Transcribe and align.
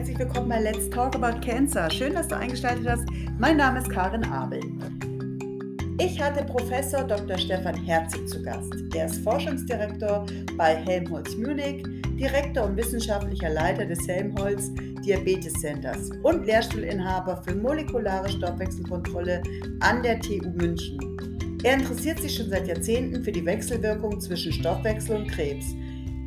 herzlich 0.00 0.18
willkommen 0.18 0.48
bei 0.48 0.62
Let's 0.62 0.88
Talk 0.88 1.14
About 1.14 1.40
Cancer. 1.40 1.90
Schön, 1.90 2.14
dass 2.14 2.26
du 2.26 2.34
eingeschaltet 2.34 2.88
hast. 2.88 3.04
Mein 3.38 3.58
Name 3.58 3.80
ist 3.80 3.90
Karin 3.90 4.24
Abel. 4.24 4.62
Ich 5.98 6.18
hatte 6.18 6.42
Professor 6.44 7.04
Dr. 7.04 7.36
Stefan 7.36 7.74
Herzig 7.84 8.26
zu 8.26 8.42
Gast. 8.42 8.72
Er 8.94 9.04
ist 9.04 9.22
Forschungsdirektor 9.22 10.24
bei 10.56 10.74
Helmholtz 10.74 11.36
Munich, 11.36 11.84
Direktor 12.18 12.64
und 12.64 12.78
wissenschaftlicher 12.78 13.50
Leiter 13.50 13.84
des 13.84 14.08
Helmholtz 14.08 14.70
Diabetes 15.04 15.52
Centers 15.60 16.08
und 16.22 16.46
Lehrstuhlinhaber 16.46 17.42
für 17.46 17.54
molekulare 17.54 18.30
Stoffwechselkontrolle 18.30 19.42
an 19.80 20.02
der 20.02 20.18
TU 20.18 20.48
München. 20.48 20.98
Er 21.62 21.74
interessiert 21.74 22.20
sich 22.20 22.36
schon 22.36 22.48
seit 22.48 22.66
Jahrzehnten 22.66 23.22
für 23.22 23.32
die 23.32 23.44
Wechselwirkung 23.44 24.18
zwischen 24.18 24.54
Stoffwechsel 24.54 25.16
und 25.16 25.28
Krebs 25.28 25.74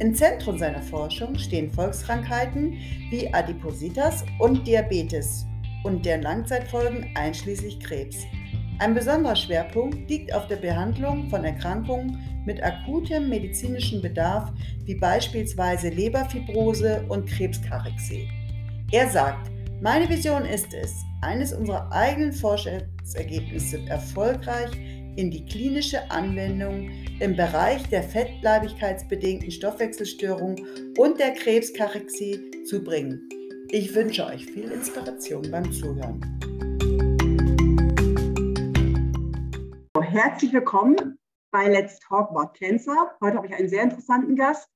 im 0.04 0.14
Zentrum 0.14 0.58
seiner 0.58 0.82
Forschung 0.82 1.38
stehen 1.38 1.72
Volkskrankheiten 1.72 2.74
wie 3.10 3.34
Adipositas 3.34 4.26
und 4.38 4.68
Diabetes 4.68 5.46
und 5.86 6.06
deren 6.06 6.24
Langzeitfolgen 6.24 7.10
einschließlich 7.16 7.80
Krebs. 7.80 8.18
Ein 8.80 8.96
besonderer 8.96 9.38
Schwerpunkt 9.38 10.10
liegt 10.10 10.36
auf 10.36 10.48
der 10.48 10.58
Behandlung 10.58 11.30
von 11.30 11.46
Erkrankungen 11.46 12.20
mit 12.46 12.62
akutem 12.62 13.30
medizinischem 13.30 14.02
Bedarf 14.02 14.52
wie 14.84 14.96
beispielsweise 14.96 15.88
Leberfibrose 15.88 17.06
und 17.08 17.26
Krebskachexie. 17.30 18.28
Er 18.92 19.10
sagt, 19.10 19.52
meine 19.82 20.10
Vision 20.10 20.44
ist 20.44 20.74
es, 20.74 21.02
eines 21.22 21.54
unserer 21.54 21.90
eigenen 21.94 22.34
Forschungsergebnisse 22.34 23.80
erfolgreich 23.88 24.72
in 25.16 25.30
die 25.30 25.46
klinische 25.46 26.10
Anwendung 26.10 26.90
im 27.20 27.36
Bereich 27.36 27.88
der 27.90 28.04
fettleibigkeitsbedingten 28.04 29.52
Stoffwechselstörung 29.52 30.56
und 30.98 31.20
der 31.20 31.34
Krebskachexie 31.34 32.64
zu 32.66 32.84
bringen. 32.84 33.30
Ich 33.70 33.94
wünsche 33.94 34.26
euch 34.26 34.46
viel 34.46 34.72
Inspiration 34.72 35.50
beim 35.52 35.72
Zuhören. 35.72 36.22
Herzlich 40.02 40.54
willkommen 40.54 41.18
bei 41.52 41.68
Let's 41.68 42.00
Talk 42.00 42.30
About 42.32 42.54
Cancer. 42.58 43.12
Heute 43.22 43.38
habe 43.38 43.48
ich 43.48 43.54
einen 43.54 43.70
sehr 43.70 43.84
interessanten 43.84 44.36
Gast. 44.36 44.68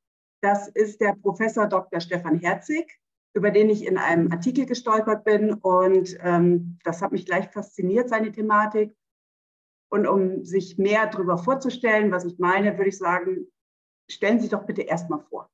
Das 0.42 0.68
ist 0.68 1.02
der 1.02 1.16
Professor 1.22 1.68
Dr. 1.68 2.00
Stefan 2.00 2.40
Herzig, 2.40 3.00
über 3.34 3.50
den 3.50 3.70
ich 3.70 3.86
in 3.86 3.98
einem 3.98 4.32
Artikel 4.32 4.66
gestolpert 4.66 5.24
bin. 5.24 5.54
Und 5.54 6.18
ähm, 6.22 6.78
das 6.84 7.02
hat 7.02 7.12
mich 7.12 7.26
gleich 7.26 7.50
fasziniert, 7.50 8.10
seine 8.10 8.32
Thematik. 8.32 8.96
Und 9.90 10.06
um 10.06 10.44
sich 10.44 10.78
mehr 10.78 11.08
darüber 11.08 11.38
vorzustellen, 11.38 12.12
was 12.12 12.26
ich 12.26 12.38
meine, 12.40 12.78
würde 12.78 12.90
ich 12.90 12.98
sagen, 12.98 13.48
stellen 14.10 14.38
Sie 14.38 14.44
sich 14.44 14.52
doch 14.52 14.66
bitte 14.66 14.82
erstmal 14.82 15.22
vor. 15.30 15.50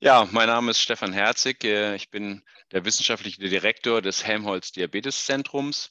Ja, 0.00 0.28
mein 0.30 0.46
Name 0.46 0.70
ist 0.70 0.80
Stefan 0.80 1.12
Herzig. 1.12 1.64
Äh, 1.64 1.96
ich 1.96 2.10
bin 2.10 2.44
der 2.70 2.84
wissenschaftliche 2.84 3.40
Direktor 3.40 4.00
des 4.00 4.24
Helmholtz 4.24 4.70
Diabetes 4.70 5.24
Zentrums, 5.24 5.90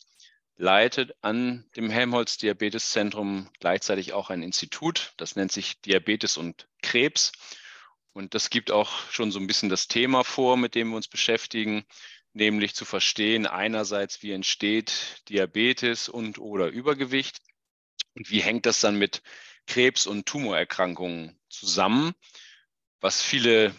leite 0.55 1.13
an 1.21 1.65
dem 1.75 1.89
Helmholtz 1.89 2.37
Diabetes 2.37 2.91
Zentrum 2.91 3.49
gleichzeitig 3.59 4.13
auch 4.13 4.29
ein 4.29 4.43
Institut, 4.43 5.13
das 5.17 5.35
nennt 5.35 5.51
sich 5.51 5.81
Diabetes 5.81 6.37
und 6.37 6.69
Krebs. 6.81 7.33
Und 8.13 8.33
das 8.33 8.49
gibt 8.49 8.71
auch 8.71 8.89
schon 9.11 9.31
so 9.31 9.39
ein 9.39 9.45
bisschen 9.45 9.69
das 9.69 9.87
Thema 9.87 10.23
vor, 10.23 10.57
mit 10.57 10.73
dem 10.73 10.89
wir 10.89 10.95
uns 10.95 11.07
beschäftigen 11.07 11.85
nämlich 12.37 12.73
zu 12.75 12.85
verstehen, 12.85 13.45
einerseits, 13.45 14.23
wie 14.23 14.31
entsteht 14.31 15.21
Diabetes 15.29 16.07
und 16.07 16.39
oder 16.39 16.67
Übergewicht 16.67 17.39
und 18.15 18.29
wie 18.29 18.39
hängt 18.39 18.65
das 18.65 18.79
dann 18.79 18.97
mit 18.97 19.21
Krebs- 19.65 20.07
und 20.07 20.25
Tumorerkrankungen 20.25 21.37
zusammen. 21.49 22.13
Was 23.01 23.21
viele 23.21 23.75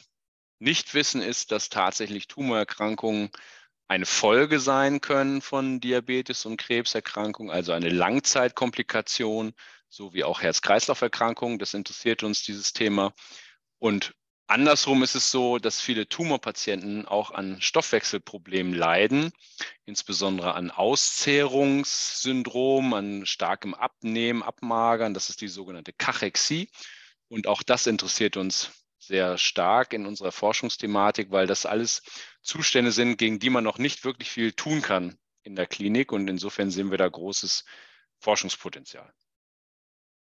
nicht 0.59 0.95
wissen, 0.95 1.23
ist, 1.23 1.53
dass 1.53 1.71
tatsächlich 1.71 2.27
Tumorerkrankungen 2.29 3.31
eine 3.89 4.07
Folge 4.07 4.61
sein 4.61 5.01
können 5.01 5.41
von 5.41 5.81
Diabetes 5.81 6.45
und 6.45 6.59
Krebserkrankungen, 6.59 7.51
also 7.51 7.73
eine 7.73 7.89
Langzeitkomplikation, 7.89 9.55
so 9.89 10.13
wie 10.13 10.25
auch 10.25 10.43
Herz-Kreislauf-Erkrankungen. 10.43 11.59
Das 11.59 11.73
interessiert 11.73 12.23
uns, 12.23 12.43
dieses 12.43 12.75
Thema. 12.75 13.15
Und 13.79 14.15
Andersrum 14.51 15.03
ist 15.03 15.15
es 15.15 15.31
so, 15.31 15.59
dass 15.59 15.79
viele 15.79 16.09
Tumorpatienten 16.09 17.07
auch 17.07 17.33
an 17.33 17.61
Stoffwechselproblemen 17.61 18.73
leiden, 18.73 19.31
insbesondere 19.85 20.55
an 20.55 20.71
Auszehrungssyndrom, 20.71 22.95
an 22.95 23.27
starkem 23.27 23.75
Abnehmen, 23.75 24.43
Abmagern. 24.43 25.13
Das 25.13 25.29
ist 25.29 25.43
die 25.43 25.49
sogenannte 25.49 25.93
Kachexie. 25.93 26.71
Und 27.29 27.47
auch 27.47 27.63
das 27.63 27.87
interessiert 27.87 28.39
uns 28.39 28.71
sehr 28.99 29.37
stark 29.37 29.93
in 29.93 30.07
unserer 30.07 30.33
Forschungsthematik, 30.33 31.31
weil 31.31 31.47
das 31.47 31.67
alles 31.67 32.01
Zustände 32.41 32.91
sind, 32.91 33.19
gegen 33.19 33.39
die 33.39 33.51
man 33.51 33.65
noch 33.65 33.77
nicht 33.77 34.07
wirklich 34.07 34.31
viel 34.31 34.55
tun 34.55 34.81
kann 34.81 35.19
in 35.43 35.57
der 35.57 35.67
Klinik. 35.67 36.11
Und 36.11 36.27
insofern 36.27 36.71
sehen 36.71 36.91
wir 36.91 36.97
da 36.97 37.07
großes 37.07 37.67
Forschungspotenzial. 38.19 39.13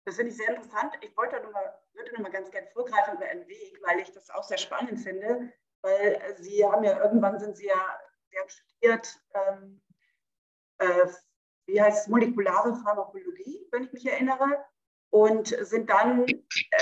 Das 0.08 0.16
finde 0.16 0.30
ich 0.30 0.38
sehr 0.38 0.48
interessant. 0.48 0.94
Ich 1.02 1.14
wollte 1.18 1.38
nur 1.42 1.52
mal, 1.52 1.78
würde 1.92 2.14
noch 2.14 2.20
mal 2.20 2.32
ganz 2.32 2.50
gerne 2.50 2.66
vorgreifen 2.68 3.16
über 3.16 3.26
Ihren 3.26 3.46
Weg, 3.46 3.78
weil 3.82 4.00
ich 4.00 4.10
das 4.10 4.30
auch 4.30 4.42
sehr 4.42 4.56
spannend 4.56 4.98
finde, 5.00 5.52
weil 5.82 6.18
Sie 6.38 6.64
haben 6.64 6.82
ja 6.82 6.98
irgendwann 7.04 7.38
sind 7.38 7.58
Sie 7.58 7.66
ja, 7.66 8.00
Sie 8.30 8.38
haben 8.38 8.48
studiert, 8.48 9.20
ähm, 9.34 9.82
äh, 10.78 11.08
wie 11.66 11.82
heißt 11.82 12.04
es, 12.04 12.08
molekulare 12.08 12.74
Pharmakologie, 12.76 13.68
wenn 13.70 13.82
ich 13.82 13.92
mich 13.92 14.06
erinnere, 14.06 14.64
und 15.10 15.48
sind 15.48 15.90
dann 15.90 16.24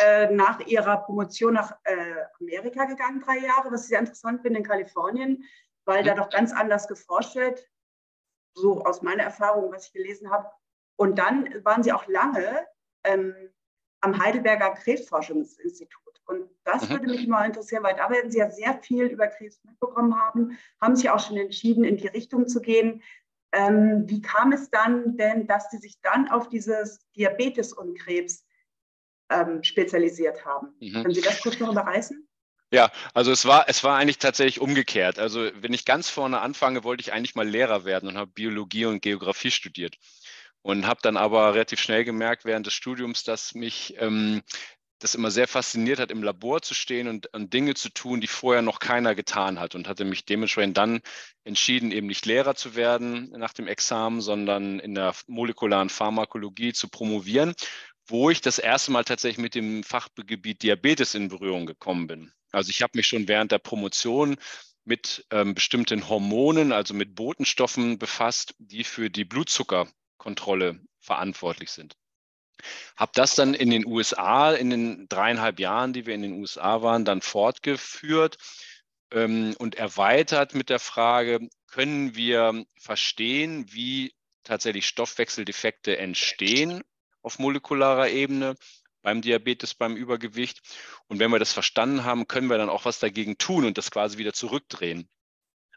äh, 0.04 0.30
nach 0.30 0.60
Ihrer 0.60 0.98
Promotion 0.98 1.54
nach 1.54 1.76
äh, 1.82 2.26
Amerika 2.38 2.84
gegangen, 2.84 3.22
drei 3.22 3.38
Jahre, 3.38 3.72
was 3.72 3.82
ich 3.82 3.88
sehr 3.88 3.98
interessant 3.98 4.42
finde 4.42 4.60
in 4.60 4.64
Kalifornien, 4.64 5.42
weil 5.84 6.04
da 6.04 6.14
doch 6.14 6.30
ganz 6.30 6.52
anders 6.52 6.86
geforscht 6.86 7.34
wird, 7.34 7.68
so 8.54 8.84
aus 8.84 9.02
meiner 9.02 9.24
Erfahrung, 9.24 9.72
was 9.72 9.86
ich 9.88 9.92
gelesen 9.92 10.30
habe. 10.30 10.48
Und 10.94 11.18
dann 11.18 11.64
waren 11.64 11.82
Sie 11.82 11.92
auch 11.92 12.06
lange 12.06 12.64
ähm, 13.06 13.34
am 14.00 14.18
Heidelberger 14.18 14.70
Krebsforschungsinstitut. 14.70 16.00
Und 16.26 16.50
das 16.64 16.88
mhm. 16.88 16.92
würde 16.92 17.06
mich 17.06 17.26
mal 17.26 17.46
interessieren, 17.46 17.82
weil 17.82 17.94
da 17.94 18.10
werden 18.10 18.30
Sie 18.30 18.38
ja 18.38 18.50
sehr 18.50 18.78
viel 18.82 19.04
über 19.06 19.28
Krebs 19.28 19.60
mitbekommen 19.64 20.18
haben, 20.20 20.58
haben 20.80 20.96
sich 20.96 21.08
auch 21.10 21.20
schon 21.20 21.36
entschieden, 21.36 21.84
in 21.84 21.96
die 21.96 22.08
Richtung 22.08 22.48
zu 22.48 22.60
gehen. 22.60 23.02
Ähm, 23.52 24.04
wie 24.06 24.20
kam 24.20 24.52
es 24.52 24.70
dann 24.70 25.16
denn, 25.16 25.46
dass 25.46 25.70
Sie 25.70 25.78
sich 25.78 26.00
dann 26.02 26.28
auf 26.28 26.48
dieses 26.48 27.00
Diabetes 27.16 27.72
und 27.72 27.98
Krebs 27.98 28.44
ähm, 29.30 29.62
spezialisiert 29.62 30.44
haben? 30.44 30.74
Mhm. 30.80 31.02
Können 31.02 31.14
Sie 31.14 31.22
das 31.22 31.40
kurz 31.40 31.58
noch 31.60 31.70
überreißen? 31.70 32.26
Ja, 32.72 32.90
also 33.14 33.30
es 33.30 33.46
war, 33.46 33.68
es 33.68 33.84
war 33.84 33.96
eigentlich 33.96 34.18
tatsächlich 34.18 34.60
umgekehrt. 34.60 35.20
Also 35.20 35.48
wenn 35.60 35.72
ich 35.72 35.84
ganz 35.84 36.10
vorne 36.10 36.40
anfange, 36.40 36.82
wollte 36.82 37.00
ich 37.00 37.12
eigentlich 37.12 37.36
mal 37.36 37.48
Lehrer 37.48 37.84
werden 37.84 38.08
und 38.08 38.18
habe 38.18 38.32
Biologie 38.32 38.86
und 38.86 39.02
Geografie 39.02 39.52
studiert 39.52 39.96
und 40.66 40.84
habe 40.84 40.98
dann 41.00 41.16
aber 41.16 41.54
relativ 41.54 41.78
schnell 41.78 42.04
gemerkt 42.04 42.44
während 42.44 42.66
des 42.66 42.74
Studiums, 42.74 43.22
dass 43.22 43.54
mich 43.54 43.94
ähm, 43.98 44.42
das 44.98 45.14
immer 45.14 45.30
sehr 45.30 45.46
fasziniert 45.46 46.00
hat, 46.00 46.10
im 46.10 46.24
Labor 46.24 46.60
zu 46.60 46.74
stehen 46.74 47.06
und, 47.06 47.32
und, 47.32 47.54
Dinge 47.54 47.74
zu 47.74 47.88
tun, 47.88 48.20
die 48.20 48.26
vorher 48.26 48.62
noch 48.62 48.80
keiner 48.80 49.14
getan 49.14 49.60
hat 49.60 49.76
und 49.76 49.86
hatte 49.86 50.04
mich 50.04 50.24
dementsprechend 50.24 50.76
dann 50.76 51.02
entschieden, 51.44 51.92
eben 51.92 52.08
nicht 52.08 52.26
Lehrer 52.26 52.56
zu 52.56 52.74
werden 52.74 53.30
nach 53.36 53.52
dem 53.52 53.68
Examen, 53.68 54.20
sondern 54.20 54.80
in 54.80 54.96
der 54.96 55.14
molekularen 55.28 55.88
Pharmakologie 55.88 56.72
zu 56.72 56.88
promovieren, 56.88 57.54
wo 58.08 58.28
ich 58.30 58.40
das 58.40 58.58
erste 58.58 58.90
Mal 58.90 59.04
tatsächlich 59.04 59.38
mit 59.38 59.54
dem 59.54 59.84
Fachgebiet 59.84 60.64
Diabetes 60.64 61.14
in 61.14 61.28
Berührung 61.28 61.66
gekommen 61.66 62.08
bin. 62.08 62.32
Also 62.50 62.70
ich 62.70 62.82
habe 62.82 62.92
mich 62.96 63.06
schon 63.06 63.28
während 63.28 63.52
der 63.52 63.60
Promotion 63.60 64.36
mit 64.84 65.26
ähm, 65.30 65.54
bestimmten 65.54 66.08
Hormonen, 66.08 66.72
also 66.72 66.92
mit 66.92 67.14
Botenstoffen 67.14 68.00
befasst, 68.00 68.56
die 68.58 68.82
für 68.82 69.10
die 69.10 69.24
Blutzucker 69.24 69.86
Kontrolle 70.26 70.80
verantwortlich 70.98 71.70
sind. 71.70 71.94
Habe 72.96 73.12
das 73.14 73.36
dann 73.36 73.54
in 73.54 73.70
den 73.70 73.86
USA, 73.86 74.52
in 74.52 74.70
den 74.70 75.08
dreieinhalb 75.08 75.60
Jahren, 75.60 75.92
die 75.92 76.04
wir 76.04 76.16
in 76.16 76.22
den 76.22 76.32
USA 76.32 76.82
waren, 76.82 77.04
dann 77.04 77.22
fortgeführt 77.22 78.36
ähm, 79.12 79.54
und 79.60 79.76
erweitert 79.76 80.52
mit 80.52 80.68
der 80.68 80.80
Frage, 80.80 81.48
können 81.68 82.16
wir 82.16 82.64
verstehen, 82.76 83.72
wie 83.72 84.14
tatsächlich 84.42 84.86
Stoffwechseldefekte 84.88 85.96
entstehen 85.96 86.82
auf 87.22 87.38
molekularer 87.38 88.08
Ebene 88.08 88.56
beim 89.02 89.22
Diabetes, 89.22 89.74
beim 89.74 89.94
Übergewicht. 89.94 90.60
Und 91.06 91.20
wenn 91.20 91.30
wir 91.30 91.38
das 91.38 91.52
verstanden 91.52 92.02
haben, 92.02 92.26
können 92.26 92.50
wir 92.50 92.58
dann 92.58 92.68
auch 92.68 92.84
was 92.84 92.98
dagegen 92.98 93.38
tun 93.38 93.64
und 93.64 93.78
das 93.78 93.92
quasi 93.92 94.18
wieder 94.18 94.32
zurückdrehen. 94.32 95.08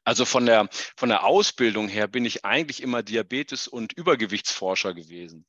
Also 0.10 0.26
von 0.26 0.48
der, 0.48 0.70
von 0.98 1.10
der 1.10 1.24
Ausbildung 1.24 1.88
her 1.88 2.08
bin 2.08 2.26
ich 2.26 2.44
eigentlich 2.44 2.82
immer 2.82 3.04
Diabetes- 3.04 3.68
und 3.68 3.94
Übergewichtsforscher 3.94 4.96
gewesen 4.96 5.46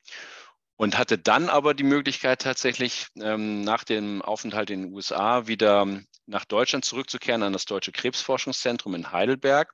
und 0.77 0.99
hatte 0.99 1.17
dann 1.17 1.49
aber 1.49 1.73
die 1.73 1.83
Möglichkeit 1.83 2.43
tatsächlich 2.43 3.07
ähm, 3.19 3.63
nach 3.63 3.85
dem 3.85 4.21
Aufenthalt 4.21 4.69
in 4.69 4.83
den 4.83 4.93
USA 4.93 5.47
wieder 5.47 6.03
nach 6.27 6.45
Deutschland 6.45 6.85
zurückzukehren 6.85 7.43
an 7.43 7.55
das 7.55 7.65
Deutsche 7.65 7.91
Krebsforschungszentrum 7.91 8.95
in 8.95 9.13
Heidelberg. 9.13 9.73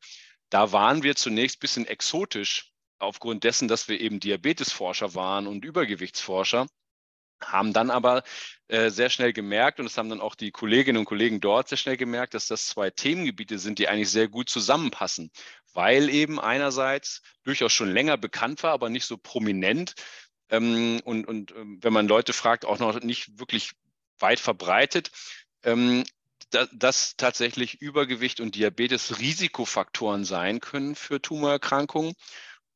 Da 0.51 0.71
waren 0.71 1.03
wir 1.03 1.17
zunächst 1.17 1.57
ein 1.57 1.63
bisschen 1.63 1.87
exotisch 1.89 2.71
aufgrund 3.01 3.43
dessen, 3.43 3.67
dass 3.67 3.89
wir 3.89 4.01
eben 4.01 4.21
Diabetesforscher 4.21 5.17
waren 5.17 5.49
und 5.49 5.65
Übergewichtsforscher. 5.65 6.69
Haben 7.43 7.73
dann 7.73 7.91
aber 7.91 8.23
äh, 8.69 8.91
sehr 8.91 9.11
schnell 9.11 9.33
gemerkt, 9.33 9.79
und 9.79 9.87
das 9.87 9.99
haben 9.99 10.09
dann 10.09 10.21
auch 10.21 10.35
die 10.35 10.51
Kolleginnen 10.51 10.99
und 10.99 11.05
Kollegen 11.05 11.41
dort 11.41 11.69
sehr 11.69 11.79
schnell 11.79 11.97
gemerkt, 11.97 12.35
dass 12.35 12.47
das 12.47 12.67
zwei 12.67 12.91
Themengebiete 12.91 13.59
sind, 13.59 13.79
die 13.79 13.89
eigentlich 13.89 14.11
sehr 14.11 14.29
gut 14.29 14.49
zusammenpassen, 14.49 15.31
weil 15.73 16.09
eben 16.09 16.41
einerseits 16.41 17.23
durchaus 17.45 17.73
schon 17.73 17.93
länger 17.93 18.17
bekannt 18.17 18.63
war, 18.63 18.73
aber 18.73 18.89
nicht 18.89 19.07
so 19.07 19.17
prominent. 19.19 19.95
Ähm, 20.49 21.01
und 21.05 21.27
und 21.27 21.53
ähm, 21.53 21.79
wenn 21.83 21.93
man 21.93 22.09
Leute 22.09 22.33
fragt, 22.33 22.65
auch 22.65 22.79
noch 22.79 23.01
nicht 23.01 23.39
wirklich 23.39 23.73
weit 24.19 24.41
verbreitet, 24.41 25.11
ähm, 25.63 26.05
da, 26.51 26.67
dass 26.73 27.17
tatsächlich 27.17 27.81
Übergewicht 27.81 28.41
und 28.41 28.55
Diabetes 28.55 29.19
Risikofaktoren 29.19 30.25
sein 30.25 30.61
können 30.61 30.95
für 30.95 31.21
Tumorerkrankungen 31.21 32.15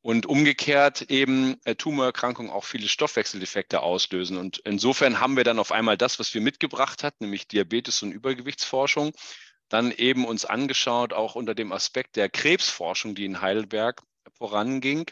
und 0.01 0.25
umgekehrt 0.25 1.03
eben 1.09 1.57
äh, 1.63 1.75
Tumorerkrankungen 1.75 2.51
auch 2.51 2.63
viele 2.63 2.87
Stoffwechseldefekte 2.87 3.81
auslösen. 3.81 4.37
Und 4.37 4.57
insofern 4.59 5.19
haben 5.19 5.37
wir 5.37 5.43
dann 5.43 5.59
auf 5.59 5.71
einmal 5.71 5.97
das, 5.97 6.19
was 6.19 6.33
wir 6.33 6.41
mitgebracht 6.41 7.03
hat, 7.03 7.21
nämlich 7.21 7.47
Diabetes 7.47 8.01
und 8.01 8.11
Übergewichtsforschung, 8.11 9.11
dann 9.69 9.91
eben 9.91 10.25
uns 10.25 10.45
angeschaut, 10.45 11.13
auch 11.13 11.35
unter 11.35 11.55
dem 11.55 11.71
Aspekt 11.71 12.15
der 12.15 12.29
Krebsforschung, 12.29 13.15
die 13.15 13.25
in 13.25 13.41
Heidelberg 13.41 14.01
voranging 14.37 15.09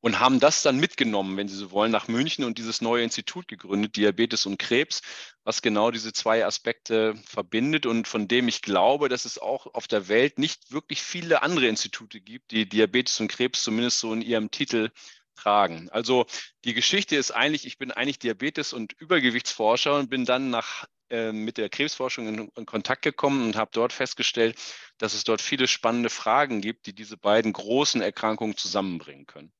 und 0.00 0.20
haben 0.20 0.40
das 0.40 0.62
dann 0.62 0.78
mitgenommen, 0.78 1.36
wenn 1.36 1.48
Sie 1.48 1.56
so 1.56 1.70
wollen, 1.70 1.90
nach 1.90 2.08
München 2.08 2.44
und 2.44 2.58
dieses 2.58 2.80
neue 2.80 3.02
Institut 3.02 3.48
gegründet, 3.48 3.96
Diabetes 3.96 4.46
und 4.46 4.58
Krebs, 4.58 5.02
was 5.44 5.62
genau 5.62 5.90
diese 5.90 6.12
zwei 6.12 6.44
Aspekte 6.44 7.14
verbindet 7.26 7.86
und 7.86 8.08
von 8.08 8.28
dem 8.28 8.48
ich 8.48 8.62
glaube, 8.62 9.08
dass 9.08 9.24
es 9.24 9.38
auch 9.38 9.66
auf 9.74 9.88
der 9.88 10.08
Welt 10.08 10.38
nicht 10.38 10.72
wirklich 10.72 11.02
viele 11.02 11.42
andere 11.42 11.66
Institute 11.66 12.20
gibt, 12.20 12.50
die 12.50 12.68
Diabetes 12.68 13.20
und 13.20 13.28
Krebs 13.28 13.62
zumindest 13.62 14.00
so 14.00 14.12
in 14.12 14.22
ihrem 14.22 14.50
Titel 14.50 14.90
tragen. 15.36 15.88
Also 15.90 16.26
die 16.64 16.74
Geschichte 16.74 17.16
ist 17.16 17.30
eigentlich, 17.30 17.66
ich 17.66 17.78
bin 17.78 17.92
eigentlich 17.92 18.18
Diabetes- 18.18 18.72
und 18.72 18.92
Übergewichtsforscher 18.92 19.96
und 19.96 20.10
bin 20.10 20.24
dann 20.24 20.50
nach 20.50 20.86
äh, 21.10 21.32
mit 21.32 21.56
der 21.56 21.70
Krebsforschung 21.70 22.28
in, 22.28 22.48
in 22.54 22.66
Kontakt 22.66 23.02
gekommen 23.02 23.46
und 23.46 23.56
habe 23.56 23.70
dort 23.72 23.92
festgestellt, 23.92 24.58
dass 24.98 25.14
es 25.14 25.24
dort 25.24 25.40
viele 25.40 25.66
spannende 25.66 26.10
Fragen 26.10 26.60
gibt, 26.60 26.86
die 26.86 26.94
diese 26.94 27.16
beiden 27.16 27.52
großen 27.52 28.02
Erkrankungen 28.02 28.56
zusammenbringen 28.56 29.26
können. 29.26 29.52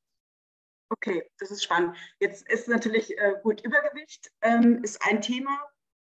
Okay, 0.91 1.31
das 1.39 1.51
ist 1.51 1.65
spannend. 1.65 1.97
Jetzt 2.21 2.49
ist 2.49 2.69
natürlich 2.69 3.17
äh, 3.19 3.35
gut, 3.43 3.65
Übergewicht 3.65 4.31
ähm, 4.43 4.83
ist 4.83 5.01
ein 5.07 5.21
Thema. 5.21 5.59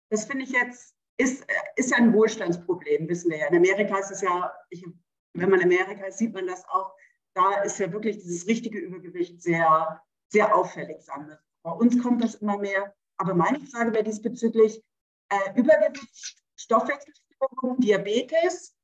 Das 0.10 0.26
finde 0.26 0.46
ich 0.46 0.52
jetzt, 0.52 0.96
ist, 1.18 1.44
äh, 1.50 1.54
ist 1.76 1.92
ja 1.92 1.98
ein 1.98 2.14
Wohlstandsproblem, 2.14 3.08
wissen 3.10 3.30
wir 3.30 3.38
ja. 3.38 3.48
In 3.48 3.58
Amerika 3.58 4.00
ist 4.00 4.12
es 4.12 4.22
ja, 4.22 4.54
ich, 4.70 4.86
wenn 5.34 5.50
man 5.50 5.62
Amerika 5.62 6.06
ist, 6.06 6.18
sieht 6.18 6.34
man 6.34 6.48
das 6.48 6.66
auch. 6.70 6.96
Da 7.34 7.62
ist 7.62 7.78
ja 7.80 7.92
wirklich 7.92 8.18
dieses 8.18 8.48
richtige 8.48 8.80
Übergewicht 8.80 9.42
sehr, 9.42 10.02
sehr 10.30 10.56
auffällig. 10.56 11.02
Sagen 11.04 11.38
Bei 11.64 11.72
uns 11.72 12.02
kommt 12.02 12.24
das 12.24 12.36
immer 12.36 12.58
mehr. 12.58 12.96
Aber 13.18 13.34
meine 13.34 13.60
Frage 13.60 13.94
wäre 13.94 14.04
diesbezüglich, 14.04 14.82
äh, 15.30 15.60
Übergewicht, 15.60 16.42
Stoffwechselstörung, 16.56 17.80
Diabetes, 17.80 18.76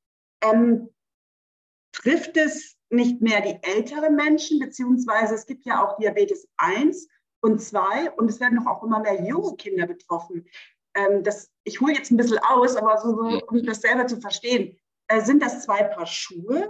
ähm, 0.42 0.94
trifft 1.92 2.36
es 2.36 2.75
nicht 2.90 3.20
mehr 3.20 3.40
die 3.40 3.58
älteren 3.62 4.14
Menschen, 4.14 4.58
beziehungsweise 4.58 5.34
es 5.34 5.46
gibt 5.46 5.64
ja 5.66 5.84
auch 5.84 5.96
Diabetes 5.96 6.48
1 6.56 7.08
und 7.40 7.60
2 7.60 8.12
und 8.12 8.30
es 8.30 8.40
werden 8.40 8.66
auch 8.66 8.82
immer 8.82 9.00
mehr 9.00 9.22
junge 9.22 9.56
Kinder 9.56 9.86
betroffen. 9.86 10.46
Ähm, 10.94 11.22
das, 11.22 11.50
ich 11.64 11.80
hole 11.80 11.94
jetzt 11.94 12.10
ein 12.10 12.16
bisschen 12.16 12.38
aus, 12.38 12.76
aber 12.76 12.98
so, 12.98 13.14
so, 13.14 13.40
um 13.48 13.64
das 13.64 13.80
selber 13.80 14.06
zu 14.06 14.20
verstehen, 14.20 14.78
äh, 15.08 15.20
sind 15.20 15.42
das 15.42 15.64
zwei 15.64 15.82
Paar 15.82 16.06
Schuhe 16.06 16.68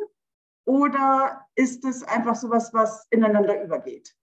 oder 0.67 1.47
ist 1.55 1.85
es 1.85 2.03
einfach 2.03 2.35
so 2.35 2.51
was, 2.51 2.73
was 2.75 3.07
ineinander 3.11 3.63
übergeht? 3.63 4.15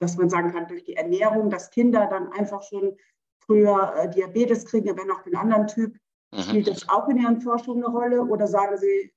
Dass 0.00 0.16
man 0.16 0.28
sagen 0.28 0.52
kann, 0.52 0.68
durch 0.68 0.84
die 0.84 0.96
Ernährung, 0.96 1.50
dass 1.50 1.70
Kinder 1.70 2.06
dann 2.06 2.32
einfach 2.32 2.62
schon 2.62 2.96
früher 3.40 3.94
äh, 3.96 4.10
Diabetes 4.10 4.66
kriegen, 4.66 4.90
aber 4.90 5.04
noch 5.04 5.22
den 5.22 5.36
anderen 5.36 5.66
Typ. 5.66 5.96
Mhm. 6.32 6.40
Spielt 6.40 6.68
das 6.68 6.88
auch 6.88 7.08
in 7.08 7.18
Ihren 7.18 7.40
Forschungen 7.40 7.84
eine 7.84 7.94
Rolle 7.94 8.22
oder 8.22 8.46
sagen 8.46 8.76
Sie 8.78 9.14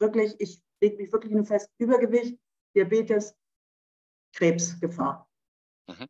wirklich, 0.00 0.34
ich 0.40 0.62
lege 0.80 0.96
mich 0.96 1.12
wirklich 1.12 1.32
nur 1.32 1.44
fest, 1.44 1.70
Übergewicht, 1.78 2.38
Diabetes, 2.74 3.34
Krebsgefahr. 4.32 5.28
Mhm. 5.86 6.08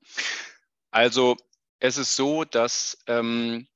Also 0.90 1.36
es 1.78 1.98
ist 1.98 2.16
so, 2.16 2.44
dass 2.44 2.98
ähm, 3.06 3.68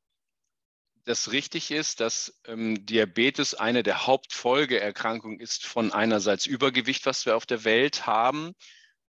das 1.04 1.32
richtig 1.32 1.70
ist, 1.70 2.00
dass 2.00 2.40
ähm, 2.46 2.84
Diabetes 2.86 3.54
eine 3.54 3.82
der 3.82 4.06
Hauptfolgeerkrankungen 4.06 5.40
ist 5.40 5.66
von 5.66 5.92
einerseits 5.92 6.46
Übergewicht, 6.46 7.06
was 7.06 7.26
wir 7.26 7.36
auf 7.36 7.46
der 7.46 7.64
Welt 7.64 8.06
haben. 8.06 8.54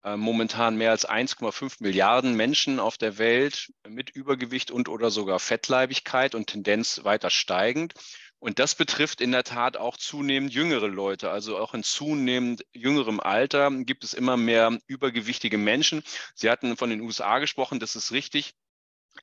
Äh, 0.05 0.17
momentan 0.17 0.77
mehr 0.77 0.91
als 0.91 1.09
1,5 1.09 1.77
Milliarden 1.81 2.35
Menschen 2.35 2.79
auf 2.79 2.99
der 2.99 3.19
Welt 3.19 3.73
mit 3.89 4.11
Übergewicht 4.11 4.71
und 4.71 4.89
oder 4.89 5.11
sogar 5.11 5.41
Fettleibigkeit 5.41 6.35
und 6.35 6.47
Tendenz 6.47 7.03
weiter 7.05 7.31
steigend. 7.31 7.95
Und 8.41 8.59
das 8.61 8.75
betrifft 8.77 9.21
in 9.21 9.33
der 9.33 9.45
Tat 9.45 9.77
auch 9.77 9.97
zunehmend 9.97 10.53
jüngere 10.53 10.87
Leute. 10.87 11.31
Also 11.31 11.59
auch 11.59 11.75
in 11.75 11.83
zunehmend 11.83 12.65
jüngerem 12.73 13.19
Alter 13.21 13.71
gibt 13.71 14.05
es 14.05 14.15
immer 14.15 14.37
mehr 14.37 14.79
übergewichtige 14.87 15.59
Menschen. 15.59 16.03
Sie 16.35 16.49
hatten 16.49 16.77
von 16.77 16.91
den 16.91 17.01
USA 17.01 17.41
gesprochen, 17.41 17.81
das 17.81 17.97
ist 17.97 18.13
richtig. 18.13 18.55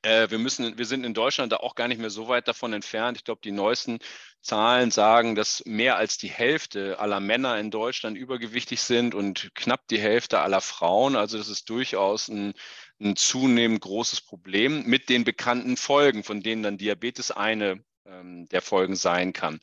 Äh, 0.02 0.30
wir, 0.30 0.38
müssen, 0.38 0.76
wir 0.76 0.84
sind 0.84 1.04
in 1.04 1.14
Deutschland 1.14 1.52
da 1.52 1.56
auch 1.58 1.74
gar 1.74 1.88
nicht 1.88 1.98
mehr 1.98 2.10
so 2.10 2.28
weit 2.28 2.48
davon 2.48 2.72
entfernt. 2.74 3.16
Ich 3.16 3.24
glaube, 3.24 3.40
die 3.42 3.52
neuesten 3.52 3.98
Zahlen 4.42 4.90
sagen, 4.90 5.34
dass 5.34 5.64
mehr 5.64 5.96
als 5.96 6.18
die 6.18 6.28
Hälfte 6.28 6.98
aller 6.98 7.20
Männer 7.20 7.58
in 7.58 7.70
Deutschland 7.70 8.18
übergewichtig 8.18 8.82
sind 8.82 9.14
und 9.14 9.50
knapp 9.54 9.88
die 9.88 9.98
Hälfte 9.98 10.40
aller 10.40 10.60
Frauen. 10.60 11.16
Also 11.16 11.38
das 11.38 11.48
ist 11.48 11.70
durchaus 11.70 12.28
ein, 12.28 12.52
ein 13.00 13.16
zunehmend 13.16 13.80
großes 13.80 14.20
Problem 14.20 14.84
mit 14.84 15.08
den 15.08 15.24
bekannten 15.24 15.76
Folgen, 15.78 16.22
von 16.22 16.42
denen 16.42 16.62
dann 16.62 16.78
Diabetes 16.78 17.30
eine 17.30 17.82
ähm, 18.06 18.48
der 18.48 18.62
Folgen 18.62 18.96
sein 18.96 19.32
kann. 19.32 19.60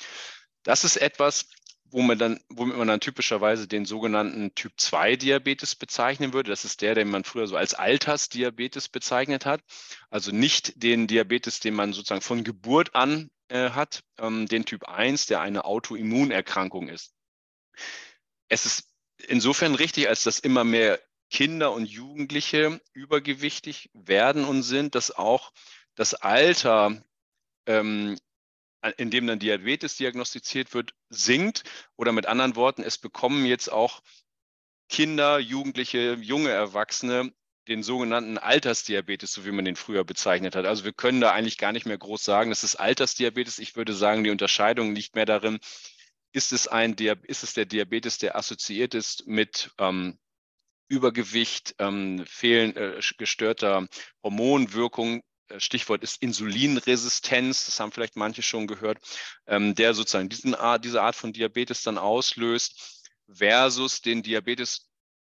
Das 0.64 0.84
ist 0.84 0.98
etwas, 0.98 1.48
womit, 1.94 2.22
dann, 2.22 2.40
womit 2.50 2.78
man 2.78 2.88
dann 2.88 3.00
typischerweise 3.00 3.68
den 3.68 3.86
sogenannten 3.86 4.54
Typ 4.56 4.74
2 4.78 5.16
Diabetes 5.16 5.76
bezeichnen 5.76 6.34
würde. 6.34 6.50
Das 6.50 6.66
ist 6.66 6.82
der, 6.82 6.96
den 6.96 7.10
man 7.10 7.24
früher 7.24 7.48
so 7.48 7.56
als 7.56 7.74
Altersdiabetes 7.74 8.90
bezeichnet 8.90 9.46
hat. 9.46 9.62
Also 10.10 10.32
nicht 10.32 10.82
den 10.82 11.08
Diabetes, 11.08 11.60
den 11.60 11.76
man 11.76 11.94
sozusagen 11.94 12.22
von 12.22 12.44
Geburt 12.44 12.96
an 12.96 13.30
äh, 13.50 13.70
hat, 13.72 14.04
ähm, 14.18 14.48
den 14.48 14.66
Typ 14.66 14.88
1, 14.88 15.28
der 15.28 15.42
eine 15.42 15.66
Autoimmunerkrankung 15.66 16.90
ist. 16.90 17.14
Es 18.50 18.66
ist 18.66 18.90
insofern 19.28 19.76
richtig, 19.76 20.10
als 20.10 20.24
dass 20.24 20.40
immer 20.40 20.64
mehr 20.64 21.00
Kinder 21.30 21.72
und 21.72 21.86
Jugendliche 21.86 22.80
übergewichtig 22.94 23.90
werden 23.94 24.46
und 24.46 24.64
sind, 24.64 24.96
dass 24.96 25.12
auch 25.12 25.52
das 25.96 26.14
Alter 26.14 27.04
ähm, 27.66 28.18
in 28.98 29.12
dem 29.12 29.28
dann 29.28 29.40
Diabetes 29.40 29.98
diagnostiziert 29.98 30.74
wird, 30.74 30.94
sinkt. 31.10 31.64
Oder 31.96 32.12
mit 32.12 32.26
anderen 32.26 32.56
Worten, 32.56 32.84
es 32.84 32.98
bekommen 32.98 33.46
jetzt 33.46 33.72
auch 33.72 34.02
Kinder, 34.90 35.40
Jugendliche, 35.40 36.16
junge 36.16 36.50
Erwachsene 36.50 37.34
den 37.68 37.84
sogenannten 37.84 38.38
Altersdiabetes, 38.38 39.32
so 39.32 39.46
wie 39.46 39.52
man 39.52 39.66
den 39.66 39.76
früher 39.76 40.04
bezeichnet 40.04 40.56
hat. 40.56 40.66
Also 40.66 40.84
wir 40.84 40.94
können 40.94 41.22
da 41.22 41.32
eigentlich 41.32 41.58
gar 41.58 41.72
nicht 41.72 41.86
mehr 41.86 41.98
groß 41.98 42.24
sagen, 42.24 42.50
das 42.50 42.64
ist 42.64 42.76
Altersdiabetes. 42.76 43.60
Ich 43.60 43.76
würde 43.76 43.94
sagen, 43.94 44.24
die 44.24 44.32
Unterscheidung 44.32 44.94
liegt 44.94 45.16
mehr 45.16 45.26
darin, 45.26 45.60
ist 46.34 46.52
es, 46.52 46.68
ein, 46.68 46.96
ist 46.96 47.44
es 47.44 47.54
der 47.54 47.66
Diabetes, 47.66 48.18
der 48.18 48.36
assoziiert 48.36 48.96
ist 48.96 49.28
mit 49.28 49.72
ähm, 49.78 50.18
Übergewicht, 50.90 51.76
ähm, 51.80 52.26
fehlen, 52.26 52.76
äh, 52.76 53.00
gestörter 53.18 53.88
Hormonwirkung, 54.24 55.24
Stichwort 55.58 56.04
ist 56.04 56.22
Insulinresistenz, 56.22 57.66
das 57.66 57.80
haben 57.80 57.92
vielleicht 57.92 58.16
manche 58.16 58.42
schon 58.42 58.68
gehört, 58.68 59.00
ähm, 59.48 59.76
der 59.76 59.94
sozusagen 59.94 60.30
diesen 60.30 60.56
Art, 60.56 60.86
diese 60.86 61.02
Art 61.02 61.16
von 61.16 61.34
Diabetes 61.34 61.84
dann 61.84 61.98
auslöst, 61.98 63.04
versus 63.32 64.02
den 64.02 64.24
Diabetes 64.24 64.90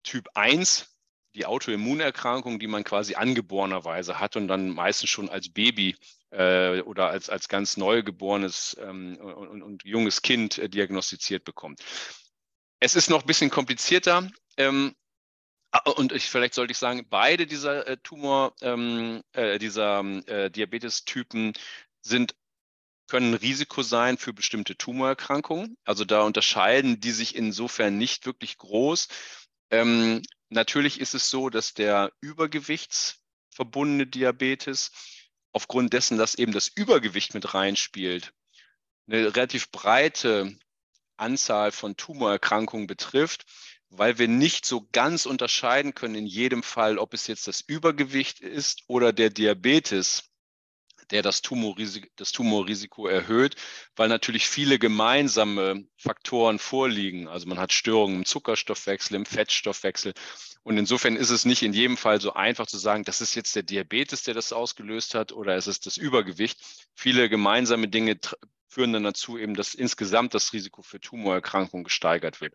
Typ 0.03 0.29
1, 0.35 0.97
die 1.35 1.47
Autoimmunerkrankung, 1.47 2.59
die 2.59 2.67
man 2.67 2.85
quasi 2.85 3.15
angeborenerweise 3.15 4.19
hat 4.19 4.37
und 4.37 4.49
dann 4.49 4.71
meistens 4.71 5.11
schon 5.11 5.29
als 5.29 5.53
Baby 5.53 5.97
äh, 6.31 6.81
oder 6.81 7.09
als, 7.09 7.29
als 7.29 7.49
ganz 7.49 7.77
neugeborenes 7.77 8.77
ähm, 8.81 9.17
und, 9.17 9.63
und, 9.63 9.85
junges 9.85 10.23
Kind 10.23 10.59
äh, 10.59 10.69
diagnostiziert 10.69 11.45
bekommt. 11.45 11.81
Es 12.81 12.95
ist 12.95 13.11
noch 13.11 13.23
ein 13.23 13.27
bisschen 13.27 13.51
komplizierter. 13.51 14.29
Ähm, 14.57 14.95
und 15.85 16.13
ich, 16.13 16.27
vielleicht 16.27 16.55
sollte 16.55 16.73
ich 16.73 16.79
sagen, 16.79 17.07
beide 17.09 17.47
dieser 17.47 17.87
äh, 17.87 17.97
Tumor, 17.99 18.55
ähm, 18.61 19.23
äh, 19.33 19.59
dieser 19.59 20.01
äh, 20.27 20.51
Diabetes-Typen 20.51 21.55
sind 22.03 22.35
können 23.09 23.33
ein 23.33 23.35
Risiko 23.35 23.83
sein 23.83 24.19
für 24.19 24.33
bestimmte 24.33 24.77
Tumorerkrankungen. 24.77 25.77
Also 25.85 26.05
da 26.05 26.23
unterscheiden 26.23 27.01
die 27.01 27.13
sich 27.13 27.37
insofern 27.37 27.99
nicht 27.99 28.27
wirklich 28.27 28.59
groß. 28.59 29.09
Ähm, 29.71 30.23
natürlich 30.49 31.01
ist 31.01 31.15
es 31.15 31.31
so, 31.31 31.49
dass 31.49 31.75
der 31.75 32.13
übergewichtsverbundene 32.21 34.07
Diabetes 34.07 34.91
aufgrund 35.53 35.93
dessen, 35.93 36.19
dass 36.19 36.35
eben 36.35 36.53
das 36.53 36.69
Übergewicht 36.69 37.35
mit 37.35 37.55
reinspielt, 37.55 38.33
eine 39.09 39.35
relativ 39.35 39.71
breite 39.71 40.59
Anzahl 41.17 41.73
von 41.73 41.97
Tumorerkrankungen 41.97 42.87
betrifft 42.87 43.47
weil 43.91 44.19
wir 44.19 44.29
nicht 44.29 44.67
so 44.67 44.89
ganz 44.93 45.27
unterscheiden 45.27 45.95
können 45.95 46.15
in 46.15 46.27
jedem 46.27 46.63
Fall, 46.63 46.99
ob 46.99 47.15
es 47.15 47.27
jetzt 47.27 47.47
das 47.47 47.61
Übergewicht 47.61 48.41
ist 48.41 48.83
oder 48.89 49.13
der 49.13 49.31
Diabetes, 49.31 50.31
der 51.11 51.23
das 51.23 51.43
Tumorrisiko, 51.43 52.09
das 52.17 52.33
Tumorrisiko 52.33 53.07
erhöht, 53.07 53.55
weil 53.95 54.09
natürlich 54.09 54.49
viele 54.49 54.79
gemeinsame 54.79 55.87
Faktoren 55.97 56.59
vorliegen. 56.59 57.29
Also 57.29 57.47
man 57.47 57.59
hat 57.59 57.73
Störungen 57.73 58.17
im 58.17 58.25
Zuckerstoffwechsel, 58.25 59.15
im 59.17 59.27
Fettstoffwechsel. 59.27 60.15
Und 60.65 60.79
insofern 60.79 61.15
ist 61.15 61.31
es 61.31 61.45
nicht 61.45 61.63
in 61.63 61.73
jedem 61.73 61.97
Fall 61.97 62.21
so 62.21 62.35
einfach 62.35 62.67
zu 62.67 62.79
sagen, 62.79 63.05
das 63.05 63.21
ist 63.21 63.37
jetzt 63.37 63.55
der 63.55 63.63
Diabetes, 63.63 64.25
der 64.25 64.35
das 64.35 64.53
ausgelöst 64.53 65.15
hat 65.15 65.31
oder 65.31 65.55
es 65.55 65.69
ist 65.69 65.87
das 65.87 65.97
Übergewicht. 65.97 66.59
Viele 66.95 67.29
gemeinsame 67.29 67.89
Dinge 67.89 68.19
führen 68.67 68.93
dann 68.93 69.05
dazu 69.05 69.39
eben, 69.39 69.55
dass 69.55 69.75
insgesamt 69.75 70.35
das 70.35 70.53
Risiko 70.53 70.83
für 70.83 71.01
Tumorerkrankungen 71.01 71.85
gesteigert 71.85 72.41
wird. 72.41 72.55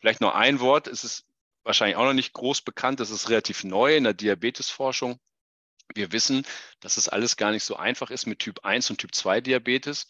Vielleicht 0.00 0.20
noch 0.20 0.34
ein 0.34 0.60
Wort, 0.60 0.86
es 0.86 1.04
ist 1.04 1.24
wahrscheinlich 1.64 1.96
auch 1.96 2.04
noch 2.04 2.14
nicht 2.14 2.32
groß 2.32 2.62
bekannt, 2.62 3.00
das 3.00 3.10
ist 3.10 3.28
relativ 3.28 3.64
neu 3.64 3.96
in 3.96 4.04
der 4.04 4.14
Diabetesforschung. 4.14 5.18
Wir 5.94 6.12
wissen, 6.12 6.46
dass 6.80 6.96
es 6.96 7.08
alles 7.08 7.36
gar 7.36 7.50
nicht 7.50 7.64
so 7.64 7.76
einfach 7.76 8.10
ist 8.10 8.26
mit 8.26 8.38
Typ 8.38 8.64
1 8.64 8.90
und 8.90 8.98
Typ 8.98 9.14
2 9.14 9.40
Diabetes. 9.40 10.06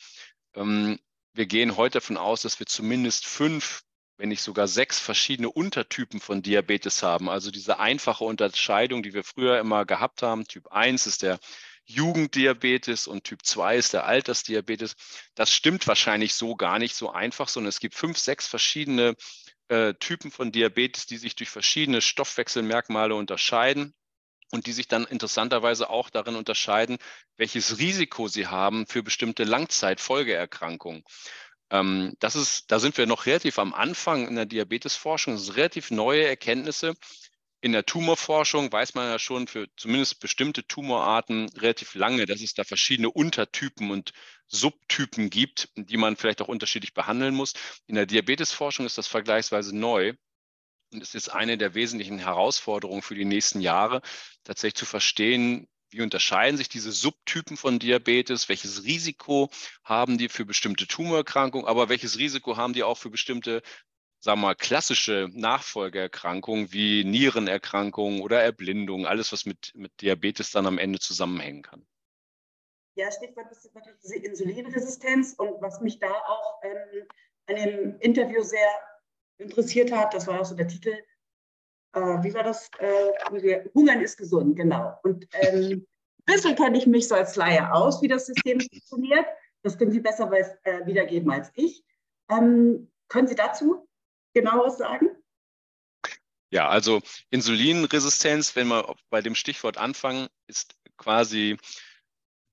Ähm, 0.55 0.99
wir 1.35 1.47
gehen 1.47 1.77
heute 1.77 1.95
davon 1.95 2.17
aus, 2.17 2.43
dass 2.43 2.59
wir 2.59 2.67
zumindest 2.67 3.27
fünf, 3.27 3.85
wenn 4.17 4.29
nicht 4.29 4.43
sogar 4.43 4.67
sechs 4.67 4.99
verschiedene 4.99 5.49
Untertypen 5.51 6.21
von 6.21 6.43
Diabetes 6.43 7.03
haben. 7.03 7.29
Also 7.29 7.53
diese 7.53 7.79
einfache 7.79 8.25
Unterscheidung, 8.25 9.03
die 9.03 9.15
wir 9.15 9.23
früher 9.23 9.61
immer 9.61 9.85
gehabt 9.85 10.23
haben. 10.23 10.47
Typ 10.47 10.67
1 10.73 11.07
ist 11.07 11.23
der 11.23 11.39
Jugenddiabetes 11.85 13.07
und 13.07 13.25
Typ 13.25 13.45
2 13.45 13.77
ist 13.77 13.93
der 13.95 14.05
Altersdiabetes. 14.05 14.95
Das 15.35 15.53
stimmt 15.53 15.87
wahrscheinlich 15.87 16.35
so 16.35 16.55
gar 16.57 16.79
nicht 16.79 16.95
so 16.95 17.11
einfach, 17.11 17.49
sondern 17.49 17.69
es 17.69 17.81
gibt 17.81 17.95
fünf, 17.95 18.19
sechs 18.19 18.47
verschiedene 18.47 19.15
äh, 19.69 19.95
Typen 19.95 20.31
von 20.31 20.53
Diabetes, 20.53 21.07
die 21.07 21.19
sich 21.19 21.37
durch 21.37 21.51
verschiedene 21.51 22.01
Stoffwechselmerkmale 22.01 23.15
unterscheiden 23.15 23.95
und 24.51 24.67
die 24.67 24.73
sich 24.73 24.89
dann 24.89 25.05
interessanterweise 25.05 25.91
auch 25.91 26.11
darin 26.11 26.37
unterscheiden, 26.37 26.99
welches 27.37 27.79
Risiko 27.79 28.29
sie 28.29 28.47
haben 28.47 28.87
für 28.87 29.03
bestimmte 29.03 29.45
Langzeitfolgeerkrankungen. 29.45 31.05
Ähm, 31.71 32.15
das 32.19 32.37
ist, 32.37 32.71
da 32.71 32.79
sind 32.79 32.97
wir 32.97 33.07
noch 33.07 33.27
relativ 33.27 33.59
am 33.59 33.75
Anfang 33.75 34.27
in 34.27 34.37
der 34.37 34.47
Diabetesforschung. 34.47 35.35
Das 35.35 35.45
sind 35.45 35.57
relativ 35.57 35.91
neue 35.91 36.27
Erkenntnisse. 36.27 36.95
In 37.61 37.73
der 37.73 37.85
Tumorforschung 37.85 38.73
weiß 38.73 38.95
man 38.95 39.09
ja 39.09 39.19
schon 39.19 39.49
für 39.49 39.67
zumindest 39.77 40.21
bestimmte 40.21 40.67
Tumorarten 40.67 41.49
relativ 41.57 41.95
lange, 41.95 42.25
dass 42.25 42.41
es 42.41 42.55
da 42.55 42.63
verschiedene 42.65 43.11
Untertypen 43.11 43.91
und 43.91 44.13
Subtypen 44.49 45.31
gibt, 45.31 45.69
die 45.77 45.97
man 45.97 46.17
vielleicht 46.17 46.43
auch 46.43 46.49
unterschiedlich 46.49 46.95
behandeln 46.95 47.35
muss. 47.35 47.55
In 47.87 47.95
der 47.95 48.07
Diabetesforschung 48.07 48.87
ist 48.87 48.99
das 48.99 49.07
vergleichsweise 49.07 49.77
neu. 49.77 50.15
Und 50.93 51.03
es 51.03 51.15
ist 51.15 51.29
eine 51.29 51.59
der 51.59 51.75
wesentlichen 51.75 52.19
Herausforderungen 52.19 53.03
für 53.03 53.15
die 53.15 53.27
nächsten 53.27 53.61
Jahre, 53.61 54.01
tatsächlich 54.45 54.77
zu 54.77 54.87
verstehen, 54.87 55.69
wie 55.91 56.03
unterscheiden 56.03 56.59
sich 56.59 56.69
diese 56.69 56.93
Subtypen 56.93 57.57
von 57.57 57.79
Diabetes? 57.79 58.49
Welches 58.49 58.85
Risiko 58.85 59.51
haben 59.85 60.19
die 60.19 60.29
für 60.29 60.45
bestimmte 60.45 60.87
Tumorerkrankungen? 60.87 61.67
Aber 61.67 61.89
welches 61.89 62.19
Risiko 62.19 62.57
haben 62.57 62.75
die 62.75 62.83
auch 62.83 62.99
für 62.99 63.11
bestimmte, 63.11 63.63
sagen 64.21 64.41
wir 64.41 64.49
mal, 64.49 64.55
klassische 64.55 65.29
Nachfolgeerkrankungen 65.33 66.73
wie 66.73 67.05
Nierenerkrankungen 67.05 68.21
oder 68.21 68.43
Erblindung? 68.43 69.07
Alles, 69.07 69.33
was 69.33 69.47
mit, 69.47 69.73
mit 69.75 70.01
Diabetes 70.03 70.51
dann 70.51 70.67
am 70.67 70.79
Ende 70.79 70.99
zusammenhängen 70.99 71.63
kann. 71.63 71.87
Ja, 72.99 73.13
Stichwort 73.13 73.51
ist 73.53 73.73
natürlich 73.77 74.01
diese 74.01 74.17
Insulinresistenz. 74.17 75.35
Und 75.35 75.63
was 75.63 75.81
mich 75.81 76.01
da 76.01 76.11
auch 76.11 76.61
ähm, 76.65 77.07
an 77.47 77.55
dem 77.55 78.01
Interview 78.01 78.43
sehr 78.43 78.69
interessiert 79.39 79.93
hat. 79.93 80.13
Das 80.15 80.27
war 80.27 80.41
auch 80.41 80.45
so 80.45 80.57
der 80.57 80.67
Titel. 80.67 80.93
Äh, 81.93 82.01
wie 82.01 82.35
war 82.35 82.43
das? 82.43 82.69
Äh, 82.81 83.69
Hungern 83.73 84.01
ist 84.01 84.17
gesund, 84.17 84.57
genau. 84.57 84.99
Und 85.05 85.29
ähm, 85.33 85.87
ein 86.27 86.35
bisschen 86.35 86.57
kenne 86.57 86.77
ich 86.77 86.89
mich 86.89 87.07
so 87.07 87.15
als 87.15 87.37
Laie 87.37 87.73
aus, 87.73 88.03
wie 88.03 88.09
das 88.09 88.27
System 88.27 88.61
funktioniert. 88.61 89.27
Das 89.63 89.79
können 89.79 89.93
Sie 89.93 90.01
besser 90.01 90.29
äh, 90.65 90.85
wiedergeben 90.85 91.31
als 91.31 91.53
ich. 91.55 91.85
Ähm, 92.29 92.91
können 93.07 93.29
Sie 93.29 93.37
dazu 93.37 93.89
genaueres 94.35 94.77
sagen? 94.77 95.11
Ja, 96.51 96.69
also 96.69 97.01
Insulinresistenz, 97.31 98.57
wenn 98.57 98.67
wir 98.69 98.93
bei 99.09 99.21
dem 99.21 99.37
Stichwort 99.37 99.79
anfangen, 99.79 100.27
ist 100.49 100.75
quasi 100.97 101.59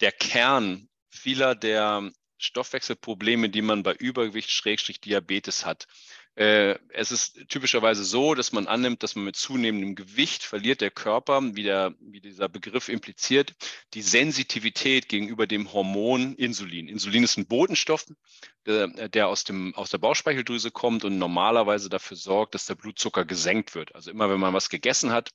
der 0.01 0.11
Kern 0.11 0.89
vieler 1.09 1.55
der 1.55 2.11
Stoffwechselprobleme, 2.37 3.49
die 3.49 3.61
man 3.61 3.83
bei 3.83 3.93
Übergewicht, 3.93 4.51
Schrägstrich 4.51 4.99
Diabetes 4.99 5.65
hat. 5.65 5.87
Äh, 6.35 6.77
es 6.89 7.11
ist 7.11 7.47
typischerweise 7.47 8.03
so, 8.03 8.35
dass 8.35 8.51
man 8.51 8.67
annimmt, 8.67 9.03
dass 9.03 9.15
man 9.15 9.23
mit 9.23 9.37
zunehmendem 9.37 9.95
Gewicht 9.95 10.43
verliert 10.43 10.81
der 10.81 10.91
Körper, 10.91 11.41
wie, 11.55 11.63
der, 11.63 11.95
wie 12.01 12.19
dieser 12.19 12.49
Begriff 12.49 12.89
impliziert, 12.89 13.53
die 13.93 14.01
Sensitivität 14.01 15.07
gegenüber 15.07 15.47
dem 15.47 15.71
Hormon 15.71 16.35
Insulin. 16.35 16.89
Insulin 16.89 17.23
ist 17.23 17.37
ein 17.37 17.47
Botenstoff, 17.47 18.05
der, 18.65 19.07
der 19.07 19.29
aus, 19.29 19.45
dem, 19.45 19.73
aus 19.75 19.91
der 19.91 19.97
Bauchspeicheldrüse 19.97 20.71
kommt 20.71 21.05
und 21.05 21.17
normalerweise 21.17 21.87
dafür 21.87 22.17
sorgt, 22.17 22.53
dass 22.53 22.65
der 22.65 22.75
Blutzucker 22.75 23.23
gesenkt 23.23 23.73
wird. 23.73 23.95
Also 23.95 24.11
immer 24.11 24.29
wenn 24.29 24.39
man 24.39 24.53
was 24.53 24.69
gegessen 24.69 25.13
hat, 25.13 25.31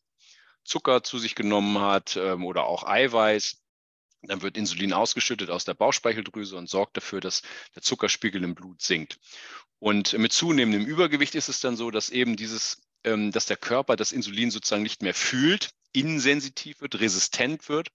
Zucker 0.64 1.02
zu 1.02 1.18
sich 1.18 1.34
genommen 1.34 1.80
hat 1.80 2.16
ähm, 2.16 2.44
oder 2.44 2.66
auch 2.66 2.84
Eiweiß, 2.84 3.59
dann 4.22 4.42
wird 4.42 4.56
Insulin 4.56 4.92
ausgeschüttet 4.92 5.50
aus 5.50 5.64
der 5.64 5.74
Bauchspeicheldrüse 5.74 6.56
und 6.56 6.68
sorgt 6.68 6.96
dafür, 6.96 7.20
dass 7.20 7.42
der 7.74 7.82
Zuckerspiegel 7.82 8.42
im 8.44 8.54
Blut 8.54 8.82
sinkt. 8.82 9.18
Und 9.78 10.12
mit 10.18 10.32
zunehmendem 10.32 10.86
Übergewicht 10.86 11.34
ist 11.34 11.48
es 11.48 11.60
dann 11.60 11.76
so, 11.76 11.90
dass 11.90 12.10
eben 12.10 12.36
dieses, 12.36 12.82
ähm, 13.04 13.32
dass 13.32 13.46
der 13.46 13.56
Körper 13.56 13.96
das 13.96 14.12
Insulin 14.12 14.50
sozusagen 14.50 14.82
nicht 14.82 15.02
mehr 15.02 15.14
fühlt, 15.14 15.70
insensitiv 15.92 16.80
wird, 16.82 17.00
resistent 17.00 17.68
wird 17.68 17.88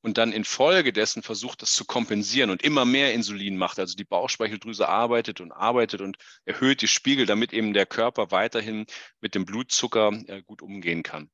und 0.00 0.18
dann 0.18 0.32
infolgedessen 0.32 1.22
versucht, 1.22 1.62
das 1.62 1.74
zu 1.74 1.84
kompensieren 1.84 2.50
und 2.50 2.62
immer 2.62 2.84
mehr 2.84 3.14
Insulin 3.14 3.56
macht. 3.56 3.78
Also 3.78 3.96
die 3.96 4.04
Bauchspeicheldrüse 4.04 4.88
arbeitet 4.88 5.40
und 5.40 5.52
arbeitet 5.52 6.00
und 6.00 6.18
erhöht 6.44 6.82
die 6.82 6.88
Spiegel, 6.88 7.26
damit 7.26 7.52
eben 7.52 7.72
der 7.72 7.86
Körper 7.86 8.30
weiterhin 8.30 8.86
mit 9.20 9.34
dem 9.34 9.44
Blutzucker 9.44 10.12
äh, 10.26 10.42
gut 10.42 10.62
umgehen 10.62 11.02
kann. 11.02 11.30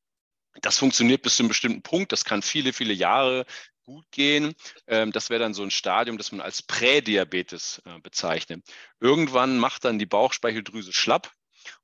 Das 0.62 0.78
funktioniert 0.78 1.22
bis 1.22 1.36
zu 1.36 1.42
einem 1.42 1.48
bestimmten 1.48 1.82
Punkt. 1.82 2.12
Das 2.12 2.24
kann 2.24 2.42
viele, 2.42 2.72
viele 2.72 2.94
Jahre 2.94 3.44
gut 3.84 4.10
gehen. 4.10 4.54
Ähm, 4.86 5.12
das 5.12 5.30
wäre 5.30 5.40
dann 5.40 5.54
so 5.54 5.62
ein 5.62 5.70
Stadium, 5.70 6.18
das 6.18 6.32
man 6.32 6.40
als 6.40 6.62
Prädiabetes 6.62 7.82
äh, 7.84 8.00
bezeichnet. 8.00 8.64
Irgendwann 9.00 9.58
macht 9.58 9.84
dann 9.84 9.98
die 9.98 10.06
Bauchspeicheldrüse 10.06 10.92
schlapp 10.92 11.32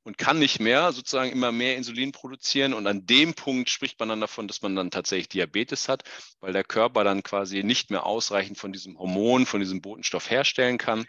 und 0.03 0.19
kann 0.19 0.39
nicht 0.39 0.61
mehr 0.61 0.93
sozusagen 0.93 1.31
immer 1.31 1.53
mehr 1.53 1.77
Insulin 1.77 2.13
produzieren. 2.13 2.75
Und 2.75 2.87
an 2.87 3.07
dem 3.07 3.35
Punkt 3.35 3.71
spricht 3.71 3.99
man 4.01 4.09
dann 4.09 4.21
davon, 4.21 4.49
dass 4.49 4.63
man 4.63 4.77
dann 4.77 4.91
tatsächlich 4.91 5.29
Diabetes 5.29 5.89
hat, 5.89 6.05
weil 6.41 6.53
der 6.53 6.65
Körper 6.65 7.05
dann 7.05 7.23
quasi 7.23 7.63
nicht 7.63 7.91
mehr 7.91 8.07
ausreichend 8.07 8.59
von 8.59 8.73
diesem 8.73 8.99
Hormon, 8.99 9.47
von 9.47 9.61
diesem 9.61 9.81
Botenstoff 9.81 10.31
herstellen 10.31 10.79
kann 10.79 11.07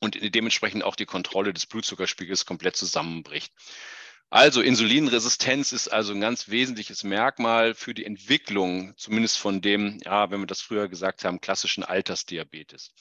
und 0.00 0.16
dementsprechend 0.34 0.84
auch 0.84 0.96
die 0.96 1.06
Kontrolle 1.06 1.52
des 1.52 1.66
Blutzuckerspiegels 1.66 2.46
komplett 2.46 2.76
zusammenbricht. 2.76 3.52
Also 4.30 4.60
Insulinresistenz 4.60 5.72
ist 5.72 5.88
also 5.88 6.12
ein 6.12 6.20
ganz 6.20 6.50
wesentliches 6.50 7.02
Merkmal 7.02 7.74
für 7.74 7.94
die 7.94 8.04
Entwicklung, 8.04 8.94
zumindest 8.98 9.38
von 9.38 9.62
dem, 9.62 9.98
ja, 10.04 10.30
wenn 10.30 10.40
wir 10.40 10.46
das 10.46 10.60
früher 10.60 10.88
gesagt 10.88 11.24
haben, 11.24 11.40
klassischen 11.40 11.82
Altersdiabetes. 11.82 12.92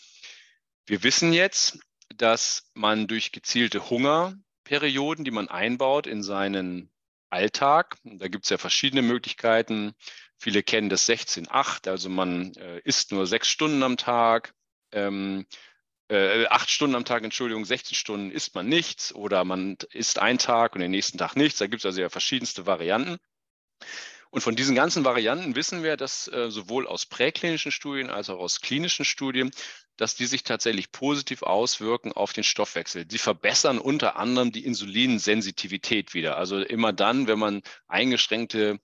Wir 0.86 1.04
wissen 1.04 1.34
jetzt, 1.34 1.80
dass 2.16 2.70
man 2.74 3.08
durch 3.08 3.34
gezielte 3.34 3.90
Hungerperioden, 3.90 5.26
die 5.26 5.32
man 5.32 5.50
einbaut 5.50 6.08
in 6.08 6.24
seinen 6.24 6.90
Alltag, 7.30 7.98
da 8.06 8.30
gibt 8.30 8.46
es 8.46 8.50
ja 8.50 8.58
verschiedene 8.58 9.02
Möglichkeiten. 9.02 9.96
Viele 10.38 10.64
kennen 10.64 10.88
das 10.88 11.10
16-8, 11.10 11.90
also 11.90 12.08
man 12.08 12.54
äh, 12.54 12.80
isst 12.86 13.12
nur 13.12 13.28
sechs 13.28 13.50
Stunden 13.50 13.84
am 13.84 13.98
Tag. 13.98 14.54
Ähm, 14.94 15.46
äh, 16.10 16.46
acht 16.48 16.70
Stunden 16.70 16.96
am 16.96 17.06
Tag, 17.06 17.24
Entschuldigung, 17.24 17.66
16 17.66 17.96
Stunden 17.96 18.32
isst 18.32 18.56
man 18.56 18.68
nichts 18.68 19.14
oder 19.14 19.44
man 19.44 19.78
isst 19.92 20.20
einen 20.20 20.40
Tag 20.40 20.76
und 20.76 20.82
den 20.82 20.92
nächsten 20.92 21.18
Tag 21.18 21.36
nichts. 21.36 21.60
Da 21.60 21.68
gibt 21.68 21.82
es 21.82 21.86
also 21.86 22.02
ja 22.02 22.10
verschiedenste 22.10 22.66
Varianten. 22.66 23.18
Und 24.30 24.42
von 24.42 24.56
diesen 24.56 24.76
ganzen 24.76 25.06
Varianten 25.06 25.56
wissen 25.56 25.84
wir, 25.84 25.98
dass 25.98 26.28
äh, 26.28 26.52
sowohl 26.52 26.86
aus 26.86 27.06
präklinischen 27.06 27.72
Studien 27.72 28.10
als 28.10 28.30
auch 28.30 28.40
aus 28.40 28.62
klinischen 28.62 29.06
Studien, 29.06 29.52
dass 29.96 30.16
die 30.16 30.26
sich 30.26 30.44
tatsächlich 30.44 30.92
positiv 30.92 31.44
auswirken 31.44 32.12
auf 32.12 32.34
den 32.34 32.44
Stoffwechsel. 32.44 33.06
Sie 33.10 33.18
verbessern 33.18 33.80
unter 33.80 34.18
anderem 34.18 34.52
die 34.52 34.66
Insulinsensitivität 34.66 36.14
wieder. 36.14 36.38
Also 36.38 36.60
immer 36.60 36.94
dann, 36.94 37.28
wenn 37.28 37.40
man 37.40 37.64
eingeschränkte 37.88 38.80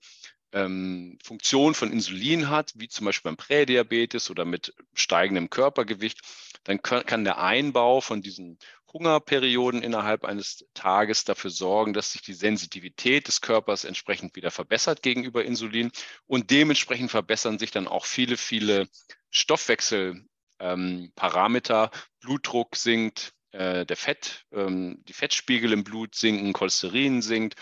ähm, 0.54 1.18
Funktion 1.22 1.74
von 1.74 1.92
Insulin 1.92 2.48
hat, 2.48 2.72
wie 2.76 2.88
zum 2.88 3.04
Beispiel 3.04 3.30
beim 3.30 3.36
Prädiabetes 3.36 4.30
oder 4.30 4.44
mit 4.44 4.72
steigendem 4.94 5.50
Körpergewicht, 5.50 6.20
dann 6.62 6.80
kann, 6.80 7.24
der 7.24 7.38
Einbau 7.38 8.00
von 8.00 8.22
diesen 8.22 8.58
Hungerperioden 8.92 9.82
innerhalb 9.82 10.24
eines 10.24 10.64
Tages 10.72 11.24
dafür 11.24 11.50
sorgen, 11.50 11.92
dass 11.92 12.12
sich 12.12 12.22
die 12.22 12.32
Sensitivität 12.32 13.26
des 13.26 13.40
Körpers 13.40 13.84
entsprechend 13.84 14.36
wieder 14.36 14.52
verbessert 14.52 15.02
gegenüber 15.02 15.44
Insulin 15.44 15.90
und 16.26 16.50
dementsprechend 16.50 17.10
verbessern 17.10 17.58
sich 17.58 17.72
dann 17.72 17.88
auch 17.88 18.06
viele, 18.06 18.36
viele 18.36 18.88
Stoffwechselparameter. 19.30 21.90
Ähm, 21.92 22.00
Blutdruck 22.20 22.76
sinkt, 22.76 23.32
äh, 23.50 23.84
der 23.84 23.96
Fett, 23.96 24.46
ähm, 24.52 25.02
die 25.08 25.12
Fettspiegel 25.12 25.72
im 25.72 25.82
Blut 25.82 26.14
sinken, 26.14 26.52
Cholesterin 26.52 27.20
sinkt, 27.20 27.56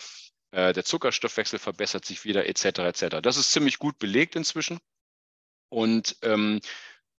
äh, 0.53 0.73
der 0.73 0.85
Zuckerstoffwechsel 0.85 1.59
verbessert 1.59 2.05
sich 2.05 2.25
wieder, 2.25 2.47
etc. 2.47 2.79
etc. 2.81 3.17
Das 3.23 3.37
ist 3.37 3.51
ziemlich 3.51 3.79
gut 3.79 3.99
belegt 3.99 4.37
inzwischen. 4.37 4.79
Und 5.69 6.17
ähm, 6.23 6.61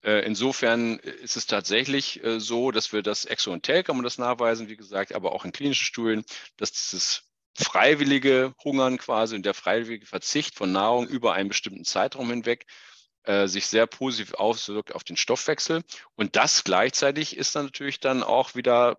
äh, 0.03 0.25
insofern 0.25 0.99
ist 0.99 1.37
es 1.37 1.47
tatsächlich 1.47 2.23
äh, 2.23 2.39
so, 2.39 2.71
dass 2.71 2.93
wir 2.93 3.01
das 3.01 3.25
Exo 3.25 3.51
und 3.51 3.63
Tel 3.63 3.83
kann 3.83 3.95
man 3.95 4.03
das 4.03 4.17
nachweisen, 4.17 4.69
wie 4.69 4.77
gesagt, 4.77 5.13
aber 5.13 5.31
auch 5.33 5.45
in 5.45 5.51
klinischen 5.51 5.85
Studien, 5.85 6.23
dass 6.57 6.71
dieses 6.71 7.23
freiwillige 7.55 8.53
Hungern 8.63 8.97
quasi 8.97 9.35
und 9.35 9.45
der 9.45 9.53
freiwillige 9.53 10.05
Verzicht 10.05 10.55
von 10.55 10.71
Nahrung 10.71 11.07
über 11.07 11.33
einen 11.33 11.49
bestimmten 11.49 11.85
Zeitraum 11.85 12.29
hinweg 12.29 12.65
äh, 13.23 13.47
sich 13.47 13.67
sehr 13.67 13.87
positiv 13.87 14.33
auswirkt 14.33 14.93
auf 14.93 15.03
den 15.03 15.17
Stoffwechsel. 15.17 15.83
Und 16.15 16.35
das 16.35 16.63
gleichzeitig 16.63 17.37
ist 17.37 17.55
dann 17.55 17.65
natürlich 17.65 17.99
dann 17.99 18.23
auch 18.23 18.55
wieder, 18.55 18.97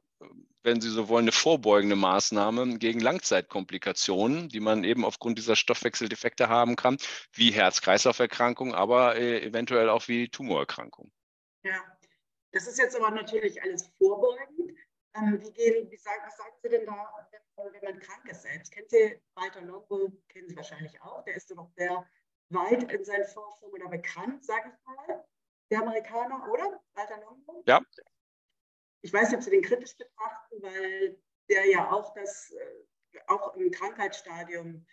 wenn 0.64 0.80
Sie 0.80 0.88
so 0.88 1.08
wollen, 1.08 1.24
eine 1.24 1.32
vorbeugende 1.32 1.94
Maßnahme 1.94 2.78
gegen 2.78 2.98
Langzeitkomplikationen, 3.00 4.48
die 4.48 4.60
man 4.60 4.82
eben 4.82 5.04
aufgrund 5.04 5.38
dieser 5.38 5.56
Stoffwechseldefekte 5.56 6.48
haben 6.48 6.74
kann, 6.74 6.96
wie 7.32 7.52
Herz-Kreislauf-Erkrankungen, 7.52 8.74
aber 8.74 9.16
äh, 9.16 9.42
eventuell 9.44 9.90
auch 9.90 10.08
wie 10.08 10.28
Tumorerkrankungen. 10.28 11.12
Ja, 11.64 11.80
das 12.52 12.66
ist 12.66 12.78
jetzt 12.78 12.96
aber 12.96 13.10
natürlich 13.10 13.62
alles 13.62 13.90
vorbeugend. 13.98 14.72
Ähm, 15.16 15.40
wie 15.40 15.52
gehen, 15.52 15.90
wie 15.90 15.96
sagen, 15.96 16.22
was 16.24 16.36
sagen 16.36 16.54
Sie 16.62 16.68
denn 16.68 16.86
da, 16.86 17.12
wenn 17.56 17.82
man 17.82 18.00
krank 18.00 18.28
ist 18.28 18.42
selbst? 18.42 18.72
Kennen 18.72 18.88
Sie 18.88 19.20
Walter 19.34 19.60
Longo, 19.60 20.10
kennen 20.28 20.48
Sie 20.48 20.56
wahrscheinlich 20.56 21.00
auch, 21.02 21.22
der 21.24 21.36
ist 21.36 21.50
doch 21.50 21.68
sehr 21.76 22.04
weit 22.50 22.90
in 22.90 23.04
seinen 23.04 23.26
Forschungen 23.26 23.74
oder 23.74 23.88
bekannt, 23.88 24.44
sage 24.44 24.72
ich 24.72 24.86
mal. 24.86 25.24
Der 25.70 25.82
Amerikaner, 25.82 26.48
oder? 26.50 26.80
Walter 26.94 27.20
Longo? 27.20 27.62
Ja. 27.66 27.80
Ich 29.04 29.12
weiß 29.12 29.28
nicht, 29.28 29.36
ob 29.36 29.44
Sie 29.44 29.50
den 29.50 29.62
kritisch 29.62 29.96
betrachten, 29.96 30.62
weil 30.62 31.22
der 31.50 31.68
ja 31.68 31.90
auch 31.90 32.14
das, 32.14 32.50
äh, 32.50 33.18
auch 33.26 33.54
im 33.54 33.70
Krankheitsstadium 33.70 34.86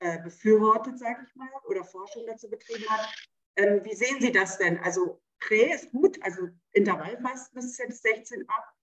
äh, 0.00 0.22
befürwortet, 0.22 0.98
sage 0.98 1.22
ich 1.26 1.34
mal, 1.36 1.50
oder 1.66 1.84
Forschung 1.84 2.26
dazu 2.26 2.48
betrieben 2.48 2.88
hat. 2.88 3.14
Ähm, 3.56 3.84
wie 3.84 3.94
sehen 3.94 4.20
Sie 4.20 4.32
das 4.32 4.56
denn? 4.56 4.78
Also 4.78 5.20
Prä 5.40 5.74
ist 5.74 5.92
gut, 5.92 6.20
also 6.22 6.48
Intervallfasten 6.72 7.58
ist 7.58 7.78
jetzt 7.78 8.02
16 8.02 8.48
ab, 8.48 8.74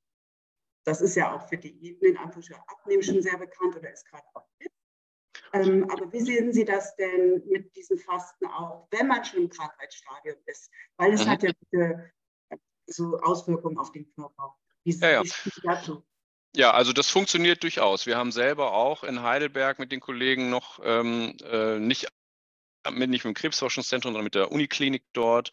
das 0.85 1.01
ist 1.01 1.15
ja 1.15 1.35
auch 1.35 1.49
für 1.49 1.57
Diäten 1.57 2.05
in 2.05 2.17
Anführungsstrichen 2.17 2.63
Abnehmen 2.67 3.01
schon 3.01 3.21
sehr 3.21 3.37
bekannt 3.37 3.75
oder 3.75 3.91
ist 3.91 4.05
gerade 4.05 4.25
auch 4.35 4.47
mit. 4.59 4.71
Ähm, 5.53 5.89
aber 5.89 6.11
wie 6.13 6.19
sehen 6.19 6.53
Sie 6.53 6.63
das 6.63 6.95
denn 6.95 7.43
mit 7.47 7.75
diesem 7.75 7.97
Fasten 7.97 8.45
auch, 8.45 8.87
wenn 8.91 9.07
man 9.07 9.25
schon 9.25 9.43
im 9.43 9.49
Krankheitsstadium 9.49 10.37
ist? 10.45 10.69
Weil 10.97 11.13
es 11.13 11.25
mhm. 11.25 11.29
hat 11.29 11.43
ja 11.43 11.51
diese, 11.53 12.11
so 12.85 13.17
Auswirkungen 13.19 13.79
auf 13.79 13.91
den 13.91 14.13
Körper. 14.13 14.55
Wie, 14.85 14.97
ja, 14.97 15.09
ja. 15.11 15.23
dazu? 15.63 16.05
Ja, 16.55 16.71
also 16.71 16.93
das 16.93 17.09
funktioniert 17.09 17.63
durchaus. 17.63 18.05
Wir 18.05 18.15
haben 18.15 18.31
selber 18.31 18.71
auch 18.71 19.03
in 19.03 19.21
Heidelberg 19.21 19.77
mit 19.77 19.91
den 19.91 19.99
Kollegen 19.99 20.49
noch 20.49 20.79
ähm, 20.83 21.35
äh, 21.43 21.79
nicht, 21.79 22.07
mit, 22.89 23.09
nicht 23.09 23.25
mit 23.25 23.31
dem 23.31 23.33
Krebsforschungszentrum, 23.33 24.13
sondern 24.13 24.23
mit 24.23 24.35
der 24.35 24.53
Uniklinik 24.53 25.03
dort 25.11 25.51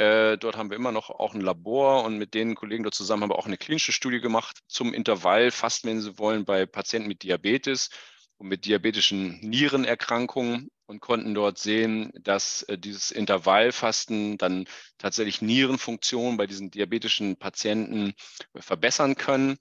äh, 0.00 0.38
dort 0.38 0.56
haben 0.56 0.70
wir 0.70 0.78
immer 0.78 0.92
noch 0.92 1.10
auch 1.10 1.34
ein 1.34 1.42
Labor 1.42 2.04
und 2.04 2.16
mit 2.16 2.32
den 2.32 2.54
Kollegen 2.54 2.84
dort 2.84 2.94
zusammen 2.94 3.24
haben 3.24 3.30
wir 3.30 3.38
auch 3.38 3.44
eine 3.44 3.58
klinische 3.58 3.92
Studie 3.92 4.22
gemacht 4.22 4.60
zum 4.66 4.94
Intervall, 4.94 5.50
fast 5.50 5.84
wenn 5.84 6.00
Sie 6.00 6.16
wollen, 6.16 6.46
bei 6.46 6.64
Patienten 6.64 7.06
mit 7.06 7.22
Diabetes 7.22 7.90
und 8.38 8.48
mit 8.48 8.64
diabetischen 8.64 9.38
Nierenerkrankungen 9.40 10.70
und 10.90 10.98
konnten 10.98 11.34
dort 11.34 11.56
sehen, 11.56 12.12
dass 12.20 12.64
äh, 12.64 12.76
dieses 12.76 13.12
Intervallfasten 13.12 14.38
dann 14.38 14.66
tatsächlich 14.98 15.40
Nierenfunktion 15.40 16.36
bei 16.36 16.48
diesen 16.48 16.72
diabetischen 16.72 17.36
Patienten 17.36 18.12
äh, 18.54 18.60
verbessern 18.60 19.14
können. 19.14 19.56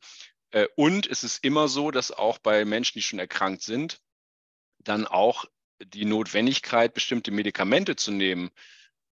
Äh, 0.50 0.66
und 0.76 1.06
es 1.06 1.24
ist 1.24 1.44
immer 1.44 1.68
so, 1.68 1.92
dass 1.92 2.12
auch 2.12 2.40
bei 2.40 2.66
Menschen, 2.66 2.94
die 2.96 3.04
schon 3.04 3.20
erkrankt 3.20 3.62
sind, 3.62 4.00
dann 4.80 5.06
auch 5.06 5.46
die 5.80 6.06
Notwendigkeit, 6.06 6.96
bestimmte 6.96 7.30
Medikamente 7.30 7.96
zu 7.96 8.12
nehmen, 8.12 8.50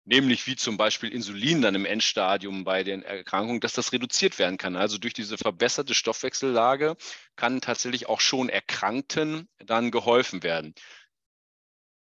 nämlich 0.03 0.47
wie 0.47 0.55
zum 0.55 0.75
Beispiel 0.75 1.09
Insulin 1.13 1.61
dann 1.61 1.75
im 1.75 1.85
Endstadium 1.85 2.63
bei 2.63 2.83
den 2.83 3.03
Erkrankungen, 3.03 3.59
dass 3.59 3.73
das 3.73 3.93
reduziert 3.93 4.39
werden 4.39 4.57
kann. 4.57 4.75
Also 4.75 4.97
durch 4.97 5.13
diese 5.13 5.37
verbesserte 5.37 5.93
Stoffwechsellage 5.93 6.97
kann 7.35 7.61
tatsächlich 7.61 8.09
auch 8.09 8.21
schon 8.21 8.49
Erkrankten 8.49 9.47
dann 9.59 9.91
geholfen 9.91 10.41
werden. 10.41 10.73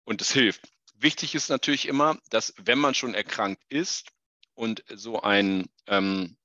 Und 0.05 0.21
es 0.21 0.31
hilft. 0.31 0.61
Wichtig 0.95 1.35
ist 1.35 1.49
natürlich 1.49 1.87
immer, 1.87 2.17
dass 2.29 2.53
wenn 2.57 2.79
man 2.79 2.93
schon 2.93 3.13
erkrankt 3.13 3.61
ist 3.67 4.11
und 4.53 4.83
so 4.93 5.21
ein 5.21 5.65
ähm, 5.87 6.37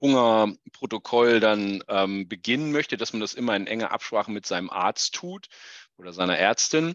Hungerprotokoll 0.00 1.40
dann 1.40 1.82
ähm, 1.88 2.28
beginnen 2.28 2.72
möchte, 2.72 2.96
dass 2.96 3.12
man 3.12 3.20
das 3.20 3.34
immer 3.34 3.56
in 3.56 3.66
enger 3.66 3.92
Absprache 3.92 4.30
mit 4.30 4.46
seinem 4.46 4.70
Arzt 4.70 5.14
tut 5.14 5.48
oder 5.96 6.12
seiner 6.12 6.38
Ärztin, 6.38 6.94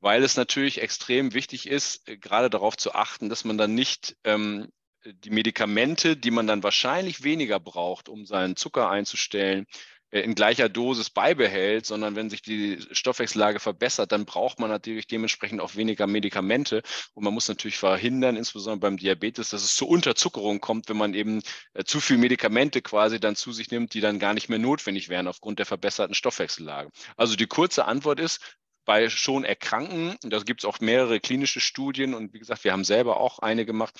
weil 0.00 0.22
es 0.22 0.36
natürlich 0.36 0.80
extrem 0.80 1.34
wichtig 1.34 1.68
ist, 1.68 2.08
äh, 2.08 2.16
gerade 2.16 2.50
darauf 2.50 2.76
zu 2.76 2.94
achten, 2.94 3.28
dass 3.28 3.44
man 3.44 3.58
dann 3.58 3.74
nicht 3.74 4.16
ähm, 4.24 4.70
die 5.04 5.30
Medikamente, 5.30 6.16
die 6.16 6.30
man 6.30 6.46
dann 6.46 6.62
wahrscheinlich 6.62 7.22
weniger 7.22 7.60
braucht, 7.60 8.08
um 8.08 8.26
seinen 8.26 8.56
Zucker 8.56 8.90
einzustellen, 8.90 9.66
in 10.10 10.34
gleicher 10.34 10.68
Dosis 10.68 11.10
beibehält, 11.10 11.86
sondern 11.86 12.14
wenn 12.16 12.30
sich 12.30 12.42
die 12.42 12.78
Stoffwechsellage 12.92 13.58
verbessert, 13.58 14.12
dann 14.12 14.24
braucht 14.24 14.60
man 14.60 14.70
natürlich 14.70 15.06
dementsprechend 15.06 15.60
auch 15.60 15.74
weniger 15.74 16.06
Medikamente. 16.06 16.82
Und 17.14 17.24
man 17.24 17.34
muss 17.34 17.48
natürlich 17.48 17.78
verhindern, 17.78 18.36
insbesondere 18.36 18.80
beim 18.80 18.96
Diabetes, 18.96 19.50
dass 19.50 19.64
es 19.64 19.74
zu 19.74 19.86
Unterzuckerung 19.88 20.60
kommt, 20.60 20.88
wenn 20.88 20.96
man 20.96 21.14
eben 21.14 21.42
äh, 21.74 21.84
zu 21.84 22.00
viel 22.00 22.18
Medikamente 22.18 22.82
quasi 22.82 23.18
dann 23.18 23.36
zu 23.36 23.52
sich 23.52 23.70
nimmt, 23.70 23.94
die 23.94 24.00
dann 24.00 24.18
gar 24.18 24.34
nicht 24.34 24.48
mehr 24.48 24.58
notwendig 24.58 25.08
wären 25.08 25.28
aufgrund 25.28 25.58
der 25.58 25.66
verbesserten 25.66 26.14
Stoffwechsellage. 26.14 26.90
Also 27.16 27.36
die 27.36 27.46
kurze 27.46 27.84
Antwort 27.86 28.20
ist, 28.20 28.40
bei 28.84 29.10
schon 29.10 29.44
Erkranken, 29.44 30.16
da 30.22 30.38
gibt 30.38 30.62
es 30.62 30.64
auch 30.64 30.78
mehrere 30.80 31.20
klinische 31.20 31.60
Studien 31.60 32.14
und 32.14 32.32
wie 32.32 32.38
gesagt, 32.38 32.62
wir 32.64 32.72
haben 32.72 32.84
selber 32.84 33.18
auch 33.18 33.40
eine 33.40 33.66
gemacht, 33.66 33.94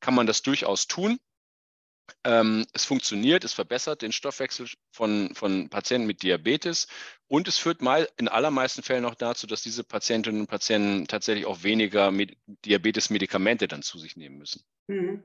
kann 0.00 0.14
man 0.14 0.26
das 0.26 0.42
durchaus 0.42 0.86
tun. 0.86 1.18
Ähm, 2.24 2.66
es 2.72 2.84
funktioniert, 2.84 3.44
es 3.44 3.52
verbessert 3.52 4.02
den 4.02 4.12
Stoffwechsel 4.12 4.68
von, 4.90 5.34
von 5.34 5.68
Patienten 5.68 6.06
mit 6.06 6.22
Diabetes 6.22 6.88
und 7.28 7.48
es 7.48 7.58
führt 7.58 7.82
mal 7.82 8.08
in 8.16 8.28
allermeisten 8.28 8.82
Fällen 8.82 9.04
auch 9.04 9.14
dazu, 9.14 9.46
dass 9.46 9.62
diese 9.62 9.84
Patientinnen 9.84 10.40
und 10.40 10.46
Patienten 10.46 11.06
tatsächlich 11.06 11.46
auch 11.46 11.62
weniger 11.62 12.12
Diabetes-Medikamente 12.64 13.68
dann 13.68 13.82
zu 13.82 13.98
sich 13.98 14.16
nehmen 14.16 14.38
müssen. 14.38 14.64
Mhm. 14.88 15.22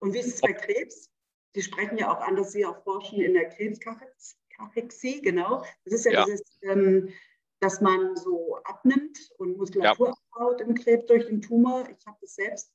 Und 0.00 0.12
wie 0.12 0.18
ist 0.18 0.34
es 0.34 0.40
bei 0.40 0.52
Krebs? 0.52 1.10
Sie 1.54 1.62
sprechen 1.62 1.96
ja 1.98 2.12
auch 2.12 2.20
an, 2.20 2.36
dass 2.36 2.52
Sie 2.52 2.66
auch 2.66 2.82
forschen 2.82 3.20
in 3.20 3.32
der 3.32 3.48
Krebskachexie, 3.48 5.22
genau. 5.22 5.64
Das 5.84 5.94
ist 5.94 6.04
ja, 6.04 6.12
ja. 6.12 6.24
dieses, 6.24 6.42
ähm, 6.62 7.12
dass 7.60 7.80
man 7.80 8.16
so 8.16 8.58
abnimmt 8.64 9.18
und 9.38 9.56
Muskulatur 9.56 10.08
ja. 10.08 10.14
abbaut 10.32 10.60
im 10.60 10.74
Krebs 10.74 11.06
durch 11.06 11.26
den 11.26 11.40
Tumor. 11.40 11.88
Ich 11.88 12.06
habe 12.06 12.18
das 12.20 12.34
selbst 12.34 12.72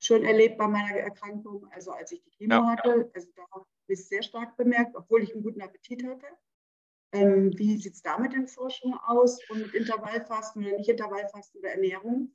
schon 0.00 0.24
erlebt 0.24 0.58
bei 0.58 0.68
meiner 0.68 0.96
Erkrankung, 0.96 1.66
also 1.72 1.92
als 1.92 2.12
ich 2.12 2.22
die 2.22 2.30
Chemo 2.30 2.54
ja. 2.54 2.66
hatte. 2.66 3.10
Also 3.14 3.28
da 3.34 3.42
habe 3.52 3.66
ich 3.88 3.98
es 4.00 4.08
sehr 4.08 4.22
stark 4.22 4.56
bemerkt, 4.56 4.94
obwohl 4.94 5.22
ich 5.22 5.32
einen 5.32 5.42
guten 5.42 5.62
Appetit 5.62 6.04
hatte. 6.06 6.26
Ähm, 7.12 7.56
wie 7.56 7.76
sieht 7.78 7.94
es 7.94 8.02
da 8.02 8.18
mit 8.18 8.32
den 8.32 8.46
Forschungen 8.46 8.98
aus 8.98 9.38
und 9.48 9.60
mit 9.60 9.74
Intervallfasten 9.74 10.64
oder 10.64 10.76
nicht 10.76 10.88
Intervallfasten 10.88 11.60
oder 11.60 11.70
Ernährung? 11.70 12.34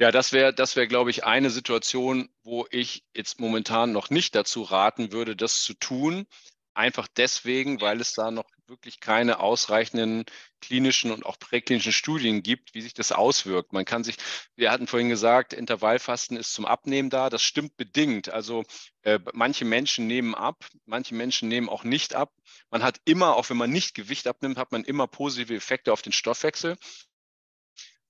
Ja, 0.00 0.12
das 0.12 0.32
wäre, 0.32 0.54
das 0.54 0.76
wäre, 0.76 0.86
glaube 0.86 1.10
ich, 1.10 1.24
eine 1.24 1.50
Situation, 1.50 2.28
wo 2.44 2.66
ich 2.70 3.04
jetzt 3.14 3.40
momentan 3.40 3.90
noch 3.90 4.10
nicht 4.10 4.34
dazu 4.34 4.62
raten 4.62 5.12
würde, 5.12 5.34
das 5.34 5.62
zu 5.62 5.74
tun. 5.74 6.26
Einfach 6.74 7.08
deswegen, 7.08 7.80
weil 7.80 8.00
es 8.00 8.12
da 8.12 8.30
noch 8.30 8.44
wirklich 8.68 9.00
keine 9.00 9.40
ausreichenden 9.40 10.24
klinischen 10.60 11.10
und 11.10 11.24
auch 11.24 11.38
präklinischen 11.38 11.92
Studien 11.92 12.42
gibt, 12.42 12.74
wie 12.74 12.80
sich 12.80 12.94
das 12.94 13.12
auswirkt. 13.12 13.72
Man 13.72 13.84
kann 13.84 14.04
sich, 14.04 14.16
wir 14.56 14.70
hatten 14.70 14.86
vorhin 14.86 15.08
gesagt, 15.08 15.52
Intervallfasten 15.52 16.36
ist 16.36 16.52
zum 16.52 16.66
Abnehmen 16.66 17.10
da. 17.10 17.30
Das 17.30 17.42
stimmt 17.42 17.76
bedingt. 17.76 18.28
Also 18.28 18.64
äh, 19.02 19.18
manche 19.32 19.64
Menschen 19.64 20.06
nehmen 20.06 20.34
ab, 20.34 20.66
manche 20.86 21.14
Menschen 21.14 21.48
nehmen 21.48 21.68
auch 21.68 21.84
nicht 21.84 22.14
ab. 22.14 22.32
Man 22.70 22.82
hat 22.82 23.00
immer, 23.04 23.36
auch 23.36 23.48
wenn 23.50 23.56
man 23.56 23.70
nicht 23.70 23.94
Gewicht 23.94 24.26
abnimmt, 24.26 24.58
hat 24.58 24.72
man 24.72 24.84
immer 24.84 25.06
positive 25.06 25.54
Effekte 25.54 25.92
auf 25.92 26.02
den 26.02 26.12
Stoffwechsel. 26.12 26.76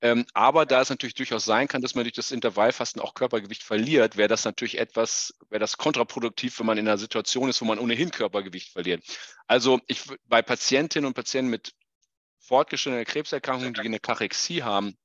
Ähm, 0.00 0.26
aber 0.32 0.64
da 0.64 0.80
es 0.80 0.90
natürlich 0.90 1.14
durchaus 1.14 1.44
sein 1.44 1.66
kann, 1.66 1.82
dass 1.82 1.94
man 1.94 2.04
durch 2.04 2.14
das 2.14 2.30
Intervallfasten 2.30 3.02
auch 3.02 3.14
Körpergewicht 3.14 3.64
verliert, 3.64 4.16
wäre 4.16 4.28
das 4.28 4.44
natürlich 4.44 4.78
etwas, 4.78 5.34
wäre 5.50 5.58
das 5.58 5.76
kontraproduktiv, 5.76 6.58
wenn 6.58 6.66
man 6.66 6.78
in 6.78 6.87
einer 6.87 6.98
Situation 6.98 7.48
ist, 7.48 7.61
wo 7.61 7.64
man 7.64 7.80
ohnehin 7.80 8.11
Körpergewicht 8.11 8.72
verliert. 8.72 9.02
Also 9.48 9.80
ich, 9.88 10.02
bei 10.26 10.40
Patientinnen 10.40 11.06
und 11.06 11.14
Patienten 11.14 11.50
mit 11.50 11.74
fortgeschrittener 12.38 13.04
Krebserkrankung, 13.04 13.74
die 13.74 13.80
eine 13.80 13.98
Kachexie 13.98 14.62
haben, 14.62 14.96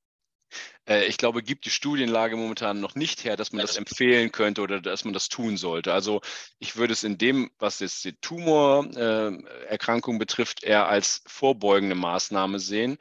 äh, 0.86 1.06
ich 1.06 1.16
glaube, 1.16 1.42
gibt 1.42 1.64
die 1.66 1.70
Studienlage 1.70 2.36
momentan 2.36 2.80
noch 2.80 2.94
nicht 2.94 3.24
her, 3.24 3.36
dass 3.36 3.52
man 3.52 3.62
das 3.62 3.76
empfehlen 3.76 4.32
könnte 4.32 4.62
oder 4.62 4.80
dass 4.80 5.04
man 5.04 5.12
das 5.12 5.28
tun 5.28 5.56
sollte. 5.56 5.92
Also 5.92 6.20
ich 6.58 6.76
würde 6.76 6.92
es 6.92 7.04
in 7.04 7.18
dem, 7.18 7.50
was 7.58 7.80
jetzt 7.80 8.04
die 8.04 8.16
Tumorerkrankung 8.20 10.16
äh, 10.16 10.18
betrifft, 10.18 10.62
eher 10.62 10.88
als 10.88 11.22
vorbeugende 11.26 11.96
Maßnahme 11.96 12.60
sehen 12.60 12.98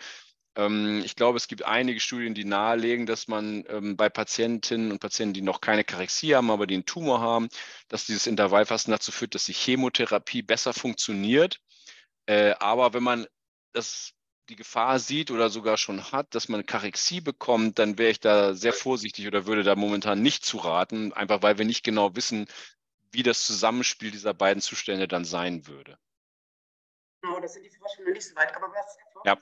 ich 0.56 1.16
glaube, 1.16 1.38
es 1.38 1.48
gibt 1.48 1.64
einige 1.64 2.00
Studien, 2.00 2.36
die 2.36 2.46
nahelegen, 2.46 3.08
dass 3.08 3.28
man 3.28 3.66
ähm, 3.70 3.98
bei 3.98 4.10
Patientinnen 4.10 4.92
und 4.92 5.00
Patienten, 5.00 5.34
die 5.34 5.42
noch 5.42 5.62
keine 5.62 5.84
Karexie 5.84 6.36
haben, 6.36 6.52
aber 6.52 6.68
die 6.68 6.76
einen 6.76 6.86
Tumor 6.86 7.22
haben, 7.22 7.50
dass 7.88 8.06
dieses 8.06 8.28
Intervallfasten 8.28 8.92
dazu 8.92 9.12
führt, 9.12 9.34
dass 9.34 9.46
die 9.46 9.54
Chemotherapie 9.54 10.44
besser 10.44 10.74
funktioniert. 10.74 11.60
Äh, 12.28 12.54
aber 12.60 12.94
wenn 12.94 13.02
man 13.02 13.26
das 13.74 14.14
die 14.50 14.56
Gefahr 14.56 15.00
sieht 15.00 15.32
oder 15.32 15.50
sogar 15.50 15.78
schon 15.78 16.12
hat, 16.12 16.36
dass 16.36 16.50
man 16.50 16.66
Karexie 16.66 17.22
bekommt, 17.22 17.80
dann 17.80 17.98
wäre 17.98 18.12
ich 18.12 18.20
da 18.20 18.54
sehr 18.54 18.74
vorsichtig 18.74 19.26
oder 19.28 19.48
würde 19.48 19.64
da 19.64 19.76
momentan 19.76 20.22
nicht 20.22 20.46
zu 20.46 20.58
raten, 20.58 21.14
einfach 21.14 21.42
weil 21.42 21.58
wir 21.58 21.66
nicht 21.66 21.84
genau 21.84 22.16
wissen, 22.16 22.48
wie 23.12 23.24
das 23.24 23.46
Zusammenspiel 23.46 24.12
dieser 24.12 24.34
beiden 24.34 24.62
Zustände 24.62 25.08
dann 25.08 25.26
sein 25.26 25.66
würde. 25.66 25.98
Genau, 27.22 27.40
da 27.40 27.48
sind 27.48 27.64
die 27.64 27.70
Forscher 27.70 28.04
noch 28.04 28.14
nicht 28.14 28.28
so 28.28 28.36
weit. 28.36 28.56
Aber 28.56 28.68
was 28.68 28.98
erforscht 28.98 29.26
ja. 29.26 29.38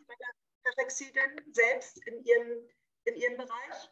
Karexie 0.75 1.11
denn 1.11 1.53
selbst 1.53 1.97
in 2.05 2.23
Ihrem, 2.23 2.69
in 3.05 3.15
Ihrem 3.15 3.37
Bereich? 3.37 3.89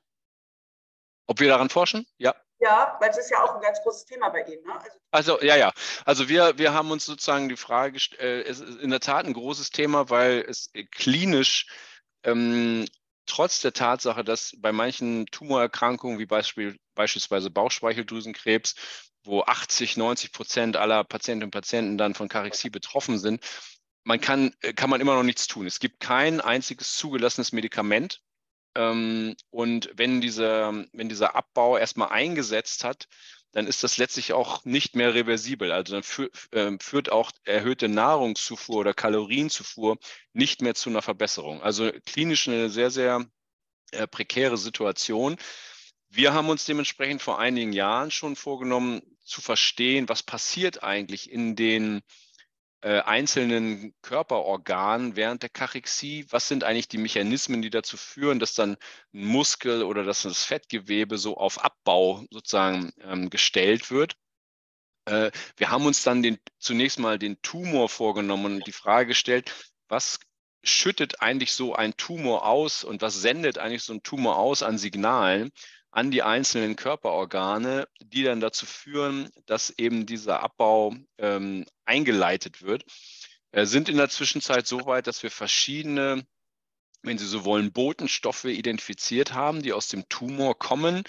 Ob 1.28 1.40
wir 1.40 1.48
daran 1.48 1.70
forschen? 1.70 2.06
Ja. 2.18 2.36
Ja, 2.62 2.98
weil 3.00 3.10
es 3.10 3.18
ist 3.18 3.32
ja 3.32 3.42
auch 3.42 3.56
ein 3.56 3.62
ganz 3.62 3.82
großes 3.84 4.06
Thema 4.06 4.30
bei 4.30 4.42
Ihnen. 4.44 4.64
Ne? 4.66 4.74
Also, 4.74 5.00
also, 5.12 5.42
ja, 5.42 5.56
ja. 5.56 5.72
Also 6.04 6.28
wir, 6.28 6.58
wir 6.58 6.74
haben 6.74 6.92
uns 6.92 7.06
sozusagen 7.06 7.48
die 7.48 7.56
Frage 7.56 7.94
gestellt, 7.94 8.22
äh, 8.22 8.42
es 8.42 8.60
ist 8.60 8.80
in 8.80 8.90
der 8.90 9.00
Tat 9.00 9.26
ein 9.26 9.34
großes 9.34 9.70
Thema, 9.70 10.10
weil 10.10 10.44
es 10.48 10.72
klinisch 10.92 11.68
ähm, 12.24 12.86
trotz 13.26 13.62
der 13.62 13.72
Tatsache, 13.74 14.24
dass 14.24 14.56
bei 14.58 14.74
manchen 14.74 15.26
Tumorerkrankungen 15.28 16.20
wie 16.20 16.26
Beispiel, 16.26 16.78
beispielsweise 16.96 17.50
Bauchspeicheldrüsenkrebs, 17.50 18.76
wo 19.24 19.42
80, 19.44 19.96
90 19.96 20.34
Prozent 20.34 20.78
aller 20.78 21.04
Patientinnen 21.04 21.48
und 21.48 21.52
Patienten 21.52 21.98
dann 21.98 22.16
von 22.16 22.28
Karexie 22.28 22.70
betroffen 22.70 23.20
sind, 23.20 23.46
man 24.10 24.20
kann, 24.20 24.54
äh, 24.62 24.74
kann 24.74 24.90
man 24.90 25.02
immer 25.02 25.16
noch 25.16 25.24
nichts 25.24 25.48
tun. 25.48 25.68
Es 25.68 25.80
gibt 25.80 26.00
kein 26.02 26.42
einziges 26.42 26.96
zugelassenes 26.98 27.52
Medikament, 27.54 28.22
ähm, 28.76 29.36
und 29.50 29.90
wenn 29.96 30.22
dieser, 30.22 30.86
wenn 30.94 31.10
dieser 31.10 31.36
Abbau 31.36 31.78
erstmal 31.78 32.10
eingesetzt 32.10 32.84
hat, 32.84 33.08
dann 33.52 33.66
ist 33.68 33.84
das 33.84 33.98
letztlich 33.98 34.34
auch 34.34 34.64
nicht 34.64 34.96
mehr 34.96 35.16
reversibel. 35.16 35.72
Also 35.72 35.94
dann 35.94 36.04
für, 36.04 36.30
äh, 36.52 36.78
führt 36.80 37.12
auch 37.12 37.32
erhöhte 37.46 37.90
Nahrungszufuhr 37.90 38.78
oder 38.78 38.94
Kalorienzufuhr 38.94 39.98
nicht 40.34 40.62
mehr 40.62 40.76
zu 40.76 40.90
einer 40.90 41.02
Verbesserung. 41.02 41.62
Also 41.64 41.92
klinisch 42.06 42.48
eine 42.48 42.70
sehr, 42.70 42.92
sehr 42.92 43.26
äh, 43.92 44.08
prekäre 44.08 44.58
Situation. 44.58 45.38
Wir 46.10 46.34
haben 46.34 46.50
uns 46.50 46.66
dementsprechend 46.66 47.22
vor 47.22 47.40
einigen 47.40 47.74
Jahren 47.74 48.12
schon 48.12 48.36
vorgenommen, 48.36 49.02
zu 49.26 49.42
verstehen, 49.42 50.10
was 50.10 50.24
passiert 50.24 50.84
eigentlich 50.84 51.32
in 51.32 51.56
den 51.56 52.02
äh, 52.82 53.00
einzelnen 53.02 53.94
Körperorganen 54.02 55.16
während 55.16 55.44
der 55.44 55.50
Kachexie? 55.50 56.26
Was 56.30 56.48
sind 56.48 56.64
eigentlich 56.64 56.88
die 56.88 56.98
Mechanismen, 56.98 57.62
die 57.62 57.70
dazu 57.70 57.98
führen, 57.98 58.40
dass 58.40 58.54
dann 58.54 58.78
ein 59.14 59.26
Muskel 59.26 59.84
oder 59.84 60.04
dass 60.04 60.24
das 60.24 60.46
Fettgewebe 60.46 61.18
so 61.18 61.38
auf 61.38 61.64
Abbau 61.64 62.26
sozusagen 62.32 62.92
ähm, 63.02 63.30
gestellt 63.30 63.92
wird? 63.92 64.16
Äh, 65.06 65.32
wir 65.58 65.72
haben 65.72 65.86
uns 65.86 66.04
dann 66.04 66.24
den, 66.24 66.40
zunächst 66.60 67.00
mal 67.00 67.20
den 67.20 67.42
Tumor 67.42 67.90
vorgenommen 67.90 68.58
und 68.58 68.68
die 68.68 68.72
Frage 68.72 69.08
gestellt, 69.08 69.54
was 69.88 70.20
schüttet 70.64 71.22
eigentlich 71.22 71.54
so 71.54 71.74
ein 71.74 71.96
Tumor 71.98 72.46
aus 72.46 72.84
und 72.84 73.02
was 73.02 73.16
sendet 73.16 73.58
eigentlich 73.58 73.84
so 73.84 73.94
ein 73.94 74.04
Tumor 74.04 74.38
aus 74.38 74.64
an 74.64 74.78
Signalen? 74.78 75.52
An 75.92 76.12
die 76.12 76.22
einzelnen 76.22 76.76
Körperorgane, 76.76 77.88
die 78.00 78.24
dann 78.24 78.40
dazu 78.40 78.66
führen, 78.66 79.30
dass 79.46 79.72
eben 79.78 80.06
dieser 80.06 80.44
Abbau 80.44 80.96
ähm, 81.18 81.66
eingeleitet 81.86 82.62
wird, 82.62 82.84
äh, 83.52 83.66
sind 83.66 83.90
in 83.90 83.98
der 83.98 84.10
Zwischenzeit 84.10 84.68
so 84.68 84.86
weit, 84.86 85.08
dass 85.08 85.24
wir 85.24 85.32
verschiedene, 85.32 86.26
wenn 87.02 87.18
Sie 87.18 87.26
so 87.26 87.46
wollen, 87.46 87.72
Botenstoffe 87.72 88.46
identifiziert 88.46 89.34
haben, 89.34 89.64
die 89.64 89.74
aus 89.74 89.88
dem 89.88 90.08
Tumor 90.10 90.58
kommen, 90.58 91.04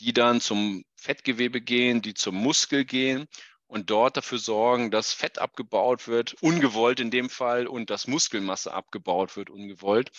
die 0.00 0.12
dann 0.12 0.40
zum 0.40 0.84
Fettgewebe 0.96 1.60
gehen, 1.60 2.02
die 2.02 2.14
zum 2.14 2.34
Muskel 2.34 2.84
gehen 2.84 3.26
und 3.66 3.90
dort 3.90 4.16
dafür 4.16 4.38
sorgen, 4.38 4.90
dass 4.90 5.12
Fett 5.12 5.38
abgebaut 5.38 6.08
wird, 6.08 6.34
ungewollt 6.40 7.00
in 7.00 7.10
dem 7.10 7.30
Fall, 7.30 7.66
und 7.66 7.90
dass 7.90 8.06
Muskelmasse 8.06 8.72
abgebaut 8.72 9.36
wird, 9.36 9.50
ungewollt 9.50 10.10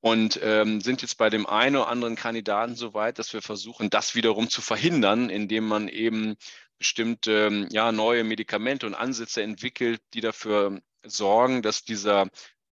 und 0.00 0.40
ähm, 0.42 0.80
sind 0.80 1.02
jetzt 1.02 1.16
bei 1.16 1.30
dem 1.30 1.46
einen 1.46 1.76
oder 1.76 1.88
anderen 1.88 2.16
Kandidaten 2.16 2.74
so 2.74 2.94
weit, 2.94 3.18
dass 3.18 3.32
wir 3.32 3.42
versuchen, 3.42 3.90
das 3.90 4.14
wiederum 4.14 4.48
zu 4.48 4.62
verhindern, 4.62 5.28
indem 5.28 5.66
man 5.66 5.88
eben 5.88 6.36
bestimmte 6.78 7.46
ähm, 7.46 7.68
ja, 7.70 7.92
neue 7.92 8.24
Medikamente 8.24 8.86
und 8.86 8.94
Ansätze 8.94 9.42
entwickelt, 9.42 10.00
die 10.14 10.22
dafür 10.22 10.80
sorgen, 11.04 11.62
dass 11.62 11.84
dieser 11.84 12.28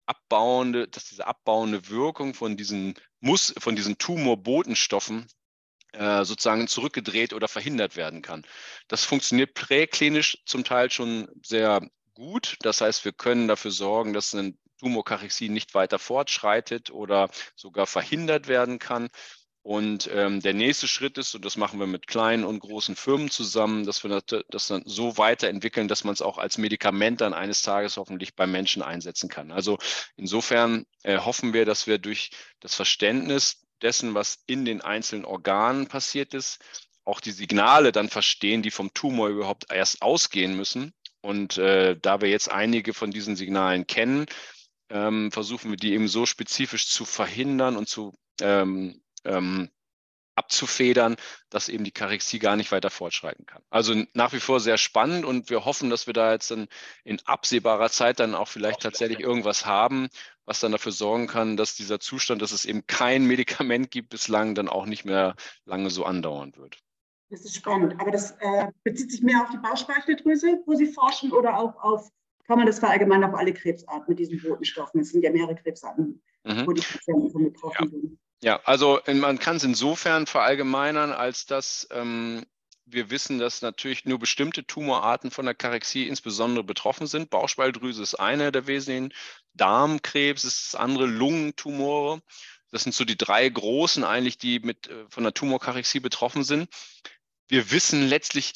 abbauende, 0.08 0.88
dass 0.88 1.06
diese 1.06 1.28
abbauende 1.28 1.90
Wirkung 1.90 2.34
von 2.34 2.58
diesen 2.58 2.96
Mus 3.20 3.54
von 3.60 3.76
diesen 3.76 3.98
Tumorbotenstoffen 4.00 5.28
äh, 5.94 6.26
sozusagen 6.26 6.68
zurückgedreht 6.68 7.34
oder 7.34 7.48
verhindert 7.48 7.96
werden 7.96 8.22
kann. 8.22 8.44
Das 8.88 9.06
funktioniert 9.06 9.54
präklinisch 9.54 10.40
zum 10.46 10.64
Teil 10.64 10.90
schon 10.90 11.30
sehr 11.46 11.88
gut. 12.14 12.58
Das 12.62 12.82
heißt, 12.82 13.06
wir 13.06 13.14
können 13.14 13.48
dafür 13.48 13.72
sorgen, 13.72 14.14
dass 14.14 14.34
ein 14.34 14.58
Tumorkarexie 14.82 15.50
nicht 15.50 15.74
weiter 15.76 16.00
fortschreitet 16.00 16.90
oder 16.92 17.30
sogar 17.56 17.88
verhindert 17.88 18.48
werden 18.48 18.80
kann. 18.80 19.10
Und 19.64 20.10
ähm, 20.12 20.42
der 20.42 20.56
nächste 20.56 20.88
Schritt 20.88 21.20
ist, 21.20 21.36
und 21.36 21.46
das 21.46 21.56
machen 21.56 21.80
wir 21.80 21.86
mit 21.86 22.08
kleinen 22.08 22.46
und 22.46 22.60
großen 22.62 22.96
Firmen 22.96 23.30
zusammen, 23.30 23.86
dass 23.86 24.04
wir 24.04 24.22
das 24.50 24.68
dann 24.68 24.82
so 24.86 25.20
weiterentwickeln, 25.20 25.88
dass 25.88 26.04
man 26.04 26.14
es 26.14 26.24
auch 26.24 26.40
als 26.40 26.58
Medikament 26.58 27.22
dann 27.22 27.36
eines 27.36 27.62
Tages 27.62 27.98
hoffentlich 27.98 28.36
bei 28.36 28.48
Menschen 28.48 28.82
einsetzen 28.82 29.30
kann. 29.30 29.52
Also 29.52 29.78
insofern 30.16 30.88
äh, 31.04 31.20
hoffen 31.20 31.54
wir, 31.54 31.66
dass 31.66 31.86
wir 31.86 32.00
durch 32.00 32.32
das 32.60 32.74
Verständnis 32.74 33.62
dessen, 33.84 34.16
was 34.16 34.40
in 34.48 34.66
den 34.66 34.82
einzelnen 34.82 35.26
Organen 35.26 35.86
passiert 35.88 36.34
ist, 36.34 36.60
auch 37.06 37.20
die 37.20 37.32
Signale 37.32 37.92
dann 37.92 38.10
verstehen, 38.10 38.64
die 38.64 38.72
vom 38.72 38.92
Tumor 38.96 39.30
überhaupt 39.30 39.72
erst 39.72 40.02
ausgehen 40.02 40.56
müssen. 40.56 40.92
Und 41.22 41.60
äh, 41.60 41.96
da 42.02 42.20
wir 42.20 42.30
jetzt 42.30 42.52
einige 42.52 42.96
von 42.96 43.12
diesen 43.12 43.36
Signalen 43.36 43.86
kennen, 43.86 44.26
ähm, 44.92 45.32
versuchen 45.32 45.72
wir 45.72 45.78
die 45.78 45.94
eben 45.94 46.08
so 46.08 46.26
spezifisch 46.26 46.90
zu 46.90 47.06
verhindern 47.06 47.78
und 47.78 47.88
zu 47.88 48.14
ähm, 48.42 49.02
ähm, 49.24 49.70
abzufedern, 50.36 51.18
dass 51.50 51.70
eben 51.70 51.84
die 51.84 51.92
Karexie 51.92 52.40
gar 52.40 52.56
nicht 52.56 52.72
weiter 52.72 52.90
fortschreiten 52.90 53.46
kann. 53.46 53.62
Also 53.70 53.94
nach 54.14 54.34
wie 54.34 54.40
vor 54.40 54.60
sehr 54.60 54.78
spannend 54.78 55.26
und 55.26 55.50
wir 55.50 55.66
hoffen, 55.66 55.90
dass 55.90 56.08
wir 56.08 56.14
da 56.14 56.32
jetzt 56.32 56.52
dann 56.52 56.68
in 57.04 57.20
absehbarer 57.26 57.90
Zeit 57.90 58.20
dann 58.20 58.34
auch 58.34 58.48
vielleicht 58.48 58.82
tatsächlich 58.82 59.20
irgendwas 59.20 59.66
haben, 59.66 60.10
was 60.46 60.60
dann 60.60 60.72
dafür 60.72 60.92
sorgen 60.92 61.28
kann, 61.28 61.58
dass 61.58 61.76
dieser 61.76 62.00
Zustand, 62.00 62.42
dass 62.42 62.52
es 62.52 62.66
eben 62.66 62.88
kein 62.88 63.26
Medikament 63.26 63.92
gibt 63.92 64.10
bislang, 64.10 64.56
dann 64.56 64.70
auch 64.70 64.86
nicht 64.86 65.06
mehr 65.06 65.36
lange 65.66 65.90
so 65.90 66.06
andauern 66.06 66.56
wird. 66.56 66.78
Das 67.30 67.46
ist 67.46 67.56
spannend, 67.56 68.00
aber 68.00 68.12
das 68.12 68.32
äh, 68.40 68.68
bezieht 68.84 69.12
sich 69.12 69.22
mehr 69.22 69.42
auf 69.42 69.50
die 69.52 69.58
Bauchspeicheldrüse, 69.58 70.62
wo 70.66 70.76
Sie 70.76 70.88
forschen, 70.88 71.32
oder 71.32 71.58
auch 71.58 71.82
auf 71.82 72.10
kann 72.46 72.58
man 72.58 72.68
das 72.68 72.80
verallgemeinern 72.80 73.32
auf 73.32 73.40
alle 73.40 73.54
Krebsarten 73.54 74.06
mit 74.08 74.20
diesen 74.20 74.42
Botenstoffen. 74.42 75.02
Es 75.02 75.10
sind 75.10 75.24
ja 75.24 75.32
mehrere 75.32 75.56
Krebsarten, 75.56 76.22
mhm. 76.44 76.68
wo 76.68 76.74
die 76.74 76.82
Patienten 76.82 77.32
von 77.32 77.44
betroffen 77.44 77.86
ja. 77.86 77.90
sind. 77.90 78.20
Ja, 78.44 78.60
also 78.66 79.00
man 79.14 79.38
kann 79.38 79.58
es 79.58 79.64
insofern 79.64 80.26
verallgemeinern, 80.26 81.12
als 81.12 81.46
dass 81.46 81.88
ähm, 81.92 82.44
wir 82.86 83.10
wissen, 83.10 83.40
dass 83.40 83.62
natürlich 83.62 84.06
nur 84.06 84.20
bestimmte 84.20 84.66
Tumorarten 84.66 85.32
von 85.32 85.46
der 85.46 85.54
Karexie 85.54 86.08
insbesondere 86.08 86.64
betroffen 86.64 87.08
sind. 87.08 87.30
Bauchspeicheldrüse 87.30 88.02
ist 88.02 88.16
eine 88.16 88.52
der 88.52 88.68
wesentlichen, 88.68 89.14
Darmkrebs 89.54 90.44
ist 90.44 90.74
das 90.74 90.80
andere, 90.80 91.06
Lungentumore. 91.06 92.22
Das 92.72 92.84
sind 92.84 92.94
so 92.94 93.06
die 93.06 93.18
drei 93.18 93.48
großen 93.48 94.04
eigentlich, 94.04 94.38
die 94.38 94.60
mit 94.60 94.88
äh, 94.88 95.06
von 95.10 95.24
der 95.24 95.34
Tumorkarexie 95.34 96.00
betroffen 96.00 96.44
sind. 96.44 96.70
Wir 97.48 97.70
wissen 97.72 98.08
letztlich, 98.08 98.54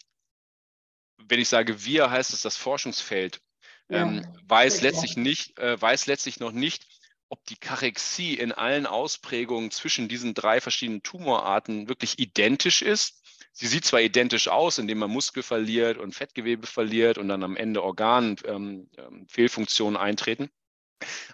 wenn 1.18 1.40
ich 1.40 1.50
sage 1.50 1.84
wir, 1.86 2.10
heißt 2.10 2.34
es 2.34 2.42
das 2.42 2.58
Forschungsfeld 2.58 3.42
ähm, 3.90 4.26
weiß, 4.48 4.82
letztlich 4.82 5.18
nicht, 5.18 5.60
äh, 5.60 5.80
weiß 5.80 6.08
letztlich 6.08 6.40
noch 6.40 6.52
nicht, 6.52 6.88
ob 7.30 7.44
die 7.46 7.58
Karexie 7.58 8.36
in 8.36 8.52
allen 8.52 8.86
Ausprägungen 8.86 9.72
zwischen 9.72 10.08
diesen 10.08 10.34
drei 10.34 10.62
verschiedenen 10.62 11.04
Tumorarten 11.04 11.90
wirklich 11.90 12.20
identisch 12.20 12.82
ist. 12.82 13.22
Sie 13.52 13.68
sieht 13.68 13.86
zwar 13.86 14.02
identisch 14.02 14.48
aus, 14.48 14.78
indem 14.78 15.00
man 15.00 15.10
Muskel 15.10 15.44
verliert 15.44 15.98
und 15.98 16.14
Fettgewebe 16.14 16.68
verliert 16.68 17.18
und 17.18 17.30
dann 17.30 17.44
am 17.44 17.56
Ende 17.56 17.84
Organfehlfunktionen 17.84 19.96
ähm, 19.96 20.02
ähm 20.02 20.08
eintreten. 20.08 20.50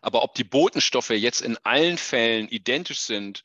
Aber 0.01 0.23
ob 0.23 0.35
die 0.35 0.43
Botenstoffe 0.43 1.11
jetzt 1.11 1.41
in 1.41 1.57
allen 1.63 1.97
Fällen 1.97 2.47
identisch 2.47 3.01
sind, 3.01 3.43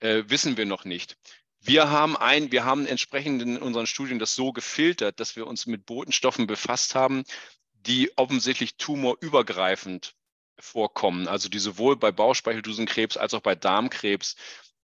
äh, 0.00 0.24
wissen 0.26 0.56
wir 0.56 0.66
noch 0.66 0.84
nicht. 0.84 1.16
Wir 1.60 1.90
haben 1.90 2.16
ein, 2.16 2.52
wir 2.52 2.64
haben 2.64 2.86
entsprechend 2.86 3.42
in 3.42 3.58
unseren 3.58 3.86
Studien 3.86 4.18
das 4.18 4.34
so 4.34 4.52
gefiltert, 4.52 5.20
dass 5.20 5.36
wir 5.36 5.46
uns 5.46 5.66
mit 5.66 5.86
Botenstoffen 5.86 6.46
befasst 6.46 6.94
haben, 6.94 7.24
die 7.86 8.16
offensichtlich 8.16 8.76
tumorübergreifend 8.76 10.14
vorkommen, 10.58 11.28
also 11.28 11.48
die 11.48 11.58
sowohl 11.58 11.96
bei 11.96 12.10
Bauchspeicheldrüsenkrebs 12.12 13.16
als 13.16 13.34
auch 13.34 13.40
bei 13.40 13.54
Darmkrebs 13.54 14.36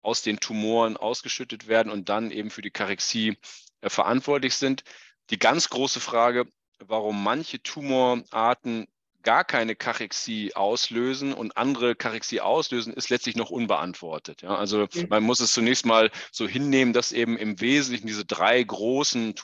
aus 0.03 0.23
den 0.23 0.41
Tumoren 0.41 0.97
ausgeschüttet 0.97 1.69
werden 1.69 1.93
und 1.93 2.09
dann 2.09 2.31
eben 2.31 2.51
für 2.51 2.63
die 2.63 2.71
Karexie 2.71 3.39
äh, 3.81 3.91
verantwortlich 3.91 4.55
sind. 4.57 4.83
Die 5.31 5.39
ganz 5.39 5.69
große 5.69 6.01
Frage, 6.01 6.47
warum 6.79 7.23
manche 7.23 7.63
Tumorarten 7.63 8.89
gar 9.23 9.45
keine 9.45 9.77
Kachexie 9.77 10.55
auslösen 10.55 11.35
und 11.35 11.57
andere 11.57 11.95
Kachexie 11.95 12.41
auslösen, 12.41 12.95
ist 12.95 13.11
letztlich 13.11 13.37
noch 13.37 13.51
unbeantwortet. 13.51 14.41
Ja? 14.43 14.57
Also 14.57 14.89
man 15.09 15.23
muss 15.23 15.41
es 15.41 15.53
zunächst 15.53 15.85
mal 15.85 16.11
so 16.33 16.49
hinnehmen, 16.49 16.95
dass 16.95 17.13
eben 17.13 17.37
im 17.37 17.61
Wesentlichen 17.61 18.07
diese 18.07 18.25
drei 18.25 18.63
großen 18.63 19.35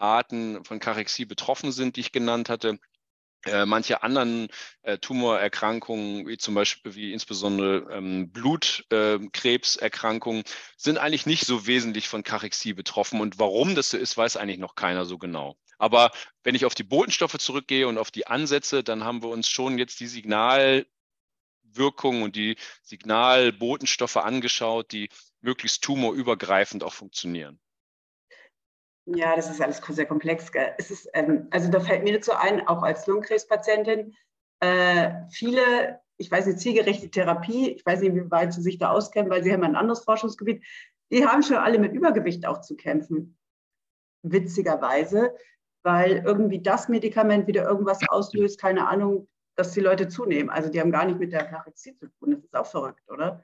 Tumorarten 0.00 0.64
von 0.64 0.80
Kachexie 0.80 1.26
betroffen 1.26 1.72
sind, 1.72 1.96
die 1.96 2.00
ich 2.00 2.12
genannt 2.12 2.48
hatte. 2.48 2.78
Äh, 3.46 3.64
manche 3.64 4.02
anderen 4.02 4.48
äh, 4.82 4.98
Tumorerkrankungen, 4.98 6.26
wie 6.26 6.36
zum 6.36 6.54
Beispiel, 6.54 6.94
wie 6.94 7.12
insbesondere 7.12 7.86
ähm, 7.90 8.30
Blutkrebserkrankungen, 8.32 10.42
äh, 10.42 10.48
sind 10.76 10.98
eigentlich 10.98 11.26
nicht 11.26 11.46
so 11.46 11.66
wesentlich 11.66 12.08
von 12.08 12.22
Kachexie 12.22 12.74
betroffen. 12.74 13.20
Und 13.20 13.38
warum 13.38 13.74
das 13.74 13.90
so 13.90 13.96
ist, 13.96 14.16
weiß 14.16 14.36
eigentlich 14.36 14.58
noch 14.58 14.74
keiner 14.74 15.06
so 15.06 15.18
genau. 15.18 15.56
Aber 15.78 16.10
wenn 16.44 16.54
ich 16.54 16.66
auf 16.66 16.74
die 16.74 16.82
Botenstoffe 16.82 17.38
zurückgehe 17.38 17.88
und 17.88 17.98
auf 17.98 18.10
die 18.10 18.26
Ansätze, 18.26 18.82
dann 18.82 19.04
haben 19.04 19.22
wir 19.22 19.30
uns 19.30 19.48
schon 19.48 19.78
jetzt 19.78 20.00
die 20.00 20.06
Signalwirkung 20.06 20.84
und 22.22 22.36
die 22.36 22.56
Signalbotenstoffe 22.82 24.16
angeschaut, 24.16 24.92
die 24.92 25.08
möglichst 25.40 25.82
tumorübergreifend 25.82 26.84
auch 26.84 26.92
funktionieren. 26.92 27.58
Ja, 29.14 29.34
das 29.34 29.50
ist 29.50 29.60
alles 29.60 29.80
sehr 29.88 30.06
komplex. 30.06 30.50
Es 30.78 30.90
ist, 30.90 31.08
ähm, 31.14 31.48
also 31.50 31.70
da 31.70 31.80
fällt 31.80 32.04
mir 32.04 32.14
dazu 32.14 32.32
ein, 32.32 32.66
auch 32.66 32.82
als 32.82 33.06
Lungenkrebspatientin, 33.06 34.14
äh, 34.60 35.12
viele, 35.30 36.00
ich 36.16 36.30
weiß 36.30 36.46
nicht, 36.46 36.60
zielgerechte 36.60 37.10
Therapie, 37.10 37.72
ich 37.72 37.84
weiß 37.84 38.00
nicht, 38.00 38.14
wie 38.14 38.30
weit 38.30 38.52
Sie 38.52 38.62
sich 38.62 38.78
da 38.78 38.90
auskennen, 38.90 39.30
weil 39.30 39.42
Sie 39.42 39.52
haben 39.52 39.64
ein 39.64 39.74
anderes 39.74 40.04
Forschungsgebiet, 40.04 40.64
die 41.10 41.26
haben 41.26 41.42
schon 41.42 41.56
alle 41.56 41.78
mit 41.78 41.92
Übergewicht 41.92 42.46
auch 42.46 42.60
zu 42.60 42.76
kämpfen. 42.76 43.36
Witzigerweise, 44.22 45.34
weil 45.82 46.22
irgendwie 46.24 46.62
das 46.62 46.88
Medikament 46.88 47.46
wieder 47.46 47.64
irgendwas 47.64 47.98
auslöst, 48.08 48.60
keine 48.60 48.86
Ahnung, 48.86 49.28
dass 49.56 49.72
die 49.72 49.80
Leute 49.80 50.08
zunehmen. 50.08 50.50
Also 50.50 50.70
die 50.70 50.80
haben 50.80 50.92
gar 50.92 51.06
nicht 51.06 51.18
mit 51.18 51.32
der 51.32 51.46
Kachexie 51.46 51.96
zu 51.96 52.06
tun. 52.06 52.32
Das 52.32 52.44
ist 52.44 52.54
auch 52.54 52.66
verrückt, 52.66 53.02
oder? 53.08 53.42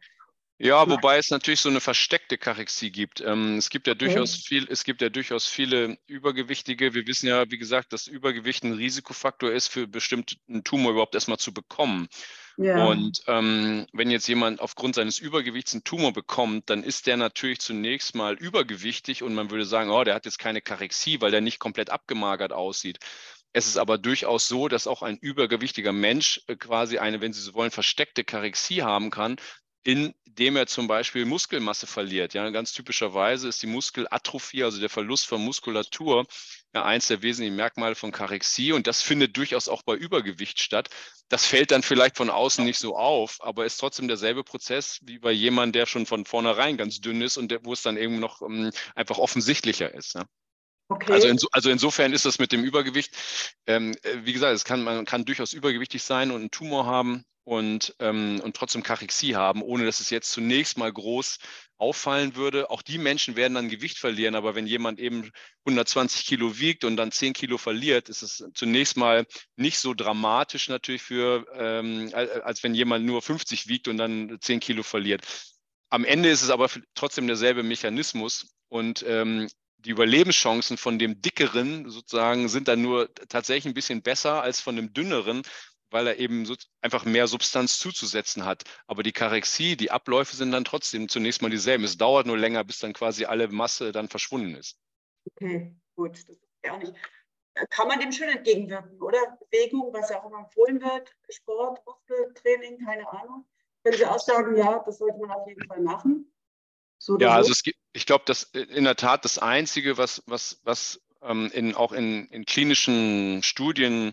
Ja, 0.58 0.88
wobei 0.88 1.18
es 1.18 1.30
natürlich 1.30 1.60
so 1.60 1.68
eine 1.68 1.80
versteckte 1.80 2.38
Kachexie 2.38 2.90
gibt. 2.90 3.20
Ähm, 3.20 3.58
es 3.58 3.68
gibt 3.68 3.86
ja 3.86 3.94
durchaus 3.94 4.34
viel, 4.34 4.66
es 4.70 4.84
gibt 4.84 5.02
ja 5.02 5.10
durchaus 5.10 5.46
viele 5.46 5.98
Übergewichtige. 6.06 6.94
Wir 6.94 7.06
wissen 7.06 7.28
ja, 7.28 7.50
wie 7.50 7.58
gesagt, 7.58 7.92
dass 7.92 8.06
Übergewicht 8.06 8.64
ein 8.64 8.72
Risikofaktor 8.72 9.52
ist, 9.52 9.68
für 9.68 9.86
bestimmten 9.86 10.64
Tumor 10.64 10.92
überhaupt 10.92 11.14
erstmal 11.14 11.36
zu 11.36 11.52
bekommen. 11.52 12.08
Ja. 12.56 12.86
Und 12.86 13.20
ähm, 13.26 13.86
wenn 13.92 14.10
jetzt 14.10 14.28
jemand 14.28 14.60
aufgrund 14.60 14.94
seines 14.94 15.18
Übergewichts 15.18 15.74
einen 15.74 15.84
Tumor 15.84 16.14
bekommt, 16.14 16.70
dann 16.70 16.82
ist 16.82 17.06
der 17.06 17.18
natürlich 17.18 17.58
zunächst 17.58 18.14
mal 18.14 18.34
übergewichtig 18.34 19.22
und 19.22 19.34
man 19.34 19.50
würde 19.50 19.66
sagen, 19.66 19.90
oh, 19.90 20.04
der 20.04 20.14
hat 20.14 20.24
jetzt 20.24 20.38
keine 20.38 20.62
Karexie, 20.62 21.20
weil 21.20 21.30
der 21.30 21.42
nicht 21.42 21.58
komplett 21.58 21.90
abgemagert 21.90 22.54
aussieht. 22.54 22.98
Es 23.52 23.66
ist 23.66 23.76
aber 23.76 23.98
durchaus 23.98 24.48
so, 24.48 24.68
dass 24.68 24.86
auch 24.86 25.02
ein 25.02 25.18
übergewichtiger 25.18 25.92
Mensch 25.92 26.40
äh, 26.46 26.56
quasi 26.56 26.96
eine, 26.96 27.20
wenn 27.20 27.34
Sie 27.34 27.42
so 27.42 27.52
wollen, 27.52 27.70
versteckte 27.70 28.24
Karexie 28.24 28.82
haben 28.82 29.10
kann, 29.10 29.36
indem 29.86 30.56
er 30.56 30.66
zum 30.66 30.88
Beispiel 30.88 31.24
Muskelmasse 31.24 31.86
verliert. 31.86 32.34
Ja, 32.34 32.50
ganz 32.50 32.72
typischerweise 32.72 33.48
ist 33.48 33.62
die 33.62 33.68
Muskelatrophie, 33.68 34.64
also 34.64 34.80
der 34.80 34.90
Verlust 34.90 35.26
von 35.26 35.40
Muskulatur, 35.40 36.26
ja, 36.74 36.84
eins 36.84 37.06
der 37.06 37.22
wesentlichen 37.22 37.54
Merkmale 37.54 37.94
von 37.94 38.10
Karexie 38.10 38.72
und 38.72 38.88
das 38.88 39.00
findet 39.00 39.36
durchaus 39.36 39.68
auch 39.68 39.82
bei 39.82 39.94
Übergewicht 39.94 40.60
statt. 40.60 40.90
Das 41.28 41.46
fällt 41.46 41.70
dann 41.70 41.84
vielleicht 41.84 42.16
von 42.16 42.30
außen 42.30 42.64
nicht 42.64 42.78
so 42.78 42.96
auf, 42.96 43.38
aber 43.40 43.64
ist 43.64 43.78
trotzdem 43.78 44.08
derselbe 44.08 44.42
Prozess 44.42 44.98
wie 45.02 45.20
bei 45.20 45.30
jemandem, 45.30 45.80
der 45.80 45.86
schon 45.86 46.04
von 46.04 46.24
vornherein 46.24 46.76
ganz 46.76 47.00
dünn 47.00 47.22
ist 47.22 47.36
und 47.36 47.50
der, 47.50 47.64
wo 47.64 47.72
es 47.72 47.82
dann 47.82 47.96
eben 47.96 48.18
noch 48.18 48.40
um, 48.40 48.66
ähm, 48.66 48.72
einfach 48.96 49.18
offensichtlicher 49.18 49.94
ist. 49.94 50.14
Ja. 50.14 50.24
Okay. 50.88 51.12
Also, 51.12 51.28
inso, 51.28 51.48
also, 51.52 51.70
insofern 51.70 52.12
ist 52.12 52.24
das 52.24 52.38
mit 52.38 52.52
dem 52.52 52.64
Übergewicht, 52.64 53.16
ähm, 53.66 53.94
äh, 54.02 54.18
wie 54.24 54.32
gesagt, 54.32 54.54
es 54.54 54.64
kann, 54.64 54.82
man 54.82 55.04
kann 55.04 55.24
durchaus 55.24 55.52
übergewichtig 55.52 56.02
sein 56.02 56.30
und 56.30 56.40
einen 56.40 56.50
Tumor 56.50 56.86
haben 56.86 57.24
und, 57.46 57.94
ähm, 58.00 58.40
und 58.42 58.56
trotzdem 58.56 58.82
Kachexie 58.82 59.36
haben, 59.36 59.62
ohne 59.62 59.86
dass 59.86 60.00
es 60.00 60.10
jetzt 60.10 60.32
zunächst 60.32 60.76
mal 60.78 60.92
groß 60.92 61.38
auffallen 61.78 62.34
würde. 62.34 62.70
Auch 62.70 62.82
die 62.82 62.98
Menschen 62.98 63.36
werden 63.36 63.54
dann 63.54 63.68
Gewicht 63.68 63.98
verlieren, 63.98 64.34
aber 64.34 64.56
wenn 64.56 64.66
jemand 64.66 64.98
eben 64.98 65.30
120 65.64 66.26
Kilo 66.26 66.58
wiegt 66.58 66.82
und 66.82 66.96
dann 66.96 67.12
10 67.12 67.34
Kilo 67.34 67.56
verliert, 67.56 68.08
ist 68.08 68.22
es 68.22 68.44
zunächst 68.52 68.96
mal 68.96 69.26
nicht 69.54 69.78
so 69.78 69.94
dramatisch 69.94 70.68
natürlich 70.68 71.02
für, 71.02 71.46
ähm, 71.54 72.10
als 72.12 72.64
wenn 72.64 72.74
jemand 72.74 73.06
nur 73.06 73.22
50 73.22 73.68
wiegt 73.68 73.86
und 73.86 73.96
dann 73.98 74.38
10 74.40 74.58
Kilo 74.58 74.82
verliert. 74.82 75.22
Am 75.88 76.04
Ende 76.04 76.30
ist 76.30 76.42
es 76.42 76.50
aber 76.50 76.68
trotzdem 76.94 77.28
derselbe 77.28 77.62
Mechanismus 77.62 78.56
und 78.68 79.04
ähm, 79.06 79.48
die 79.78 79.90
Überlebenschancen 79.90 80.78
von 80.78 80.98
dem 80.98 81.22
dickeren 81.22 81.88
sozusagen 81.88 82.48
sind 82.48 82.66
dann 82.66 82.82
nur 82.82 83.14
tatsächlich 83.28 83.66
ein 83.66 83.74
bisschen 83.74 84.02
besser 84.02 84.42
als 84.42 84.60
von 84.60 84.74
dem 84.74 84.92
dünneren, 84.92 85.42
weil 85.90 86.06
er 86.06 86.18
eben 86.18 86.46
so 86.46 86.54
einfach 86.80 87.04
mehr 87.04 87.26
Substanz 87.26 87.78
zuzusetzen 87.78 88.44
hat. 88.44 88.64
Aber 88.86 89.02
die 89.02 89.12
Karexie, 89.12 89.76
die 89.76 89.90
Abläufe 89.90 90.36
sind 90.36 90.52
dann 90.52 90.64
trotzdem 90.64 91.08
zunächst 91.08 91.42
mal 91.42 91.50
dieselben. 91.50 91.84
Es 91.84 91.96
dauert 91.96 92.26
nur 92.26 92.38
länger, 92.38 92.64
bis 92.64 92.78
dann 92.78 92.92
quasi 92.92 93.24
alle 93.24 93.48
Masse 93.48 93.92
dann 93.92 94.08
verschwunden 94.08 94.54
ist. 94.54 94.78
Okay, 95.32 95.74
gut. 95.94 96.12
Das 96.12 96.36
ist 96.36 96.40
ja 96.64 96.72
auch 96.74 96.78
nicht. 96.78 96.94
Kann 97.70 97.88
man 97.88 98.00
dem 98.00 98.12
schon 98.12 98.28
entgegenwirken, 98.28 99.00
oder? 99.00 99.38
Bewegung, 99.50 99.92
was 99.92 100.10
ja 100.10 100.22
auch 100.22 100.28
immer 100.28 100.40
empfohlen 100.40 100.80
wird, 100.80 101.10
Sport, 101.30 101.80
Muskeltraining, 101.86 102.84
keine 102.84 103.10
Ahnung. 103.10 103.46
Wenn 103.82 103.94
Sie 103.94 104.04
auch 104.04 104.18
sagen, 104.18 104.56
ja, 104.56 104.82
das 104.84 104.98
sollte 104.98 105.18
man 105.18 105.30
auf 105.30 105.48
jeden 105.48 105.66
Fall 105.66 105.80
machen. 105.80 106.30
So 106.98 107.18
ja, 107.18 107.28
so? 107.28 107.34
also 107.34 107.52
es, 107.52 107.62
ich 107.92 108.04
glaube, 108.04 108.24
dass 108.26 108.42
in 108.42 108.84
der 108.84 108.96
Tat 108.96 109.24
das 109.24 109.38
Einzige, 109.38 109.96
was, 109.96 110.22
was, 110.26 110.60
was 110.64 111.00
ähm, 111.22 111.50
in, 111.52 111.74
auch 111.74 111.92
in, 111.92 112.26
in 112.28 112.44
klinischen 112.44 113.42
Studien 113.42 114.12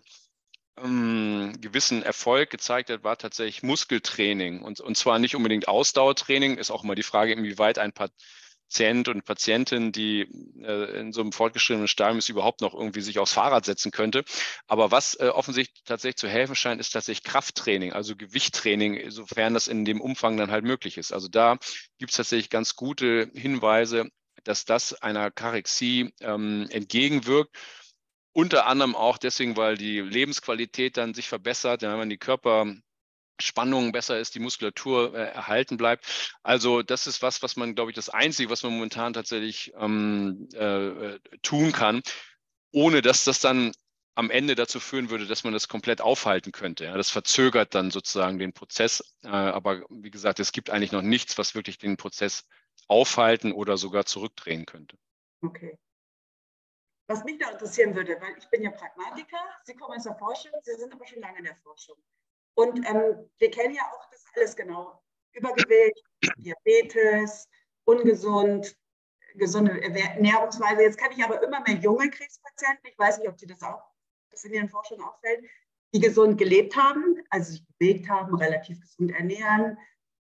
ähm, 0.78 1.54
gewissen 1.60 2.04
Erfolg 2.04 2.50
gezeigt 2.50 2.90
hat, 2.90 3.04
war 3.04 3.18
tatsächlich 3.18 3.64
Muskeltraining. 3.64 4.62
Und, 4.62 4.80
und 4.80 4.98
zwar 4.98 5.20
nicht 5.20 5.36
unbedingt 5.36 5.68
Ausdauertraining, 5.68 6.58
ist 6.58 6.72
auch 6.72 6.84
immer 6.84 6.96
die 6.96 7.04
Frage, 7.04 7.34
inwieweit 7.34 7.78
ein 7.78 7.94
Patient 7.94 9.08
und 9.08 9.24
Patientin, 9.24 9.92
die 9.92 10.22
äh, 10.64 11.00
in 11.00 11.14
so 11.14 11.22
einem 11.22 11.32
fortgeschrittenen 11.32 11.88
Stadium 11.88 12.18
ist, 12.18 12.30
überhaupt 12.30 12.62
noch 12.62 12.74
irgendwie 12.74 13.02
sich 13.02 13.20
aufs 13.20 13.34
Fahrrad 13.34 13.66
setzen 13.66 13.92
könnte. 13.92 14.24
Aber 14.68 14.90
was 14.92 15.14
äh, 15.16 15.28
offensichtlich 15.28 15.84
tatsächlich 15.84 16.18
zu 16.18 16.28
helfen 16.28 16.56
scheint, 16.56 16.82
ist 16.82 16.90
tatsächlich 16.90 17.24
Krafttraining, 17.24 17.94
also 17.94 18.16
Gewichttraining, 18.16 19.12
sofern 19.12 19.54
das 19.54 19.68
in 19.68 19.86
dem 19.86 20.02
Umfang 20.02 20.38
dann 20.38 20.52
halt 20.52 20.66
möglich 20.66 20.98
ist. 20.98 21.14
Also 21.14 21.28
da 21.28 21.58
gibt 22.00 22.12
es 22.12 22.18
tatsächlich 22.18 22.50
ganz 22.50 22.76
gute 22.76 23.30
Hinweise, 23.36 24.10
dass 24.44 24.66
das 24.66 24.94
einer 24.94 25.30
Karexie 25.30 26.14
ähm, 26.22 26.68
entgegenwirkt 26.70 27.56
unter 28.34 28.66
anderem 28.66 28.96
auch 28.96 29.18
deswegen, 29.18 29.56
weil 29.56 29.78
die 29.78 30.00
Lebensqualität 30.02 30.98
dann 30.98 31.14
sich 31.14 31.28
verbessert, 31.30 31.84
wenn 31.84 32.10
die 32.10 32.18
Körperspannung 32.18 33.92
besser 33.92 34.20
ist, 34.20 34.36
die 34.36 34.40
Muskulatur 34.40 35.14
äh, 35.16 35.32
erhalten 35.32 35.78
bleibt. 35.78 36.36
Also 36.42 36.82
das 36.82 37.08
ist 37.08 37.22
was, 37.22 37.42
was 37.44 37.56
man, 37.56 37.76
glaube 37.76 37.92
ich, 37.92 37.96
das 37.96 38.10
Einzige, 38.10 38.50
was 38.50 38.64
man 38.64 38.74
momentan 38.74 39.14
tatsächlich 39.14 39.72
ähm, 39.78 40.50
äh, 40.54 41.20
tun 41.44 41.72
kann, 41.72 42.02
ohne 42.72 43.02
dass 43.02 43.24
das 43.24 43.40
dann 43.40 43.72
am 44.16 44.30
Ende 44.30 44.56
dazu 44.56 44.80
führen 44.80 45.10
würde, 45.10 45.26
dass 45.26 45.44
man 45.44 45.54
das 45.54 45.68
komplett 45.68 46.02
aufhalten 46.02 46.52
könnte. 46.52 46.86
Ja, 46.86 46.98
das 46.98 47.10
verzögert 47.10 47.74
dann 47.74 47.92
sozusagen 47.92 48.38
den 48.38 48.54
Prozess. 48.54 49.16
Äh, 49.24 49.30
aber 49.30 49.84
wie 49.90 50.12
gesagt, 50.12 50.40
es 50.40 50.52
gibt 50.52 50.70
eigentlich 50.70 50.92
noch 50.92 51.02
nichts, 51.02 51.38
was 51.38 51.56
wirklich 51.56 51.78
den 51.78 51.98
Prozess 51.98 52.48
aufhalten 52.88 53.52
oder 53.52 53.78
sogar 53.78 54.06
zurückdrehen 54.06 54.66
könnte. 54.66 54.98
Okay. 55.42 55.78
Was 57.08 57.24
mich 57.26 57.38
da 57.38 57.50
interessieren 57.52 57.96
würde, 57.96 58.20
weil 58.22 58.38
ich 58.38 58.50
bin 58.50 58.64
ja 58.64 58.72
Pragmatiker, 58.72 59.38
Sie 59.66 59.76
kommen 59.76 59.98
aus 59.98 60.04
der 60.04 60.16
Forschung, 60.16 60.52
Sie 60.62 60.76
sind 60.76 60.94
aber 60.94 61.06
schon 61.06 61.22
lange 61.22 61.40
in 61.40 61.46
der 61.46 61.58
Forschung. 61.58 61.98
Und 62.56 62.78
ähm, 62.88 63.30
wir 63.40 63.52
kennen 63.52 63.76
ja 63.76 63.84
auch 63.84 64.10
das 64.10 64.24
alles 64.36 64.56
genau. 64.56 65.02
Übergewicht, 65.34 66.04
Diabetes, 66.38 67.50
ungesund, 67.86 68.78
gesunde 69.36 69.82
Ernährungsweise. 69.82 70.84
Jetzt 70.84 70.98
kenne 70.98 71.16
ich 71.18 71.24
aber 71.24 71.42
immer 71.42 71.62
mehr 71.62 71.78
junge 71.78 72.10
Krebspatienten, 72.10 72.90
ich 72.90 72.98
weiß 72.98 73.20
nicht, 73.20 73.28
ob 73.28 73.40
Sie 73.40 73.48
das 73.48 73.62
auch, 73.64 73.84
das 74.30 74.44
in 74.46 74.54
Ihren 74.54 74.70
Forschungen 74.70 75.04
auffällt, 75.04 75.44
die 75.94 76.00
gesund 76.00 76.38
gelebt 76.38 76.76
haben, 76.76 77.22
also 77.30 77.52
sich 77.52 77.66
bewegt 77.78 78.10
haben, 78.10 78.36
relativ 78.36 78.80
gesund 78.80 79.12
ernähren 79.12 79.78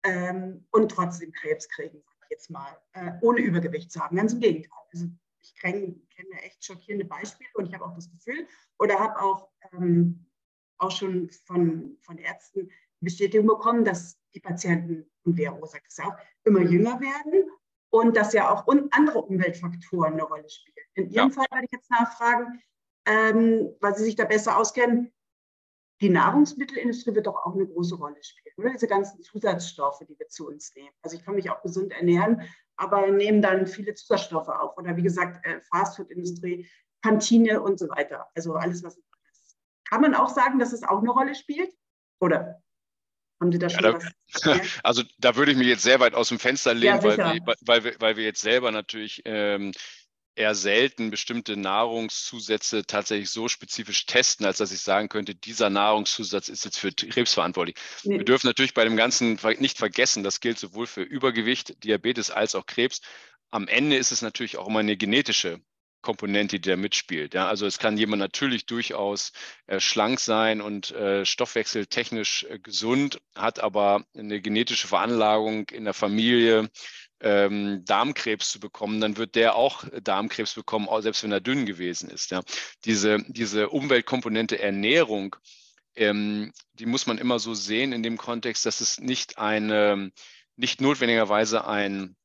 ähm, 0.05 0.67
und 0.71 0.91
trotzdem 0.91 1.33
Krebs 1.33 1.69
kriegen, 1.69 2.03
jetzt 2.31 2.51
mal, 2.51 2.77
äh, 2.93 3.13
ohne 3.21 3.41
Übergewicht 3.41 3.91
zu 3.91 4.01
haben. 4.01 4.17
Ganz 4.17 4.33
im 4.33 4.41
Gegenteil. 4.41 4.71
Also 4.93 5.07
ich 5.43 5.55
kenne, 5.57 6.01
kenne 6.15 6.43
echt 6.43 6.65
schockierende 6.65 7.05
Beispiele 7.05 7.51
und 7.55 7.67
ich 7.67 7.75
habe 7.75 7.85
auch 7.85 7.95
das 7.95 8.11
Gefühl 8.11 8.47
oder 8.79 8.99
habe 8.99 9.21
auch, 9.21 9.51
ähm, 9.73 10.27
auch 10.79 10.91
schon 10.91 11.31
von, 11.47 11.99
von 12.01 12.19
Ärzten 12.19 12.71
Bestätigung 13.01 13.47
bekommen, 13.47 13.85
dass 13.85 14.19
die 14.35 14.41
Patienten, 14.41 15.11
und 15.25 15.37
Vero 15.37 15.65
sagt 15.67 15.87
es 15.89 15.99
auch, 15.99 16.15
immer 16.45 16.61
jünger 16.61 17.01
werden 17.01 17.51
und 17.91 18.17
dass 18.17 18.33
ja 18.33 18.51
auch 18.51 18.67
andere 18.91 19.23
Umweltfaktoren 19.23 20.15
eine 20.15 20.23
Rolle 20.23 20.49
spielen. 20.49 20.87
In 20.95 21.11
Ihrem 21.11 21.29
ja. 21.29 21.35
Fall 21.35 21.47
werde 21.51 21.67
ich 21.67 21.73
jetzt 21.73 21.91
nachfragen, 21.91 22.61
ähm, 23.07 23.75
weil 23.81 23.97
Sie 23.97 24.05
sich 24.05 24.17
da 24.17 24.25
besser 24.25 24.57
auskennen, 24.57 25.13
die 26.01 26.09
Nahrungsmittelindustrie 26.09 27.15
wird 27.15 27.29
doch 27.29 27.37
auch 27.45 27.55
eine 27.55 27.67
große 27.67 27.95
Rolle 27.95 28.23
spielen, 28.23 28.55
oder? 28.57 28.71
Diese 28.71 28.89
ganzen 28.89 29.23
Zusatzstoffe, 29.23 30.01
die 30.01 30.19
wir 30.19 30.29
zu 30.29 30.49
uns 30.49 30.75
nehmen. 30.75 30.91
Also 31.01 31.17
ich 31.17 31.25
kann 31.25 31.37
mich 31.37 31.49
auch 31.49 31.63
gesund 31.63 31.93
ernähren, 31.93 32.43
aber 32.77 33.09
nehmen 33.09 33.43
dann 33.43 33.67
viele 33.67 33.95
Zusatzstoffe 33.95 34.49
auf. 34.49 34.77
Oder 34.77 34.97
wie 34.97 35.03
gesagt, 35.03 35.45
äh, 35.47 35.61
Fastfood-Industrie, 35.71 36.69
Kantine 37.03 37.61
und 37.63 37.79
so 37.79 37.89
weiter. 37.89 38.27
Also 38.35 38.55
alles, 38.55 38.83
was 38.83 38.99
kann 39.89 40.01
man 40.01 40.15
auch 40.15 40.29
sagen, 40.29 40.59
dass 40.59 40.73
es 40.73 40.83
auch 40.83 41.01
eine 41.01 41.11
Rolle 41.11 41.35
spielt? 41.35 41.71
Oder 42.21 42.63
haben 43.41 43.53
Sie 43.53 43.59
da 43.59 43.69
schon 43.69 43.85
ja, 43.85 43.95
was? 43.95 44.05
Da, 44.43 44.57
also 44.85 45.03
da 45.19 45.37
würde 45.37 45.53
ich 45.53 45.59
mich 45.59 45.67
jetzt 45.67 45.83
sehr 45.83 46.01
weit 46.01 46.15
aus 46.15 46.29
dem 46.29 46.39
Fenster 46.39 46.75
lehnen, 46.75 46.97
ja, 46.97 47.03
weil, 47.03 47.19
wir, 47.19 47.55
weil, 47.61 47.85
wir, 47.85 48.01
weil 48.01 48.17
wir 48.17 48.25
jetzt 48.25 48.41
selber 48.41 48.71
natürlich 48.71 49.23
ähm, 49.25 49.73
eher 50.35 50.55
selten 50.55 51.11
bestimmte 51.11 51.57
Nahrungszusätze 51.57 52.87
tatsächlich 52.87 53.31
so 53.31 53.49
spezifisch 53.49 54.07
testen, 54.07 54.47
als 54.47 54.59
dass 54.59 54.73
ich 54.73 54.81
sagen 54.81 55.09
könnte, 55.09 55.35
dieser 55.35 55.71
Nahrungszusatz 55.71 56.49
ist 56.49 56.65
jetzt 56.65 56.79
für 56.79 56.93
Krebs 56.93 57.35
verantwortlich. 57.35 57.77
Nee. 58.05 58.19
Wir 58.19 58.25
dürfen 58.25 58.47
natürlich 58.47 58.75
bei 58.75 58.85
dem 58.85 58.97
Ganzen 58.97 59.39
nicht 59.59 59.79
vergessen, 59.79 60.23
das 60.23 60.41
gilt 60.41 60.59
sowohl 60.59 60.87
für 60.87 61.03
Übergewicht, 61.03 61.85
Diabetes 61.85 62.31
als 62.31 62.55
auch 62.55 62.67
Krebs. 62.67 63.01
Am 63.51 63.69
Ende 63.69 63.97
ist 63.97 64.13
es 64.13 64.23
natürlich 64.23 64.57
auch 64.57 64.69
immer 64.69 64.81
eine 64.81 64.97
genetische 64.97 65.61
Komponente, 66.03 66.59
die 66.59 66.69
da 66.69 66.77
mitspielt. 66.77 67.33
Ja, 67.33 67.49
also 67.49 67.65
es 67.65 67.79
kann 67.79 67.97
jemand 67.97 68.21
natürlich 68.21 68.67
durchaus 68.67 69.33
äh, 69.67 69.79
schlank 69.81 70.19
sein 70.19 70.61
und 70.61 70.91
äh, 70.91 71.25
stoffwechseltechnisch 71.25 72.45
äh, 72.51 72.59
gesund, 72.59 73.21
hat 73.37 73.61
aber 73.61 74.05
eine 74.15 74.41
genetische 74.41 74.89
Veranlagung 74.89 75.69
in 75.71 75.85
der 75.85 75.95
Familie, 75.95 76.69
ähm, 77.23 77.85
Darmkrebs 77.85 78.51
zu 78.51 78.61
bekommen, 78.61 79.01
dann 79.01 79.17
wird 79.17 79.37
der 79.37 79.55
auch 79.55 79.85
Darmkrebs 80.03 80.55
bekommen, 80.55 80.89
auch 80.89 81.01
selbst 81.01 81.23
wenn 81.23 81.33
er 81.33 81.41
dünn 81.41 81.67
gewesen 81.67 82.11
ist. 82.11 82.31
Ja. 82.31 82.43
Diese, 82.85 83.19
diese 83.29 83.71
Umweltkomponente 83.71 84.59
Ernährung, 84.59 85.37
ähm, 85.95 86.53
die 86.75 86.87
muss 86.87 87.07
man 87.07 87.19
immer 87.19 87.39
so 87.39 87.55
sehen 87.55 87.93
in 87.93 88.03
dem 88.03 88.19
Kontext, 88.19 88.67
dass 88.67 88.81
es 88.81 88.99
nicht 88.99 89.39
eine, 89.39 90.11
nicht 90.57 90.81
notwendigerweise 90.81 91.67
ein 91.67 92.17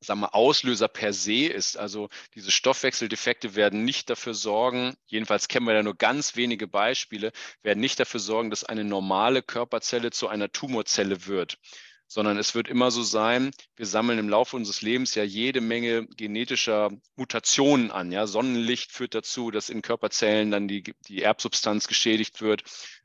sagen 0.00 0.20
wir, 0.20 0.34
Auslöser 0.34 0.88
per 0.88 1.14
se 1.14 1.46
ist. 1.46 1.78
Also 1.78 2.10
diese 2.34 2.50
Stoffwechseldefekte 2.50 3.54
werden 3.54 3.84
nicht 3.84 4.10
dafür 4.10 4.34
sorgen, 4.34 4.94
jedenfalls 5.06 5.48
kennen 5.48 5.66
wir 5.66 5.74
ja 5.74 5.82
nur 5.82 5.96
ganz 5.96 6.36
wenige 6.36 6.68
Beispiele, 6.68 7.32
werden 7.62 7.80
nicht 7.80 7.98
dafür 7.98 8.20
sorgen, 8.20 8.50
dass 8.50 8.64
eine 8.64 8.84
normale 8.84 9.42
Körperzelle 9.42 10.10
zu 10.10 10.28
einer 10.28 10.52
Tumorzelle 10.52 11.26
wird 11.26 11.58
sondern 12.06 12.38
es 12.38 12.54
wird 12.54 12.68
immer 12.68 12.90
so 12.90 13.02
sein, 13.02 13.50
wir 13.74 13.86
sammeln 13.86 14.18
im 14.18 14.28
Laufe 14.28 14.56
unseres 14.56 14.82
Lebens 14.82 15.14
ja 15.14 15.24
jede 15.24 15.60
Menge 15.60 16.06
genetischer 16.06 16.90
Mutationen 17.16 17.90
an. 17.90 18.12
Ja? 18.12 18.26
Sonnenlicht 18.26 18.92
führt 18.92 19.14
dazu, 19.14 19.50
dass 19.50 19.68
in 19.68 19.82
Körperzellen 19.82 20.50
dann 20.50 20.68
die, 20.68 20.82
die 21.08 21.22
Erbsubstanz 21.22 21.88
geschädigt 21.88 22.40
wird. 22.40 22.62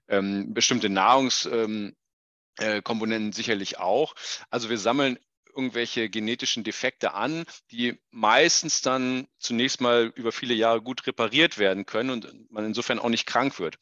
Ähm, 0.08 0.54
bestimmte 0.54 0.90
Nahrungskomponenten 0.90 1.96
ähm, 2.60 3.30
äh, 3.30 3.34
sicherlich 3.34 3.80
auch. 3.80 4.14
Also 4.50 4.70
wir 4.70 4.78
sammeln 4.78 5.18
irgendwelche 5.56 6.10
genetischen 6.10 6.64
Defekte 6.64 7.14
an, 7.14 7.46
die 7.72 8.00
meistens 8.10 8.82
dann 8.82 9.28
zunächst 9.40 9.82
mal 9.82 10.12
über 10.16 10.32
viele 10.32 10.54
Jahre 10.54 10.82
gut 10.82 11.06
repariert 11.08 11.58
werden 11.58 11.86
können 11.86 12.10
und 12.10 12.52
man 12.52 12.66
insofern 12.66 13.00
auch 13.00 13.10
nicht 13.10 13.26
krank 13.26 13.60
wird. 13.60 13.78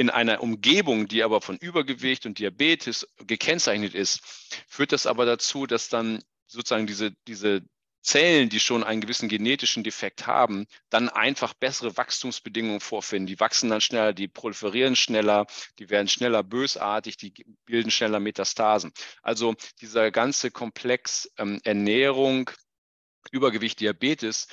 In 0.00 0.08
einer 0.08 0.42
Umgebung, 0.42 1.08
die 1.08 1.22
aber 1.22 1.42
von 1.42 1.58
Übergewicht 1.58 2.24
und 2.24 2.38
Diabetes 2.38 3.06
gekennzeichnet 3.18 3.94
ist, 3.94 4.22
führt 4.66 4.92
das 4.92 5.06
aber 5.06 5.26
dazu, 5.26 5.66
dass 5.66 5.90
dann 5.90 6.22
sozusagen 6.46 6.86
diese, 6.86 7.12
diese 7.28 7.60
Zellen, 8.00 8.48
die 8.48 8.60
schon 8.60 8.82
einen 8.82 9.02
gewissen 9.02 9.28
genetischen 9.28 9.84
Defekt 9.84 10.26
haben, 10.26 10.66
dann 10.88 11.10
einfach 11.10 11.52
bessere 11.52 11.98
Wachstumsbedingungen 11.98 12.80
vorfinden. 12.80 13.26
Die 13.26 13.38
wachsen 13.40 13.68
dann 13.68 13.82
schneller, 13.82 14.14
die 14.14 14.26
proliferieren 14.26 14.96
schneller, 14.96 15.46
die 15.78 15.90
werden 15.90 16.08
schneller 16.08 16.42
bösartig, 16.42 17.18
die 17.18 17.34
bilden 17.66 17.90
schneller 17.90 18.20
Metastasen. 18.20 18.92
Also 19.20 19.54
dieser 19.82 20.10
ganze 20.10 20.50
Komplex 20.50 21.30
ähm, 21.36 21.60
Ernährung, 21.64 22.48
Übergewicht, 23.32 23.80
Diabetes 23.80 24.48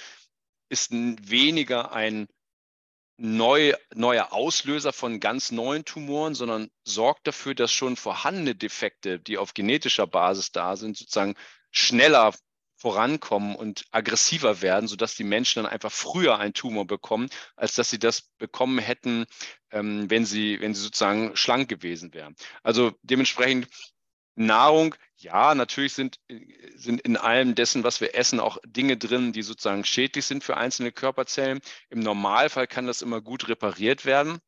ist 0.68 0.92
weniger 0.92 1.94
ein 1.94 2.28
neu, 3.18 3.74
neuer 3.94 4.32
Auslöser 4.32 4.94
von 4.94 5.20
ganz 5.20 5.52
neuen 5.52 5.86
Tumoren, 5.86 6.36
sondern 6.36 6.70
sorgt 6.84 7.28
dafür, 7.28 7.56
dass 7.56 7.72
schon 7.72 7.96
vorhandene 7.96 8.56
Defekte, 8.56 9.20
die 9.20 9.38
auf 9.38 9.54
genetischer 9.54 10.08
Basis 10.08 10.52
da 10.52 10.76
sind, 10.76 10.98
sozusagen 10.98 11.36
schneller 11.72 12.34
vorankommen 12.78 13.56
und 13.56 13.86
aggressiver 13.92 14.62
werden, 14.62 14.88
sodass 14.88 15.16
die 15.16 15.24
Menschen 15.24 15.64
dann 15.64 15.72
einfach 15.72 15.92
früher 15.92 16.38
einen 16.38 16.54
Tumor 16.54 16.86
bekommen, 16.86 17.30
als 17.56 17.74
dass 17.74 17.90
sie 17.90 17.98
das 17.98 18.22
bekommen 18.38 18.78
hätten, 18.78 19.26
ähm, 19.72 20.10
wenn, 20.10 20.26
sie, 20.26 20.62
wenn 20.62 20.76
sie 20.76 20.82
sozusagen 20.82 21.36
schlank 21.36 21.70
gewesen 21.70 22.14
wären. 22.14 22.36
Also 22.62 22.92
dementsprechend 23.02 23.68
Nahrung, 24.36 24.94
ja, 25.18 25.56
natürlich 25.56 25.94
sind, 25.94 26.20
sind 26.76 27.02
in 27.02 27.18
allem 27.18 27.56
dessen, 27.56 27.84
was 27.84 28.02
wir 28.02 28.16
essen, 28.16 28.40
auch 28.40 28.58
Dinge 28.66 28.98
drin, 28.98 29.34
die 29.34 29.42
sozusagen 29.42 29.84
schädlich 29.84 30.26
sind 30.26 30.44
für 30.44 30.58
einzelne 30.58 30.92
Körperzellen. 30.92 31.60
Im 31.90 32.00
Normalfall 32.00 32.68
kann 32.68 32.88
das 32.88 33.02
immer 33.02 33.22
gut 33.22 33.48
repariert 33.50 34.06
werden. 34.06 34.40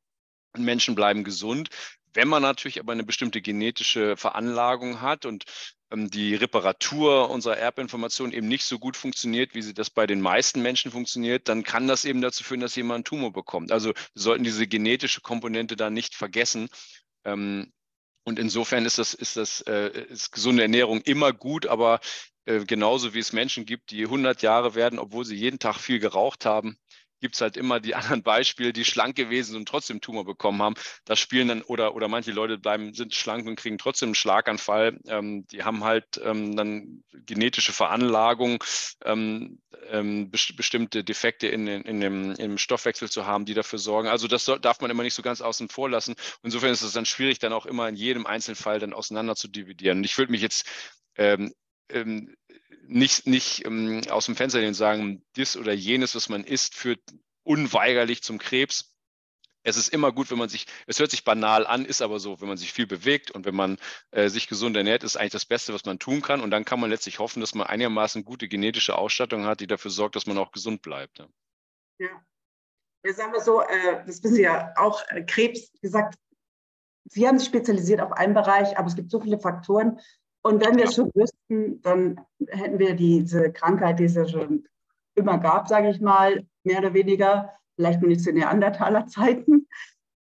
Menschen 0.57 0.95
bleiben 0.95 1.23
gesund. 1.23 1.69
Wenn 2.13 2.27
man 2.27 2.41
natürlich 2.41 2.79
aber 2.79 2.91
eine 2.93 3.03
bestimmte 3.03 3.41
genetische 3.41 4.17
Veranlagung 4.17 5.01
hat 5.01 5.25
und 5.25 5.45
ähm, 5.91 6.09
die 6.09 6.35
Reparatur 6.35 7.29
unserer 7.29 7.57
Erbinformation 7.57 8.31
eben 8.31 8.47
nicht 8.47 8.65
so 8.65 8.79
gut 8.79 8.97
funktioniert, 8.97 9.55
wie 9.55 9.61
sie 9.61 9.73
das 9.73 9.89
bei 9.89 10.07
den 10.07 10.21
meisten 10.21 10.61
Menschen 10.61 10.91
funktioniert, 10.91 11.47
dann 11.49 11.63
kann 11.63 11.87
das 11.87 12.05
eben 12.05 12.21
dazu 12.21 12.43
führen, 12.43 12.61
dass 12.61 12.75
jemand 12.75 12.95
einen 12.97 13.03
Tumor 13.05 13.33
bekommt. 13.33 13.71
Also 13.71 13.89
wir 13.89 14.21
sollten 14.21 14.43
diese 14.43 14.67
genetische 14.67 15.21
Komponente 15.21 15.75
da 15.75 15.89
nicht 15.89 16.15
vergessen. 16.15 16.69
Ähm, 17.25 17.71
und 18.23 18.39
insofern 18.39 18.85
ist 18.85 18.97
das, 18.97 19.13
ist 19.13 19.37
das 19.37 19.61
äh, 19.61 20.05
ist 20.09 20.31
gesunde 20.31 20.63
Ernährung 20.63 21.01
immer 21.01 21.33
gut, 21.33 21.65
aber 21.67 21.99
äh, 22.45 22.65
genauso 22.65 23.13
wie 23.13 23.19
es 23.19 23.33
Menschen 23.33 23.65
gibt, 23.65 23.91
die 23.91 24.03
100 24.03 24.41
Jahre 24.41 24.75
werden, 24.75 24.99
obwohl 24.99 25.25
sie 25.25 25.35
jeden 25.35 25.59
Tag 25.59 25.77
viel 25.77 25.99
geraucht 25.99 26.45
haben, 26.45 26.77
gibt 27.19 27.35
es 27.35 27.41
halt 27.41 27.57
immer 27.57 27.79
die 27.79 27.95
anderen 27.95 28.23
Beispiele, 28.23 28.73
die 28.73 28.85
schlank 28.85 29.15
gewesen 29.15 29.51
sind 29.51 29.61
und 29.61 29.69
trotzdem 29.69 30.01
Tumor 30.01 30.25
bekommen 30.25 30.61
haben. 30.61 30.75
Das 31.05 31.19
spielen 31.19 31.47
dann, 31.47 31.61
oder, 31.63 31.95
oder 31.95 32.07
manche 32.07 32.31
Leute 32.31 32.57
bleiben, 32.57 32.93
sind 32.93 33.13
schlank 33.13 33.47
und 33.47 33.55
kriegen 33.55 33.77
trotzdem 33.77 34.09
einen 34.09 34.15
Schlaganfall. 34.15 34.99
Ähm, 35.07 35.45
die 35.47 35.63
haben 35.63 35.83
halt 35.83 36.19
ähm, 36.23 36.55
dann 36.55 37.03
genetische 37.13 37.73
Veranlagung, 37.73 38.63
ähm, 39.05 39.59
ähm 39.89 40.29
best 40.31 40.55
bestimmte 40.55 41.03
Defekte 41.03 41.47
in, 41.47 41.67
in, 41.67 41.81
in 41.83 42.01
dem, 42.01 42.31
im 42.33 42.57
Stoffwechsel 42.57 43.09
zu 43.09 43.25
haben, 43.25 43.45
die 43.45 43.53
dafür 43.53 43.79
sorgen. 43.79 44.07
Also 44.07 44.27
das 44.27 44.45
darf 44.45 44.81
man 44.81 44.91
immer 44.91 45.03
nicht 45.03 45.13
so 45.13 45.21
ganz 45.21 45.41
außen 45.41 45.69
vor 45.69 45.89
lassen. 45.89 46.15
Insofern 46.43 46.71
ist 46.71 46.81
es 46.81 46.93
dann 46.93 47.05
schwierig, 47.05 47.39
dann 47.39 47.53
auch 47.53 47.65
immer 47.65 47.87
in 47.89 47.95
jedem 47.95 48.25
Einzelfall 48.25 48.79
dann 48.79 48.93
auseinander 48.93 49.35
zu 49.35 49.47
dividieren. 49.47 49.99
Und 49.99 50.03
ich 50.03 50.17
würde 50.17 50.31
mich 50.31 50.41
jetzt 50.41 50.65
ähm, 51.15 51.53
ähm, 51.89 52.35
nicht, 52.89 53.27
nicht 53.27 53.65
ähm, 53.65 54.01
aus 54.09 54.25
dem 54.25 54.35
Fenster 54.35 54.59
lehnen 54.59 54.69
und 54.69 54.75
sagen, 54.75 55.23
dies 55.35 55.55
oder 55.55 55.73
jenes, 55.73 56.15
was 56.15 56.27
man 56.27 56.43
isst, 56.43 56.73
führt 56.73 56.99
unweigerlich 57.43 58.23
zum 58.23 58.39
Krebs. 58.39 58.95
Es 59.61 59.77
ist 59.77 59.89
immer 59.89 60.11
gut, 60.11 60.31
wenn 60.31 60.37
man 60.37 60.49
sich, 60.49 60.65
es 60.87 60.99
hört 60.99 61.11
sich 61.11 61.23
banal 61.23 61.67
an, 61.67 61.85
ist 61.85 62.01
aber 62.01 62.19
so, 62.19 62.41
wenn 62.41 62.47
man 62.47 62.57
sich 62.57 62.73
viel 62.73 62.87
bewegt 62.87 63.29
und 63.29 63.45
wenn 63.45 63.55
man 63.55 63.77
äh, 64.11 64.29
sich 64.29 64.47
gesund 64.47 64.75
ernährt, 64.75 65.03
ist 65.03 65.17
eigentlich 65.17 65.33
das 65.33 65.45
Beste, 65.45 65.73
was 65.73 65.85
man 65.85 65.99
tun 65.99 66.21
kann. 66.21 66.41
Und 66.41 66.49
dann 66.49 66.65
kann 66.65 66.79
man 66.79 66.89
letztlich 66.89 67.19
hoffen, 67.19 67.41
dass 67.41 67.53
man 67.53 67.67
einigermaßen 67.67 68.25
gute 68.25 68.47
genetische 68.47 68.97
Ausstattung 68.97 69.45
hat, 69.45 69.59
die 69.59 69.67
dafür 69.67 69.91
sorgt, 69.91 70.15
dass 70.15 70.25
man 70.25 70.37
auch 70.37 70.51
gesund 70.51 70.81
bleibt. 70.81 71.19
Ja. 71.19 71.27
ja. 71.99 72.25
Ja, 73.05 73.13
sagen 73.13 73.31
wir 73.31 73.41
so, 73.41 73.61
äh, 73.61 74.03
das 74.05 74.23
wissen 74.23 74.35
Sie 74.35 74.41
ja 74.41 74.73
auch, 74.75 75.01
äh, 75.09 75.23
Krebs, 75.23 75.71
gesagt, 75.81 76.15
Sie 77.05 77.27
haben 77.27 77.39
sich 77.39 77.47
spezialisiert 77.47 78.01
auf 78.01 78.11
einen 78.11 78.33
Bereich, 78.33 78.77
aber 78.77 78.87
es 78.87 78.95
gibt 78.95 79.09
so 79.09 79.21
viele 79.21 79.39
Faktoren, 79.39 79.99
und 80.41 80.65
wenn 80.65 80.77
wir 80.77 80.85
es 80.85 80.95
schon 80.95 81.11
wüssten, 81.13 81.81
dann 81.81 82.21
hätten 82.47 82.79
wir 82.79 82.95
diese 82.95 83.51
Krankheit, 83.51 83.99
die 83.99 84.05
es 84.05 84.15
ja 84.15 84.27
schon 84.27 84.67
immer 85.15 85.37
gab, 85.37 85.67
sage 85.67 85.89
ich 85.89 85.99
mal, 85.99 86.45
mehr 86.63 86.79
oder 86.79 86.93
weniger, 86.93 87.53
vielleicht 87.75 88.01
nicht 88.01 88.21
zu 88.21 88.31
Neandertaler 88.31 89.07
Zeiten, 89.07 89.67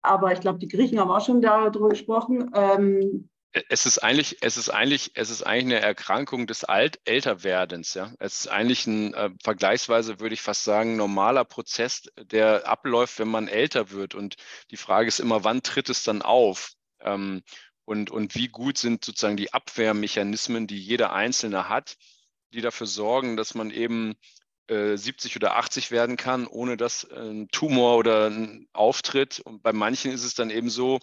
aber 0.03 0.33
ich 0.33 0.41
glaube, 0.41 0.59
die 0.59 0.69
Griechen 0.69 1.01
haben 1.01 1.11
auch 1.11 1.25
schon 1.25 1.41
darüber 1.41 1.89
gesprochen. 1.89 2.51
Ähm, 2.55 3.29
es 3.69 3.87
ist 3.87 3.99
eigentlich, 3.99 4.39
es 4.43 4.57
ist 4.57 4.69
eigentlich, 4.69 5.13
es 5.15 5.31
ist 5.31 5.43
eigentlich 5.43 5.77
eine 5.77 5.87
Erkrankung 5.87 6.47
des 6.47 6.65
Alt 6.65 7.01
Älterwerdens. 7.05 7.95
Ja, 7.95 8.13
es 8.19 8.41
ist 8.41 8.49
eigentlich 8.49 8.87
ein 8.87 9.15
äh, 9.15 9.31
vergleichsweise, 9.43 10.21
würde 10.21 10.35
ich 10.35 10.43
fast 10.43 10.65
sagen, 10.65 10.97
normaler 10.97 11.45
Prozess, 11.45 12.03
der 12.17 12.69
abläuft, 12.69 13.19
wenn 13.19 13.29
man 13.29 13.49
älter 13.49 13.91
wird. 13.91 14.15
Und 14.15 14.37
die 14.71 14.77
Frage 14.77 15.09
ist 15.09 15.21
immer, 15.21 15.45
wann 15.45 15.63
tritt 15.63 15.89
es 15.89 16.03
dann 16.05 16.23
auf? 16.23 16.73
Ähm, 17.01 17.43
und, 17.87 18.11
und 18.11 18.35
wie 18.35 18.49
gut 18.49 18.77
sind 18.77 19.05
sozusagen 19.05 19.39
die 19.39 19.55
Abwehrmechanismen, 19.55 20.67
die 20.67 20.79
jeder 20.79 21.13
Einzelne 21.13 21.71
hat, 21.71 21.97
die 22.53 22.61
dafür 22.61 22.87
sorgen, 22.87 23.37
dass 23.37 23.55
man 23.55 23.71
eben 23.71 24.17
äh, 24.67 24.97
70 24.97 25.37
oder 25.37 25.57
80 25.57 25.93
werden 25.93 26.17
kann, 26.17 26.47
ohne 26.49 26.77
dass 26.77 27.09
ein 27.11 27.49
Tumor 27.53 27.97
oder 27.97 28.27
ein 28.29 28.69
Auftritt. 28.73 29.39
Und 29.41 29.63
bei 29.63 29.73
manchen 29.73 30.11
ist 30.11 30.25
es 30.25 30.35
dann 30.35 30.51
eben 30.51 30.69
so, 30.69 30.99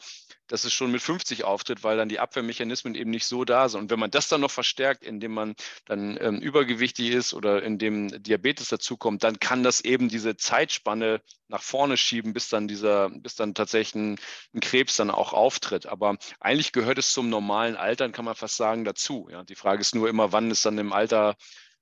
dass 0.47 0.65
es 0.65 0.73
schon 0.73 0.91
mit 0.91 1.01
50 1.01 1.43
auftritt, 1.43 1.84
weil 1.84 1.97
dann 1.97 2.10
die 2.10 2.20
Abwehrmechanismen 2.20 2.95
eben 2.95 3.09
nicht 3.09 3.26
so 3.26 3.45
da 3.45 3.70
sind. 3.70 3.82
Und 3.82 3.89
wenn 3.91 3.99
man 3.99 4.11
das 4.11 4.28
dann 4.28 4.41
noch 4.41 4.51
verstärkt, 4.51 5.03
indem 5.03 5.34
man 5.34 5.55
dann 5.86 6.18
ähm, 6.20 6.39
übergewichtig 6.39 7.09
ist 7.11 7.34
oder 7.34 7.63
indem 7.63 8.22
Diabetes 8.22 8.68
dazukommt, 8.68 9.24
dann 9.24 9.39
kann 9.39 9.63
das 9.63 9.82
eben 9.82 10.09
diese 10.09 10.36
Zeitspanne 10.36 11.22
nach 11.47 11.61
vorne 11.61 11.97
schieben, 11.97 12.34
bis 12.34 12.49
dann 12.49 12.68
dieser, 12.68 13.09
bis 13.09 13.36
dann 13.36 13.53
tatsächlich 13.53 13.95
ein, 13.95 14.20
Krebs 14.61 14.95
dann 14.97 15.11
auch 15.11 15.34
auftritt. 15.34 15.86
Aber 15.86 16.18
eigentlich 16.39 16.72
gehört 16.72 16.97
es 16.97 17.13
zum 17.13 17.30
normalen 17.30 17.76
Altern, 17.76 18.11
kann 18.11 18.26
man 18.26 18.36
fast 18.36 18.57
sagen, 18.57 18.86
dazu. 18.86 19.28
Ja? 19.32 19.43
Die 19.43 19.55
Frage 19.55 19.82
ist 19.82 19.95
nur 19.95 20.09
immer, 20.09 20.32
wann 20.32 20.51
es 20.51 20.61
dann 20.61 20.78
im 20.78 20.93
Alter 20.93 21.36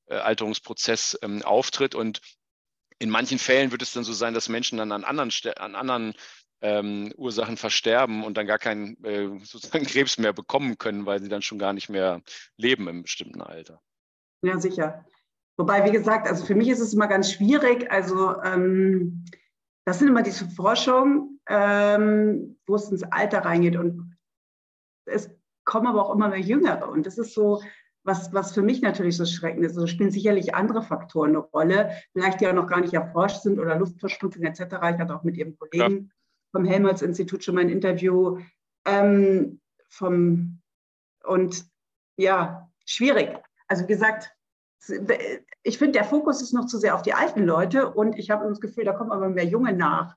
äh, 0.08 0.16
Alterungsprozess 0.16 1.18
ähm, 1.22 1.42
auftritt. 1.44 1.96
Und 1.96 2.22
in 3.00 3.10
manchen 3.10 3.40
Fällen 3.40 3.72
wird 3.72 3.82
es 3.82 3.94
dann 3.94 4.04
so 4.04 4.14
sein, 4.14 4.34
dass 4.34 4.50
Menschen 4.50 4.78
dann 4.78 4.92
an 4.92 5.04
anderen, 5.04 5.32
an 5.58 5.76
anderen 5.76 6.14
ähm, 6.62 7.12
Ursachen 7.18 7.58
versterben 7.58 8.24
und 8.24 8.38
dann 8.38 8.48
gar 8.48 8.60
keinen 8.60 9.04
äh, 9.04 9.28
sozusagen 9.44 9.86
Krebs 9.86 10.18
mehr 10.18 10.34
bekommen 10.34 10.78
können, 10.78 11.06
weil 11.06 11.22
sie 11.22 11.30
dann 11.30 11.42
schon 11.42 11.60
gar 11.60 11.74
nicht 11.74 11.90
mehr 11.90 12.22
leben 12.58 12.88
im 12.88 13.04
bestimmten 13.04 13.42
Alter. 13.42 13.82
Ja, 14.44 14.60
sicher. 14.60 15.06
Wobei, 15.58 15.86
wie 15.86 15.92
gesagt, 15.92 16.28
also 16.28 16.46
für 16.46 16.56
mich 16.56 16.70
ist 16.70 16.80
es 16.80 16.94
immer 16.94 17.08
ganz 17.08 17.32
schwierig. 17.32 17.92
Also 17.92 18.42
ähm, 18.42 19.26
das 19.86 20.00
sind 20.00 20.08
immer 20.08 20.24
diese 20.24 20.50
Forschungen, 20.50 21.40
ähm, 21.48 22.58
wo 22.66 22.76
es 22.76 22.90
ins 22.90 23.04
Alter 23.04 23.40
reingeht. 23.40 23.76
Und 23.76 24.16
es 25.06 25.30
kommen 25.66 25.88
aber 25.88 26.06
auch 26.06 26.16
immer 26.16 26.30
mehr 26.30 26.40
Jüngere. 26.40 26.90
Und 26.90 27.06
das 27.06 27.18
ist 27.18 27.34
so, 27.34 27.62
was, 28.04 28.34
was 28.34 28.54
für 28.54 28.62
mich 28.62 28.82
natürlich 28.82 29.18
so 29.18 29.26
schreckend 29.26 29.66
ist. 29.66 29.76
Also 29.76 29.88
spielen 29.88 30.12
sicherlich 30.12 30.56
andere 30.56 30.82
Faktoren 30.82 31.32
eine 31.32 31.40
Rolle, 31.40 31.92
vielleicht 32.14 32.42
die 32.42 32.48
auch 32.48 32.54
noch 32.54 32.68
gar 32.68 32.82
nicht 32.82 32.94
erforscht 32.94 33.42
sind 33.42 33.60
oder 33.60 33.78
Luftverschmutzung 33.78 34.44
etc. 34.44 34.62
Ich 34.62 35.00
hatte 35.00 35.16
auch 35.16 35.24
mit 35.24 35.38
Ihrem 35.38 35.58
Kollegen. 35.58 36.12
Vom 36.52 36.66
Helmholtz-Institut 36.66 37.44
schon 37.44 37.56
mal 37.56 37.62
ein 37.62 37.70
Interview. 37.70 38.40
Ähm, 38.86 39.60
vom, 39.90 40.62
und 41.24 41.66
ja, 42.18 42.70
schwierig. 42.86 43.38
Also 43.68 43.84
wie 43.84 43.94
gesagt, 43.94 44.32
ich 45.64 45.78
finde, 45.78 45.94
der 45.94 46.06
Fokus 46.06 46.42
ist 46.42 46.54
noch 46.54 46.66
zu 46.66 46.80
sehr 46.80 46.96
auf 46.96 47.04
die 47.04 47.14
alten 47.14 47.46
Leute 47.46 47.92
und 47.92 48.18
ich 48.18 48.32
habe 48.32 48.48
das 48.48 48.60
Gefühl, 48.60 48.84
da 48.84 48.94
kommen 48.94 49.12
aber 49.12 49.30
mehr 49.30 49.46
Junge 49.46 49.74
nach. 49.74 50.16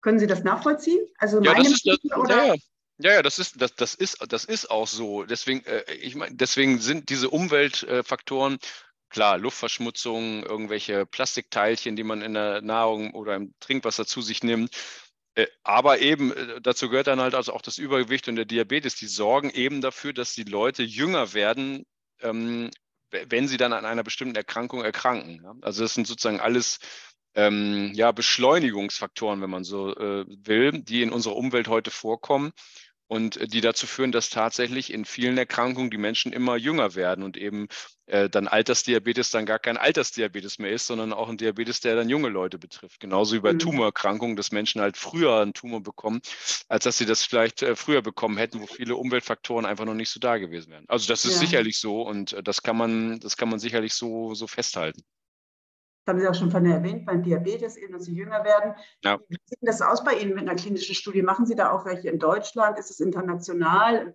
Können 0.00 0.18
Sie 0.18 0.26
das 0.26 0.42
nachvollziehen? 0.42 1.06
Also 1.18 1.40
ja, 1.42 1.52
meine 1.52 1.64
das 1.64 1.72
ist, 1.72 1.86
das, 1.86 2.18
oder? 2.18 2.46
Ja, 2.46 2.54
ja, 2.98 3.12
ja, 3.14 3.22
das 3.22 3.38
ist, 3.38 3.60
das, 3.60 3.74
das 3.74 3.94
ist, 3.94 4.24
das 4.28 4.44
ist 4.44 4.70
auch 4.70 4.86
so. 4.86 5.24
Deswegen, 5.24 5.64
äh, 5.64 5.84
ich 5.94 6.14
meine, 6.14 6.34
deswegen 6.34 6.78
sind 6.78 7.08
diese 7.08 7.30
Umweltfaktoren, 7.30 8.58
klar, 9.10 9.38
Luftverschmutzung, 9.38 10.42
irgendwelche 10.42 11.06
Plastikteilchen, 11.06 11.96
die 11.96 12.04
man 12.04 12.22
in 12.22 12.34
der 12.34 12.62
Nahrung 12.62 13.12
oder 13.14 13.36
im 13.36 13.54
Trinkwasser 13.60 14.06
zu 14.06 14.22
sich 14.22 14.42
nimmt, 14.42 14.74
äh, 14.74 14.78
aber 15.62 16.00
eben, 16.00 16.32
äh, 16.32 16.60
dazu 16.60 16.88
gehört 16.88 17.06
dann 17.06 17.20
halt 17.20 17.34
also 17.34 17.52
auch 17.52 17.62
das 17.62 17.78
Übergewicht 17.78 18.28
und 18.28 18.36
der 18.36 18.44
Diabetes. 18.44 18.96
Die 18.96 19.06
sorgen 19.06 19.50
eben 19.50 19.80
dafür, 19.80 20.12
dass 20.12 20.34
die 20.34 20.44
Leute 20.44 20.82
jünger 20.82 21.32
werden, 21.34 21.86
ähm, 22.20 22.70
wenn 23.10 23.48
sie 23.48 23.56
dann 23.56 23.72
an 23.72 23.84
einer 23.84 24.02
bestimmten 24.02 24.36
Erkrankung 24.36 24.82
erkranken. 24.82 25.44
Also 25.62 25.82
das 25.82 25.94
sind 25.94 26.06
sozusagen 26.06 26.40
alles 26.40 26.78
ähm, 27.34 27.92
Beschleunigungsfaktoren, 28.14 29.40
wenn 29.40 29.50
man 29.50 29.64
so 29.64 29.94
äh, 29.94 30.24
will, 30.28 30.72
die 30.82 31.02
in 31.02 31.12
unserer 31.12 31.36
Umwelt 31.36 31.68
heute 31.68 31.90
vorkommen 31.90 32.52
und 33.12 33.36
äh, 33.36 33.46
die 33.46 33.60
dazu 33.60 33.86
führen, 33.86 34.10
dass 34.10 34.30
tatsächlich 34.30 34.90
in 34.90 35.04
vielen 35.04 35.36
Erkrankungen 35.36 35.90
die 35.90 35.98
Menschen 35.98 36.32
immer 36.32 36.56
jünger 36.56 36.94
werden 36.94 37.22
und 37.22 37.36
eben 37.36 37.68
äh, 38.06 38.30
dann 38.30 38.48
Altersdiabetes 38.48 39.28
dann 39.28 39.44
gar 39.44 39.58
kein 39.58 39.76
Altersdiabetes 39.76 40.58
mehr 40.58 40.70
ist, 40.70 40.86
sondern 40.86 41.12
auch 41.12 41.28
ein 41.28 41.36
Diabetes, 41.36 41.80
der 41.80 41.94
dann 41.94 42.08
junge 42.08 42.30
Leute 42.30 42.58
betrifft. 42.58 43.00
Genauso 43.00 43.36
wie 43.36 43.40
bei 43.40 43.52
mhm. 43.52 43.58
Tumorerkrankungen, 43.58 44.34
dass 44.34 44.50
Menschen 44.50 44.80
halt 44.80 44.96
früher 44.96 45.40
einen 45.40 45.52
Tumor 45.52 45.82
bekommen, 45.82 46.22
als 46.70 46.84
dass 46.84 46.96
sie 46.96 47.04
das 47.04 47.22
vielleicht 47.22 47.60
äh, 47.60 47.76
früher 47.76 48.00
bekommen 48.00 48.38
hätten, 48.38 48.62
wo 48.62 48.66
viele 48.66 48.96
Umweltfaktoren 48.96 49.66
einfach 49.66 49.84
noch 49.84 49.92
nicht 49.92 50.08
so 50.08 50.18
da 50.18 50.38
gewesen 50.38 50.72
wären. 50.72 50.86
Also 50.88 51.06
das 51.06 51.26
ist 51.26 51.34
ja. 51.34 51.40
sicherlich 51.40 51.78
so 51.78 52.00
und 52.00 52.32
äh, 52.32 52.42
das 52.42 52.62
kann 52.62 52.78
man, 52.78 53.20
das 53.20 53.36
kann 53.36 53.50
man 53.50 53.58
sicherlich 53.58 53.92
so, 53.92 54.32
so 54.32 54.46
festhalten. 54.46 55.02
Das 56.04 56.12
haben 56.12 56.20
Sie 56.20 56.28
auch 56.28 56.34
schon 56.34 56.50
von 56.50 56.66
erwähnt, 56.66 57.06
beim 57.06 57.22
Diabetes, 57.22 57.76
eben, 57.76 57.92
dass 57.92 58.04
Sie 58.04 58.14
jünger 58.14 58.44
werden. 58.44 58.74
Ja. 59.04 59.18
Wie 59.28 59.36
sieht 59.44 59.58
das 59.62 59.80
aus 59.82 60.02
bei 60.02 60.14
Ihnen 60.14 60.34
mit 60.34 60.48
einer 60.48 60.56
klinischen 60.56 60.94
Studie? 60.96 61.22
Machen 61.22 61.46
Sie 61.46 61.54
da 61.54 61.70
auch 61.70 61.84
welche 61.84 62.08
in 62.08 62.18
Deutschland? 62.18 62.78
Ist 62.78 62.90
es 62.90 62.98
international? 62.98 64.14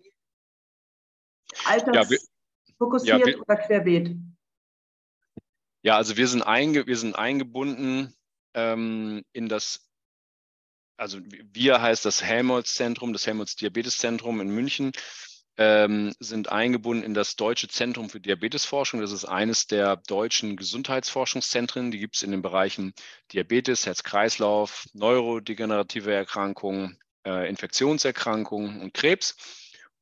Altersfokussiert 1.65 3.25
ja, 3.25 3.27
ja, 3.27 3.37
oder 3.37 3.55
querbeet? 3.55 4.17
Ja, 5.81 5.95
also 5.95 6.17
wir 6.17 6.27
sind, 6.27 6.41
einge, 6.41 6.87
wir 6.87 6.97
sind 6.97 7.15
eingebunden 7.15 8.13
ähm, 8.53 9.23
in 9.31 9.47
das, 9.47 9.89
also 10.97 11.19
wir 11.21 11.81
heißt 11.81 12.03
das 12.03 12.21
Helmholtz-Zentrum, 12.21 13.13
das 13.13 13.25
Helmholtz-Diabetes-Zentrum 13.25 14.41
in 14.41 14.49
München 14.49 14.91
ähm, 15.57 16.13
sind 16.19 16.51
eingebunden 16.51 17.03
in 17.03 17.13
das 17.13 17.35
Deutsche 17.35 17.67
Zentrum 17.67 18.09
für 18.09 18.19
Diabetesforschung. 18.19 19.01
Das 19.01 19.11
ist 19.11 19.25
eines 19.25 19.67
der 19.67 19.97
deutschen 20.07 20.55
Gesundheitsforschungszentren. 20.55 21.91
Die 21.91 21.99
gibt 21.99 22.15
es 22.15 22.23
in 22.23 22.31
den 22.31 22.41
Bereichen 22.41 22.93
Diabetes, 23.33 23.85
Herz-Kreislauf, 23.85 24.85
neurodegenerative 24.93 26.13
Erkrankungen, 26.13 26.99
äh, 27.25 27.49
Infektionserkrankungen 27.49 28.81
und 28.81 28.93
Krebs 28.93 29.35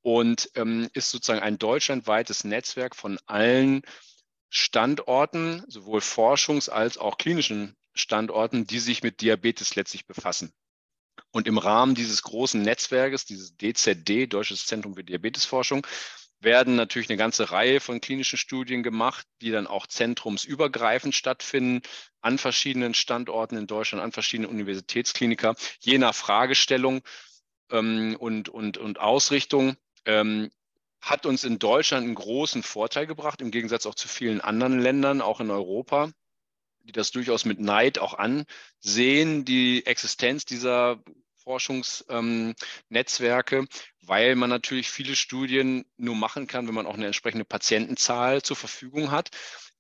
und 0.01 0.51
ähm, 0.55 0.89
ist 0.93 1.09
sozusagen 1.09 1.41
ein 1.41 1.57
deutschlandweites 1.57 2.43
Netzwerk 2.43 2.95
von 2.95 3.17
allen 3.25 3.81
Standorten, 4.49 5.63
sowohl 5.67 5.99
Forschungs- 6.01 6.69
als 6.69 6.97
auch 6.97 7.17
klinischen 7.17 7.75
Standorten, 7.93 8.67
die 8.67 8.79
sich 8.79 9.03
mit 9.03 9.21
Diabetes 9.21 9.75
letztlich 9.75 10.05
befassen. 10.05 10.53
Und 11.31 11.47
im 11.47 11.57
Rahmen 11.57 11.95
dieses 11.95 12.21
großen 12.21 12.61
Netzwerkes, 12.61 13.25
dieses 13.25 13.55
DZD, 13.57 14.27
Deutsches 14.27 14.65
Zentrum 14.65 14.95
für 14.95 15.03
Diabetesforschung, 15.03 15.85
werden 16.39 16.75
natürlich 16.75 17.09
eine 17.09 17.17
ganze 17.17 17.51
Reihe 17.51 17.79
von 17.79 18.01
klinischen 18.01 18.37
Studien 18.37 18.83
gemacht, 18.83 19.25
die 19.41 19.51
dann 19.51 19.67
auch 19.67 19.87
zentrumsübergreifend 19.87 21.15
stattfinden, 21.15 21.81
an 22.21 22.37
verschiedenen 22.37 22.93
Standorten 22.93 23.57
in 23.57 23.67
Deutschland, 23.67 24.03
an 24.03 24.11
verschiedenen 24.11 24.49
Universitätskliniker, 24.49 25.55
je 25.79 25.97
nach 25.97 26.15
Fragestellung 26.15 27.01
ähm, 27.71 28.15
und, 28.19 28.49
und, 28.49 28.77
und 28.77 28.99
Ausrichtung. 28.99 29.75
Ähm, 30.05 30.51
hat 31.01 31.25
uns 31.27 31.43
in 31.43 31.59
Deutschland 31.59 32.05
einen 32.05 32.15
großen 32.15 32.63
Vorteil 32.63 33.05
gebracht, 33.05 33.41
im 33.41 33.51
Gegensatz 33.51 33.85
auch 33.85 33.93
zu 33.93 34.07
vielen 34.07 34.41
anderen 34.41 34.79
Ländern, 34.79 35.21
auch 35.21 35.39
in 35.39 35.51
Europa, 35.51 36.11
die 36.85 36.91
das 36.91 37.11
durchaus 37.11 37.45
mit 37.45 37.59
Neid 37.59 37.99
auch 37.99 38.13
ansehen, 38.13 39.45
die 39.45 39.85
Existenz 39.85 40.45
dieser 40.45 41.01
Forschungsnetzwerke, 41.43 43.57
ähm, 43.57 43.67
weil 44.01 44.35
man 44.35 44.49
natürlich 44.49 44.89
viele 44.89 45.15
Studien 45.15 45.85
nur 45.97 46.15
machen 46.15 46.47
kann, 46.47 46.67
wenn 46.67 46.75
man 46.75 46.87
auch 46.87 46.95
eine 46.95 47.05
entsprechende 47.05 47.45
Patientenzahl 47.45 48.41
zur 48.41 48.55
Verfügung 48.55 49.11
hat 49.11 49.29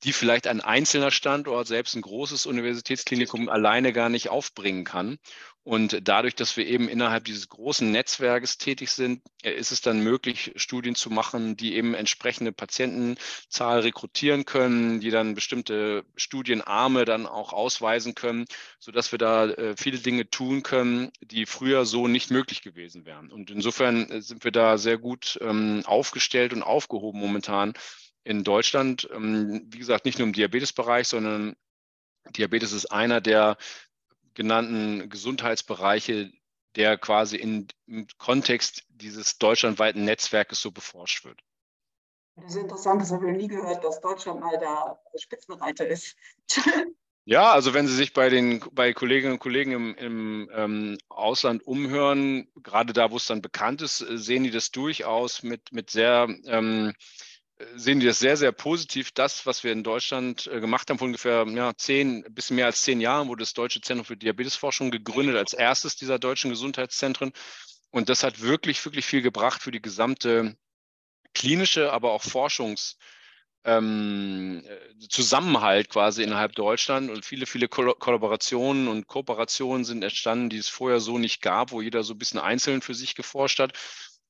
die 0.03 0.13
vielleicht 0.13 0.47
ein 0.47 0.61
einzelner 0.61 1.11
Standort, 1.11 1.67
selbst 1.67 1.95
ein 1.95 2.01
großes 2.01 2.45
Universitätsklinikum 2.45 3.49
alleine 3.49 3.93
gar 3.93 4.09
nicht 4.09 4.29
aufbringen 4.29 4.83
kann. 4.83 5.17
Und 5.65 6.07
dadurch, 6.07 6.35
dass 6.35 6.57
wir 6.57 6.67
eben 6.67 6.87
innerhalb 6.87 7.25
dieses 7.25 7.49
großen 7.49 7.91
Netzwerkes 7.91 8.59
tätig 8.59 8.91
sind, 8.91 9.23
äh, 9.41 9.51
ist 9.51 9.71
es 9.71 9.81
dann 9.81 9.99
möglich, 9.99 10.53
Studien 10.57 10.93
zu 10.93 11.09
machen, 11.09 11.57
die 11.57 11.73
eben 11.73 11.95
entsprechende 11.95 12.51
Patientenzahl 12.51 13.79
rekrutieren 13.79 14.45
können, 14.45 14.99
die 14.99 15.09
dann 15.09 15.33
bestimmte 15.33 16.05
Studienarme 16.15 17.03
dann 17.05 17.25
auch 17.25 17.51
ausweisen 17.51 18.13
können, 18.13 18.45
sodass 18.77 19.11
wir 19.11 19.17
da 19.17 19.47
äh, 19.47 19.75
viele 19.75 19.97
Dinge 19.97 20.29
tun 20.29 20.61
können, 20.61 21.11
die 21.21 21.47
früher 21.47 21.85
so 21.85 22.07
nicht 22.07 22.29
möglich 22.29 22.61
gewesen 22.61 23.07
wären. 23.07 23.31
Und 23.31 23.49
insofern 23.49 24.07
äh, 24.11 24.21
sind 24.21 24.43
wir 24.43 24.51
da 24.51 24.77
sehr 24.77 24.99
gut 24.99 25.39
ähm, 25.41 25.81
aufgestellt 25.85 26.53
und 26.53 26.61
aufgehoben 26.61 27.19
momentan 27.19 27.73
in 28.23 28.43
Deutschland, 28.43 29.09
ähm, 29.11 29.65
wie 29.71 29.79
gesagt, 29.79 30.05
nicht 30.05 30.19
nur 30.19 30.27
im 30.27 30.33
Diabetesbereich, 30.33 31.07
sondern 31.07 31.55
Diabetes 32.31 32.71
ist 32.71 32.87
einer 32.87 33.21
der 33.21 33.57
genannten 34.35 35.09
Gesundheitsbereiche, 35.09 36.31
der 36.75 36.97
quasi 36.97 37.37
in, 37.37 37.67
im 37.87 38.07
Kontext 38.17 38.83
dieses 38.89 39.37
deutschlandweiten 39.37 40.03
Netzwerkes 40.03 40.61
so 40.61 40.71
beforscht 40.71 41.25
wird. 41.25 41.39
Das 42.35 42.53
ist 42.53 42.61
interessant, 42.61 43.01
das 43.01 43.11
habe 43.11 43.25
ich 43.25 43.31
noch 43.31 43.37
nie 43.37 43.47
gehört, 43.47 43.83
dass 43.83 44.01
Deutschland 44.01 44.41
mal 44.41 44.59
da 44.59 44.99
Spitzenreiter 45.17 45.87
ist. 45.87 46.15
Ja, 47.27 47.53
also 47.53 47.73
wenn 47.73 47.87
Sie 47.87 47.95
sich 47.95 48.13
bei 48.13 48.29
den 48.29 48.63
bei 48.71 48.93
Kolleginnen 48.93 49.33
und 49.33 49.39
Kollegen 49.39 49.71
im, 49.71 49.95
im 49.95 50.51
ähm, 50.53 50.97
Ausland 51.09 51.65
umhören, 51.65 52.47
gerade 52.61 52.93
da, 52.93 53.09
wo 53.09 53.17
es 53.17 53.25
dann 53.25 53.41
bekannt 53.41 53.81
ist, 53.81 53.97
sehen 53.97 54.43
die 54.43 54.51
das 54.51 54.69
durchaus 54.69 55.41
mit, 55.41 55.71
mit 55.71 55.89
sehr 55.89 56.27
ähm, 56.45 56.93
sehen 57.75 57.99
die 57.99 58.05
das 58.05 58.19
sehr, 58.19 58.37
sehr 58.37 58.51
positiv. 58.51 59.11
Das, 59.11 59.45
was 59.45 59.63
wir 59.63 59.71
in 59.71 59.83
Deutschland 59.83 60.47
äh, 60.47 60.59
gemacht 60.59 60.89
haben, 60.89 60.97
vor 60.97 61.07
ungefähr 61.07 61.45
ja, 61.47 61.73
zehn, 61.75 62.23
bisschen 62.29 62.55
mehr 62.57 62.65
als 62.65 62.81
zehn 62.81 62.99
Jahren, 62.99 63.27
wurde 63.27 63.41
das 63.41 63.53
Deutsche 63.53 63.81
Zentrum 63.81 64.05
für 64.05 64.17
Diabetesforschung 64.17 64.91
gegründet, 64.91 65.37
als 65.37 65.53
erstes 65.53 65.95
dieser 65.95 66.19
deutschen 66.19 66.49
Gesundheitszentren. 66.49 67.31
Und 67.91 68.09
das 68.09 68.23
hat 68.23 68.41
wirklich, 68.41 68.83
wirklich 68.83 69.05
viel 69.05 69.21
gebracht 69.21 69.61
für 69.61 69.71
die 69.71 69.81
gesamte 69.81 70.57
klinische, 71.33 71.93
aber 71.93 72.11
auch 72.11 72.23
Forschungs- 72.23 72.95
ähm, 73.65 74.63
Zusammenhalt 75.09 75.89
quasi 75.89 76.23
innerhalb 76.23 76.53
Deutschland 76.53 77.09
und 77.09 77.25
viele, 77.25 77.47
viele 77.47 77.67
Kollaborationen 77.67 78.87
und 78.87 79.07
Kooperationen 79.07 79.83
sind 79.83 80.03
entstanden, 80.03 80.49
die 80.49 80.57
es 80.57 80.69
vorher 80.69 80.99
so 80.99 81.17
nicht 81.17 81.41
gab, 81.41 81.71
wo 81.71 81.81
jeder 81.81 82.03
so 82.03 82.13
ein 82.13 82.19
bisschen 82.19 82.39
einzeln 82.39 82.81
für 82.81 82.93
sich 82.93 83.15
geforscht 83.15 83.59
hat. 83.59 83.73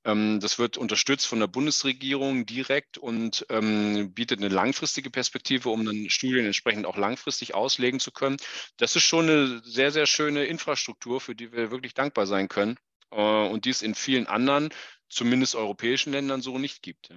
Ähm, 0.05 0.39
das 0.39 0.59
wird 0.59 0.77
unterstützt 0.77 1.25
von 1.25 1.39
der 1.39 1.47
Bundesregierung 1.47 2.45
direkt 2.45 2.97
und 2.97 3.45
ähm, 3.49 4.13
bietet 4.13 4.39
eine 4.39 4.49
langfristige 4.49 5.09
Perspektive, 5.09 5.69
um 5.69 5.83
dann 5.83 6.09
Studien 6.09 6.45
entsprechend 6.45 6.85
auch 6.85 6.97
langfristig 6.97 7.55
auslegen 7.55 7.99
zu 7.99 8.11
können. 8.11 8.37
Das 8.77 8.95
ist 8.95 9.03
schon 9.03 9.29
eine 9.29 9.61
sehr, 9.63 9.91
sehr 9.91 10.05
schöne 10.05 10.45
Infrastruktur, 10.45 11.19
für 11.19 11.35
die 11.35 11.51
wir 11.51 11.71
wirklich 11.71 11.95
dankbar 11.95 12.27
sein 12.27 12.47
können 12.47 12.77
äh, 13.11 13.47
und 13.47 13.65
die 13.65 13.71
es 13.71 13.81
in 13.81 13.95
vielen 13.95 14.27
anderen, 14.27 14.69
zumindest 15.09 15.55
europäischen 15.55 16.13
Ländern 16.13 16.41
so 16.41 16.59
nicht 16.59 16.83
gibt. 16.83 17.09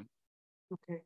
Okay. 0.70 1.02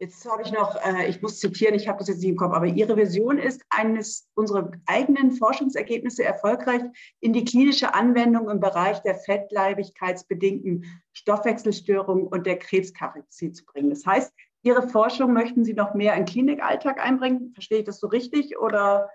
Jetzt 0.00 0.24
habe 0.24 0.42
ich 0.42 0.50
noch, 0.50 0.76
äh, 0.82 1.08
ich 1.10 1.20
muss 1.20 1.40
zitieren, 1.40 1.74
ich 1.74 1.86
habe 1.86 1.98
das 1.98 2.08
jetzt 2.08 2.20
nicht 2.20 2.30
im 2.30 2.36
Kopf, 2.36 2.54
aber 2.54 2.64
Ihre 2.64 2.96
Vision 2.96 3.38
ist, 3.38 3.62
eines 3.68 4.30
unserer 4.34 4.70
eigenen 4.86 5.32
Forschungsergebnisse 5.32 6.24
erfolgreich 6.24 6.80
in 7.20 7.34
die 7.34 7.44
klinische 7.44 7.92
Anwendung 7.92 8.48
im 8.48 8.60
Bereich 8.60 9.02
der 9.02 9.16
fettleibigkeitsbedingten 9.16 10.86
Stoffwechselstörungen 11.12 12.26
und 12.28 12.46
der 12.46 12.58
Krebskarenzie 12.58 13.52
zu 13.52 13.66
bringen. 13.66 13.90
Das 13.90 14.06
heißt, 14.06 14.32
Ihre 14.62 14.88
Forschung 14.88 15.34
möchten 15.34 15.66
Sie 15.66 15.74
noch 15.74 15.92
mehr 15.92 16.14
in 16.14 16.24
den 16.24 16.32
Klinikalltag 16.32 16.98
einbringen? 16.98 17.52
Verstehe 17.52 17.80
ich 17.80 17.84
das 17.84 18.00
so 18.00 18.06
richtig 18.06 18.58
oder 18.58 19.10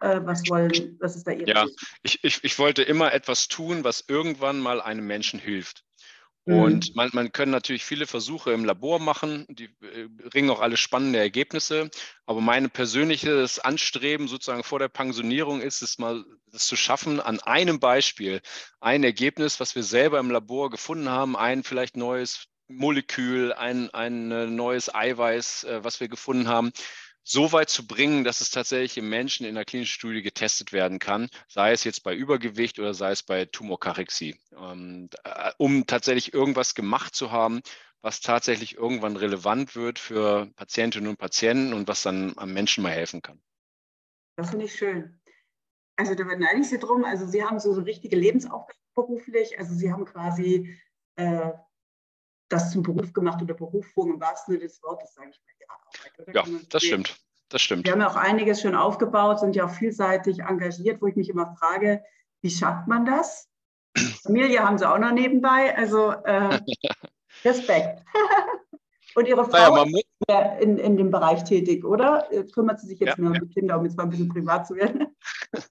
äh, 0.00 0.20
was 0.24 0.42
wollen, 0.48 0.96
was 0.98 1.14
ist 1.14 1.24
da 1.28 1.30
Ihre 1.30 1.48
Ja, 1.48 1.66
ich, 2.02 2.18
ich, 2.24 2.42
ich 2.42 2.58
wollte 2.58 2.82
immer 2.82 3.12
etwas 3.12 3.46
tun, 3.46 3.84
was 3.84 4.04
irgendwann 4.08 4.58
mal 4.58 4.80
einem 4.80 5.06
Menschen 5.06 5.38
hilft. 5.38 5.84
Und 6.50 6.90
mhm. 6.90 6.96
man, 6.96 7.10
man 7.12 7.32
kann 7.32 7.50
natürlich 7.50 7.84
viele 7.84 8.06
Versuche 8.06 8.52
im 8.52 8.64
Labor 8.64 8.98
machen, 8.98 9.46
die 9.48 9.64
äh, 9.64 10.08
bringen 10.08 10.50
auch 10.50 10.60
alle 10.60 10.76
spannende 10.76 11.18
Ergebnisse. 11.18 11.90
Aber 12.26 12.40
mein 12.40 12.70
persönliches 12.70 13.58
Anstreben 13.58 14.28
sozusagen 14.28 14.64
vor 14.64 14.78
der 14.78 14.88
Pensionierung 14.88 15.60
ist 15.60 15.82
es 15.82 15.98
mal, 15.98 16.24
das 16.50 16.66
zu 16.66 16.76
schaffen, 16.76 17.20
an 17.20 17.40
einem 17.40 17.78
Beispiel 17.78 18.40
ein 18.80 19.04
Ergebnis, 19.04 19.60
was 19.60 19.74
wir 19.74 19.82
selber 19.82 20.18
im 20.18 20.30
Labor 20.30 20.70
gefunden 20.70 21.08
haben, 21.08 21.36
ein 21.36 21.62
vielleicht 21.62 21.96
neues 21.96 22.48
Molekül, 22.68 23.52
ein, 23.52 23.90
ein 23.90 24.30
äh, 24.30 24.46
neues 24.46 24.94
Eiweiß, 24.94 25.64
äh, 25.64 25.84
was 25.84 26.00
wir 26.00 26.08
gefunden 26.08 26.48
haben, 26.48 26.72
so 27.30 27.52
weit 27.52 27.70
zu 27.70 27.86
bringen, 27.86 28.24
dass 28.24 28.40
es 28.40 28.50
tatsächlich 28.50 28.98
im 28.98 29.08
Menschen 29.08 29.46
in 29.46 29.54
der 29.54 29.64
klinischen 29.64 29.92
Studie 29.92 30.22
getestet 30.22 30.72
werden 30.72 30.98
kann, 30.98 31.28
sei 31.46 31.70
es 31.70 31.84
jetzt 31.84 32.02
bei 32.02 32.14
Übergewicht 32.14 32.80
oder 32.80 32.92
sei 32.92 33.12
es 33.12 33.22
bei 33.22 33.44
Tumorkarexie, 33.44 34.36
ähm, 34.56 35.08
äh, 35.22 35.52
um 35.56 35.86
tatsächlich 35.86 36.34
irgendwas 36.34 36.74
gemacht 36.74 37.14
zu 37.14 37.30
haben, 37.30 37.60
was 38.02 38.20
tatsächlich 38.20 38.76
irgendwann 38.76 39.16
relevant 39.16 39.76
wird 39.76 40.00
für 40.00 40.50
Patientinnen 40.56 41.08
und 41.08 41.18
Patienten 41.18 41.72
und 41.72 41.86
was 41.86 42.02
dann 42.02 42.34
am 42.36 42.52
Menschen 42.52 42.82
mal 42.82 42.92
helfen 42.92 43.22
kann. 43.22 43.40
Das 44.36 44.50
finde 44.50 44.64
ich 44.64 44.74
schön. 44.74 45.20
Also 45.96 46.14
da 46.14 46.24
beneide 46.24 46.60
ich 46.60 46.68
Sie 46.68 46.78
drum. 46.78 47.04
Also 47.04 47.26
Sie 47.26 47.44
haben 47.44 47.60
so, 47.60 47.72
so 47.72 47.82
richtige 47.82 48.16
Lebensaufgaben 48.16 48.80
beruflich. 48.94 49.56
Also 49.58 49.74
Sie 49.74 49.92
haben 49.92 50.04
quasi 50.04 50.76
äh, 51.14 51.52
das 52.50 52.70
zum 52.70 52.82
Beruf 52.82 53.12
gemacht 53.12 53.40
oder 53.40 53.54
Berufung 53.54 54.14
im 54.14 54.20
wahrsten 54.20 54.54
Sinne 54.54 54.66
des 54.66 54.82
Wortes, 54.82 55.14
sage 55.14 55.30
ich 55.30 55.40
mal. 55.66 56.34
Ja, 56.34 56.44
das 56.68 56.82
stimmt. 56.82 57.16
Das 57.48 57.62
stimmt. 57.62 57.84
Wir 57.84 57.92
haben 57.92 58.00
ja 58.00 58.08
auch 58.08 58.16
einiges 58.16 58.60
schon 58.60 58.76
aufgebaut, 58.76 59.40
sind 59.40 59.56
ja 59.56 59.66
auch 59.66 59.70
vielseitig 59.70 60.40
engagiert, 60.40 61.02
wo 61.02 61.06
ich 61.08 61.16
mich 61.16 61.28
immer 61.28 61.56
frage, 61.56 62.02
wie 62.42 62.50
schafft 62.50 62.86
man 62.86 63.04
das? 63.04 63.48
Familie 64.22 64.60
haben 64.60 64.78
sie 64.78 64.88
auch 64.88 64.98
noch 64.98 65.12
nebenbei, 65.12 65.76
also 65.76 66.12
äh, 66.24 66.60
Respekt. 67.44 68.04
Und 69.16 69.26
Ihre 69.26 69.44
Frau 69.44 69.76
ja, 69.76 69.82
ist 69.82 70.04
ja 70.28 70.40
in, 70.58 70.78
in 70.78 70.96
dem 70.96 71.10
Bereich 71.10 71.42
tätig, 71.42 71.84
oder? 71.84 72.28
Kümmert 72.54 72.78
sie 72.78 72.86
sich 72.86 73.00
jetzt 73.00 73.18
ja, 73.18 73.24
mehr 73.24 73.32
um 73.32 73.48
die 73.48 73.52
Kinder, 73.52 73.76
um 73.76 73.84
jetzt 73.84 73.96
mal 73.96 74.04
ein 74.04 74.10
bisschen 74.10 74.28
privat 74.28 74.68
zu 74.68 74.76
werden? 74.76 75.08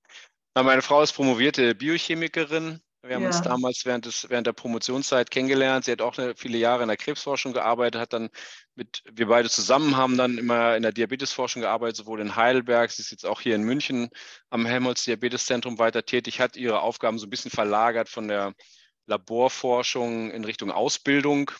Na, 0.56 0.64
meine 0.64 0.82
Frau 0.82 1.02
ist 1.02 1.14
promovierte 1.14 1.74
Biochemikerin, 1.74 2.82
wir 3.02 3.16
haben 3.16 3.22
ja. 3.22 3.28
uns 3.28 3.42
damals 3.42 3.86
während, 3.86 4.06
des, 4.06 4.30
während 4.30 4.46
der 4.46 4.54
Promotionszeit 4.54 5.32
kennengelernt. 5.32 5.86
Sie 5.86 5.92
hat 5.92 6.02
auch 6.02 6.18
eine, 6.18 6.36
viele 6.36 6.58
Jahre 6.58 6.82
in 6.82 6.90
der 6.90 6.98
Krebsforschung 6.98 7.54
gearbeitet, 7.54 8.02
hat 8.02 8.14
dann 8.14 8.30
mit, 8.76 9.04
wir 9.10 9.28
beide 9.28 9.50
zusammen 9.50 9.96
haben 9.96 10.18
dann 10.18 10.38
immer 10.38 10.76
in 10.76 10.84
der 10.84 10.92
Diabetesforschung 10.92 11.62
gearbeitet, 11.62 11.96
sowohl 11.96 12.20
in 12.20 12.36
Heidelberg, 12.36 12.92
sie 12.92 13.02
ist 13.02 13.12
jetzt 13.12 13.26
auch 13.26 13.40
hier 13.40 13.56
in 13.56 13.64
München 13.64 14.10
am 14.50 14.66
Helmholtz 14.66 15.06
Diabeteszentrum 15.06 15.80
weiter 15.80 16.06
tätig, 16.06 16.42
hat 16.42 16.58
ihre 16.58 16.82
Aufgaben 16.82 17.20
so 17.20 17.28
ein 17.28 17.30
bisschen 17.30 17.52
verlagert 17.52 18.10
von 18.10 18.28
der 18.28 18.54
Laborforschung 19.06 20.32
in 20.32 20.44
Richtung 20.44 20.72
Ausbildung. 20.72 21.52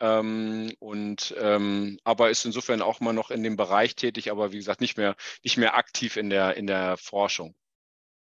Ähm, 0.00 0.72
und 0.78 1.34
ähm, 1.38 1.98
aber 2.04 2.30
ist 2.30 2.44
insofern 2.44 2.82
auch 2.82 3.00
mal 3.00 3.12
noch 3.12 3.30
in 3.30 3.42
dem 3.42 3.56
Bereich 3.56 3.94
tätig, 3.94 4.30
aber 4.30 4.52
wie 4.52 4.58
gesagt, 4.58 4.80
nicht 4.80 4.96
mehr, 4.96 5.16
nicht 5.42 5.56
mehr 5.56 5.76
aktiv 5.76 6.16
in 6.16 6.30
der, 6.30 6.56
in 6.56 6.66
der 6.66 6.96
Forschung. 6.96 7.54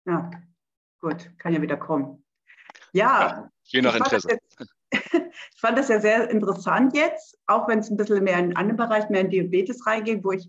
Ja, 0.05 0.30
gut, 1.00 1.30
kann 1.38 1.52
ja 1.52 1.62
wieder 1.62 1.76
kommen. 1.76 2.24
Ja, 2.95 3.51
je 3.64 3.82
nach 3.82 3.97
Interesse. 3.97 4.38
ich 4.92 5.61
fand 5.61 5.76
das 5.76 5.88
ja 5.88 6.01
sehr 6.01 6.30
interessant 6.30 6.97
jetzt, 6.97 7.36
auch 7.47 7.66
wenn 7.68 7.80
es 7.80 7.90
ein 7.90 7.97
bisschen 7.97 8.22
mehr 8.22 8.38
in 8.38 8.45
einen 8.45 8.57
anderen 8.57 8.76
Bereich, 8.76 9.11
mehr 9.11 9.20
in 9.20 9.30
Diabetes 9.30 9.84
reingeht, 9.84 10.22
wo 10.22 10.30
ich 10.30 10.49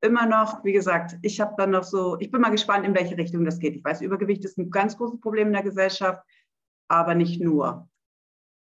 immer 0.00 0.26
noch, 0.26 0.64
wie 0.64 0.72
gesagt, 0.72 1.16
ich 1.20 1.38
habe 1.40 1.54
dann 1.58 1.70
noch 1.70 1.84
so, 1.84 2.18
ich 2.18 2.30
bin 2.30 2.40
mal 2.40 2.50
gespannt, 2.50 2.86
in 2.86 2.94
welche 2.94 3.18
Richtung 3.18 3.44
das 3.44 3.58
geht. 3.58 3.76
Ich 3.76 3.84
weiß, 3.84 4.00
Übergewicht 4.00 4.44
ist 4.44 4.56
ein 4.56 4.70
ganz 4.70 4.96
großes 4.96 5.20
Problem 5.20 5.48
in 5.48 5.52
der 5.52 5.62
Gesellschaft, 5.62 6.22
aber 6.88 7.14
nicht 7.14 7.42
nur. 7.42 7.88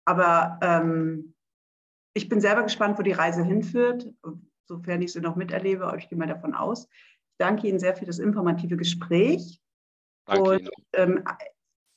Aber 0.06 0.58
ähm, 0.62 1.34
ich 2.14 2.30
bin 2.30 2.40
selber 2.40 2.62
gespannt, 2.62 2.98
wo 2.98 3.02
die 3.02 3.12
Reise 3.12 3.44
hinführt, 3.44 4.08
sofern 4.66 5.02
ich 5.02 5.12
sie 5.12 5.20
noch 5.20 5.36
miterlebe, 5.36 5.86
aber 5.86 5.98
ich 5.98 6.08
gehe 6.08 6.18
mal 6.18 6.28
davon 6.28 6.54
aus. 6.54 6.84
Ich 6.84 7.36
danke 7.38 7.66
Ihnen 7.66 7.78
sehr 7.78 7.94
für 7.94 8.06
das 8.06 8.18
informative 8.18 8.76
Gespräch. 8.76 9.60
Danke 10.24 10.50
und 10.50 10.70
ähm, 10.94 11.24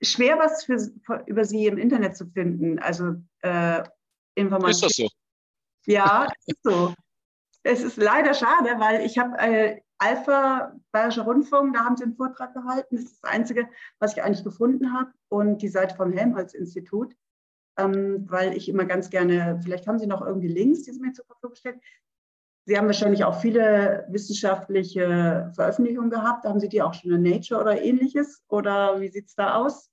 schwer, 0.01 0.37
was 0.37 0.65
für, 0.65 0.77
über 1.25 1.45
sie 1.45 1.65
im 1.67 1.77
Internet 1.77 2.15
zu 2.17 2.27
finden. 2.27 2.79
Also 2.79 3.15
äh, 3.41 3.83
Informationen. 4.35 4.89
Ist 4.89 4.99
das 4.99 5.07
so? 5.07 5.07
Ja, 5.85 6.27
ist 6.45 6.63
so. 6.63 6.93
Es 7.63 7.83
ist 7.83 7.97
leider 7.97 8.33
schade, 8.33 8.79
weil 8.79 9.05
ich 9.05 9.17
habe 9.17 9.37
äh, 9.39 9.81
Alpha 9.97 10.75
Bayerischer 10.91 11.23
Rundfunk, 11.23 11.73
da 11.73 11.85
haben 11.85 11.97
sie 11.97 12.03
einen 12.03 12.15
Vortrag 12.15 12.53
gehalten. 12.53 12.95
Das 12.95 13.05
ist 13.05 13.23
das 13.23 13.31
Einzige, 13.31 13.69
was 13.99 14.13
ich 14.13 14.21
eigentlich 14.21 14.43
gefunden 14.43 14.93
habe. 14.93 15.11
Und 15.29 15.61
die 15.61 15.69
Seite 15.69 15.95
vom 15.95 16.11
Helmholtz-Institut, 16.11 17.15
ähm, 17.77 18.25
weil 18.29 18.55
ich 18.55 18.69
immer 18.69 18.85
ganz 18.85 19.09
gerne, 19.09 19.59
vielleicht 19.63 19.87
haben 19.87 19.99
Sie 19.99 20.07
noch 20.07 20.21
irgendwie 20.21 20.47
Links, 20.47 20.83
die 20.83 20.91
Sie 20.91 20.99
mir 20.99 21.13
zur 21.13 21.25
Verfügung 21.25 21.55
stellen. 21.55 21.81
Sie 22.65 22.77
haben 22.77 22.87
wahrscheinlich 22.87 23.23
auch 23.23 23.39
viele 23.39 24.05
wissenschaftliche 24.09 25.51
Veröffentlichungen 25.55 26.09
gehabt. 26.09 26.45
Haben 26.45 26.59
Sie 26.59 26.69
die 26.69 26.81
auch 26.81 26.95
schon 26.95 27.11
in 27.11 27.21
Nature 27.21 27.61
oder 27.61 27.79
ähnliches? 27.81 28.43
Oder 28.47 28.99
wie 28.99 29.09
sieht 29.09 29.27
es 29.27 29.35
da 29.35 29.55
aus? 29.55 29.91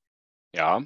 Ja. 0.55 0.83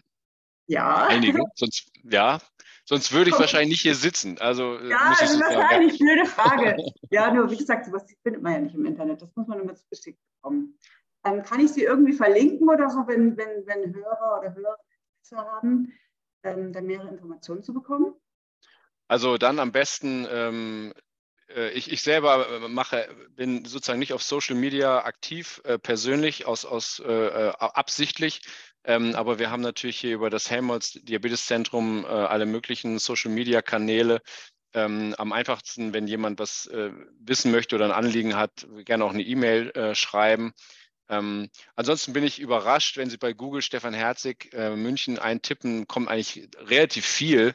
Ja. 0.66 1.07
Einige. 1.07 1.41
Sonst, 1.55 1.93
ja. 2.03 2.41
Sonst 2.84 3.12
würde 3.12 3.30
ich 3.30 3.39
wahrscheinlich 3.39 3.70
nicht 3.70 3.82
hier 3.82 3.95
sitzen. 3.95 4.39
Also, 4.39 4.78
äh, 4.78 4.91
ja, 4.91 5.11
das 5.11 5.32
ist 5.32 5.43
eine 5.43 5.89
blöde 5.89 6.24
Frage. 6.26 6.76
ja, 7.11 7.32
nur 7.32 7.51
wie 7.51 7.57
gesagt, 7.57 7.87
sowas 7.87 8.05
findet 8.22 8.43
man 8.43 8.53
ja 8.53 8.59
nicht 8.61 8.74
im 8.74 8.87
Internet. 8.87 9.22
Das 9.22 9.34
muss 9.37 9.47
man 9.47 9.61
immer 9.61 9.74
zu 9.74 9.84
geschickt 9.91 10.18
bekommen. 10.37 10.78
Ähm, 11.24 11.43
kann 11.43 11.61
ich 11.61 11.72
Sie 11.72 11.82
irgendwie 11.82 12.12
verlinken 12.12 12.68
oder 12.68 12.91
so, 12.91 13.07
wenn, 13.07 13.37
wenn, 13.37 13.66
wenn 13.66 13.95
Hörer 13.95 14.41
oder 14.41 14.55
Hörer 14.55 14.76
haben, 15.53 15.93
ähm, 16.45 16.72
dann 16.72 16.87
mehrere 16.87 17.09
Informationen 17.09 17.62
zu 17.62 17.72
bekommen? 17.72 18.14
Also 19.09 19.37
dann 19.39 19.59
am 19.59 19.72
besten 19.72 20.26
ähm, 20.30 20.93
äh, 20.95 21.01
ich, 21.70 21.90
ich 21.92 22.03
selber 22.03 22.49
äh, 22.49 22.68
mache, 22.68 23.09
bin 23.30 23.64
sozusagen 23.64 23.99
nicht 23.99 24.12
auf 24.12 24.22
Social 24.22 24.57
Media 24.57 25.05
aktiv, 25.05 25.61
äh, 25.64 25.78
persönlich, 25.78 26.47
aus, 26.47 26.64
aus 26.64 26.99
äh, 27.01 27.53
absichtlich. 27.59 28.42
Ähm, 28.84 29.14
aber 29.14 29.38
wir 29.38 29.51
haben 29.51 29.62
natürlich 29.62 29.99
hier 29.99 30.14
über 30.14 30.30
das 30.30 30.51
Helmholtz 30.51 30.92
Diabeteszentrum 30.92 32.05
äh, 32.05 32.09
alle 32.09 32.47
möglichen 32.47 32.99
Social 32.99 33.30
Media 33.30 33.62
Kanäle. 33.62 34.22
Ähm, 34.74 35.14
am 35.18 35.32
einfachsten, 35.32 35.94
wenn 35.94 36.07
jemand 36.07 36.38
was 36.38 36.66
äh, 36.66 36.90
wissen 37.20 37.51
möchte 37.53 37.76
oder 37.76 37.86
ein 37.86 37.92
Anliegen 37.92 38.36
hat, 38.36 38.66
gerne 38.84 39.05
auch 39.05 39.12
eine 39.12 39.22
E-Mail 39.22 39.94
schreiben. 39.94 40.53
Ähm, 41.09 41.49
ansonsten 41.76 42.12
bin 42.12 42.24
ich 42.24 42.40
überrascht, 42.40 42.97
wenn 42.97 43.09
Sie 43.09 43.16
bei 43.16 43.32
Google 43.32 43.62
Stefan 43.62 43.94
Herzig 43.94 44.53
München 44.53 45.18
eintippen, 45.20 45.86
kommt 45.86 46.09
eigentlich 46.09 46.49
relativ 46.59 47.07
viel 47.07 47.55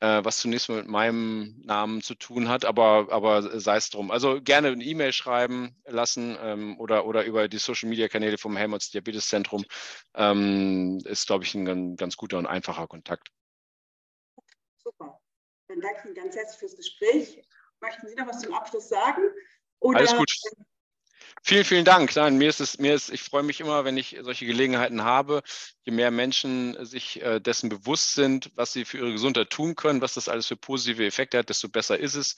äh, 0.00 0.24
was 0.24 0.38
zunächst 0.38 0.68
mal 0.68 0.78
mit 0.78 0.88
meinem 0.88 1.60
Namen 1.64 2.02
zu 2.02 2.14
tun 2.14 2.48
hat, 2.48 2.64
aber, 2.64 3.08
aber 3.10 3.60
sei 3.60 3.76
es 3.76 3.90
drum. 3.90 4.10
Also 4.10 4.40
gerne 4.40 4.68
eine 4.68 4.82
E-Mail 4.82 5.12
schreiben 5.12 5.76
lassen 5.84 6.36
ähm, 6.40 6.78
oder, 6.80 7.06
oder 7.06 7.24
über 7.24 7.48
die 7.48 7.58
Social-Media-Kanäle 7.58 8.38
vom 8.38 8.56
Helmholtz 8.56 8.90
Diabeteszentrum 8.90 9.64
ähm, 10.14 10.98
ist, 11.04 11.26
glaube 11.26 11.44
ich, 11.44 11.54
ein 11.54 11.96
ganz 11.96 12.16
guter 12.16 12.38
und 12.38 12.46
einfacher 12.46 12.86
Kontakt. 12.86 13.30
Super. 14.78 15.20
Dann 15.68 15.80
danke 15.80 16.08
Ihnen 16.08 16.14
ganz 16.14 16.34
herzlich 16.34 16.58
fürs 16.58 16.76
Gespräch. 16.76 17.42
Möchten 17.80 18.08
Sie 18.08 18.14
noch 18.14 18.26
was 18.26 18.40
zum 18.40 18.54
Abschluss 18.54 18.88
sagen? 18.88 19.22
Oder 19.80 19.98
Alles 19.98 20.16
gut. 20.16 20.30
Vielen, 21.42 21.64
vielen 21.64 21.84
Dank. 21.84 22.14
Nein, 22.16 22.38
mir 22.38 22.48
ist 22.48 22.60
es, 22.60 22.78
mir 22.78 22.94
ist, 22.94 23.10
ich 23.10 23.22
freue 23.22 23.42
mich 23.42 23.60
immer, 23.60 23.84
wenn 23.84 23.96
ich 23.96 24.16
solche 24.22 24.46
Gelegenheiten 24.46 25.04
habe. 25.04 25.42
Je 25.84 25.92
mehr 25.92 26.10
Menschen 26.10 26.84
sich 26.84 27.22
äh, 27.22 27.40
dessen 27.40 27.68
bewusst 27.68 28.14
sind, 28.14 28.50
was 28.54 28.72
sie 28.72 28.84
für 28.84 28.98
ihre 28.98 29.12
Gesundheit 29.12 29.50
tun 29.50 29.74
können, 29.74 30.00
was 30.00 30.14
das 30.14 30.28
alles 30.28 30.46
für 30.46 30.56
positive 30.56 31.06
Effekte 31.06 31.38
hat, 31.38 31.48
desto 31.48 31.68
besser 31.68 31.98
ist 31.98 32.14
es. 32.14 32.36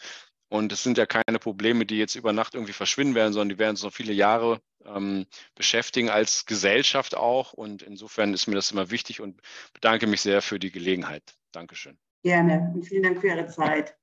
Und 0.49 0.71
es 0.71 0.83
sind 0.83 0.99
ja 0.99 1.07
keine 1.07 1.39
Probleme, 1.39 1.87
die 1.87 1.97
jetzt 1.97 2.15
über 2.15 2.35
Nacht 2.35 2.55
irgendwie 2.55 2.75
verschwinden 2.75 3.15
werden, 3.15 3.33
sondern 3.33 3.49
die 3.49 3.59
werden 3.59 3.71
uns 3.71 3.83
noch 3.83 3.93
viele 3.93 4.13
Jahre 4.13 4.61
ähm, 4.85 5.27
beschäftigen 5.55 6.11
als 6.11 6.45
Gesellschaft 6.45 7.17
auch. 7.17 7.55
Und 7.55 7.83
insofern 7.83 8.35
ist 8.35 8.47
mir 8.47 8.57
das 8.57 8.71
immer 8.71 8.91
wichtig 8.91 9.21
und 9.21 9.41
bedanke 9.73 10.07
mich 10.07 10.21
sehr 10.21 10.43
für 10.43 10.59
die 10.59 10.71
Gelegenheit. 10.71 11.23
Dankeschön. 11.53 11.99
Gerne 12.23 12.71
und 12.75 12.85
vielen 12.85 13.03
Dank 13.03 13.21
für 13.21 13.29
Ihre 13.29 13.47
Zeit. 13.47 13.97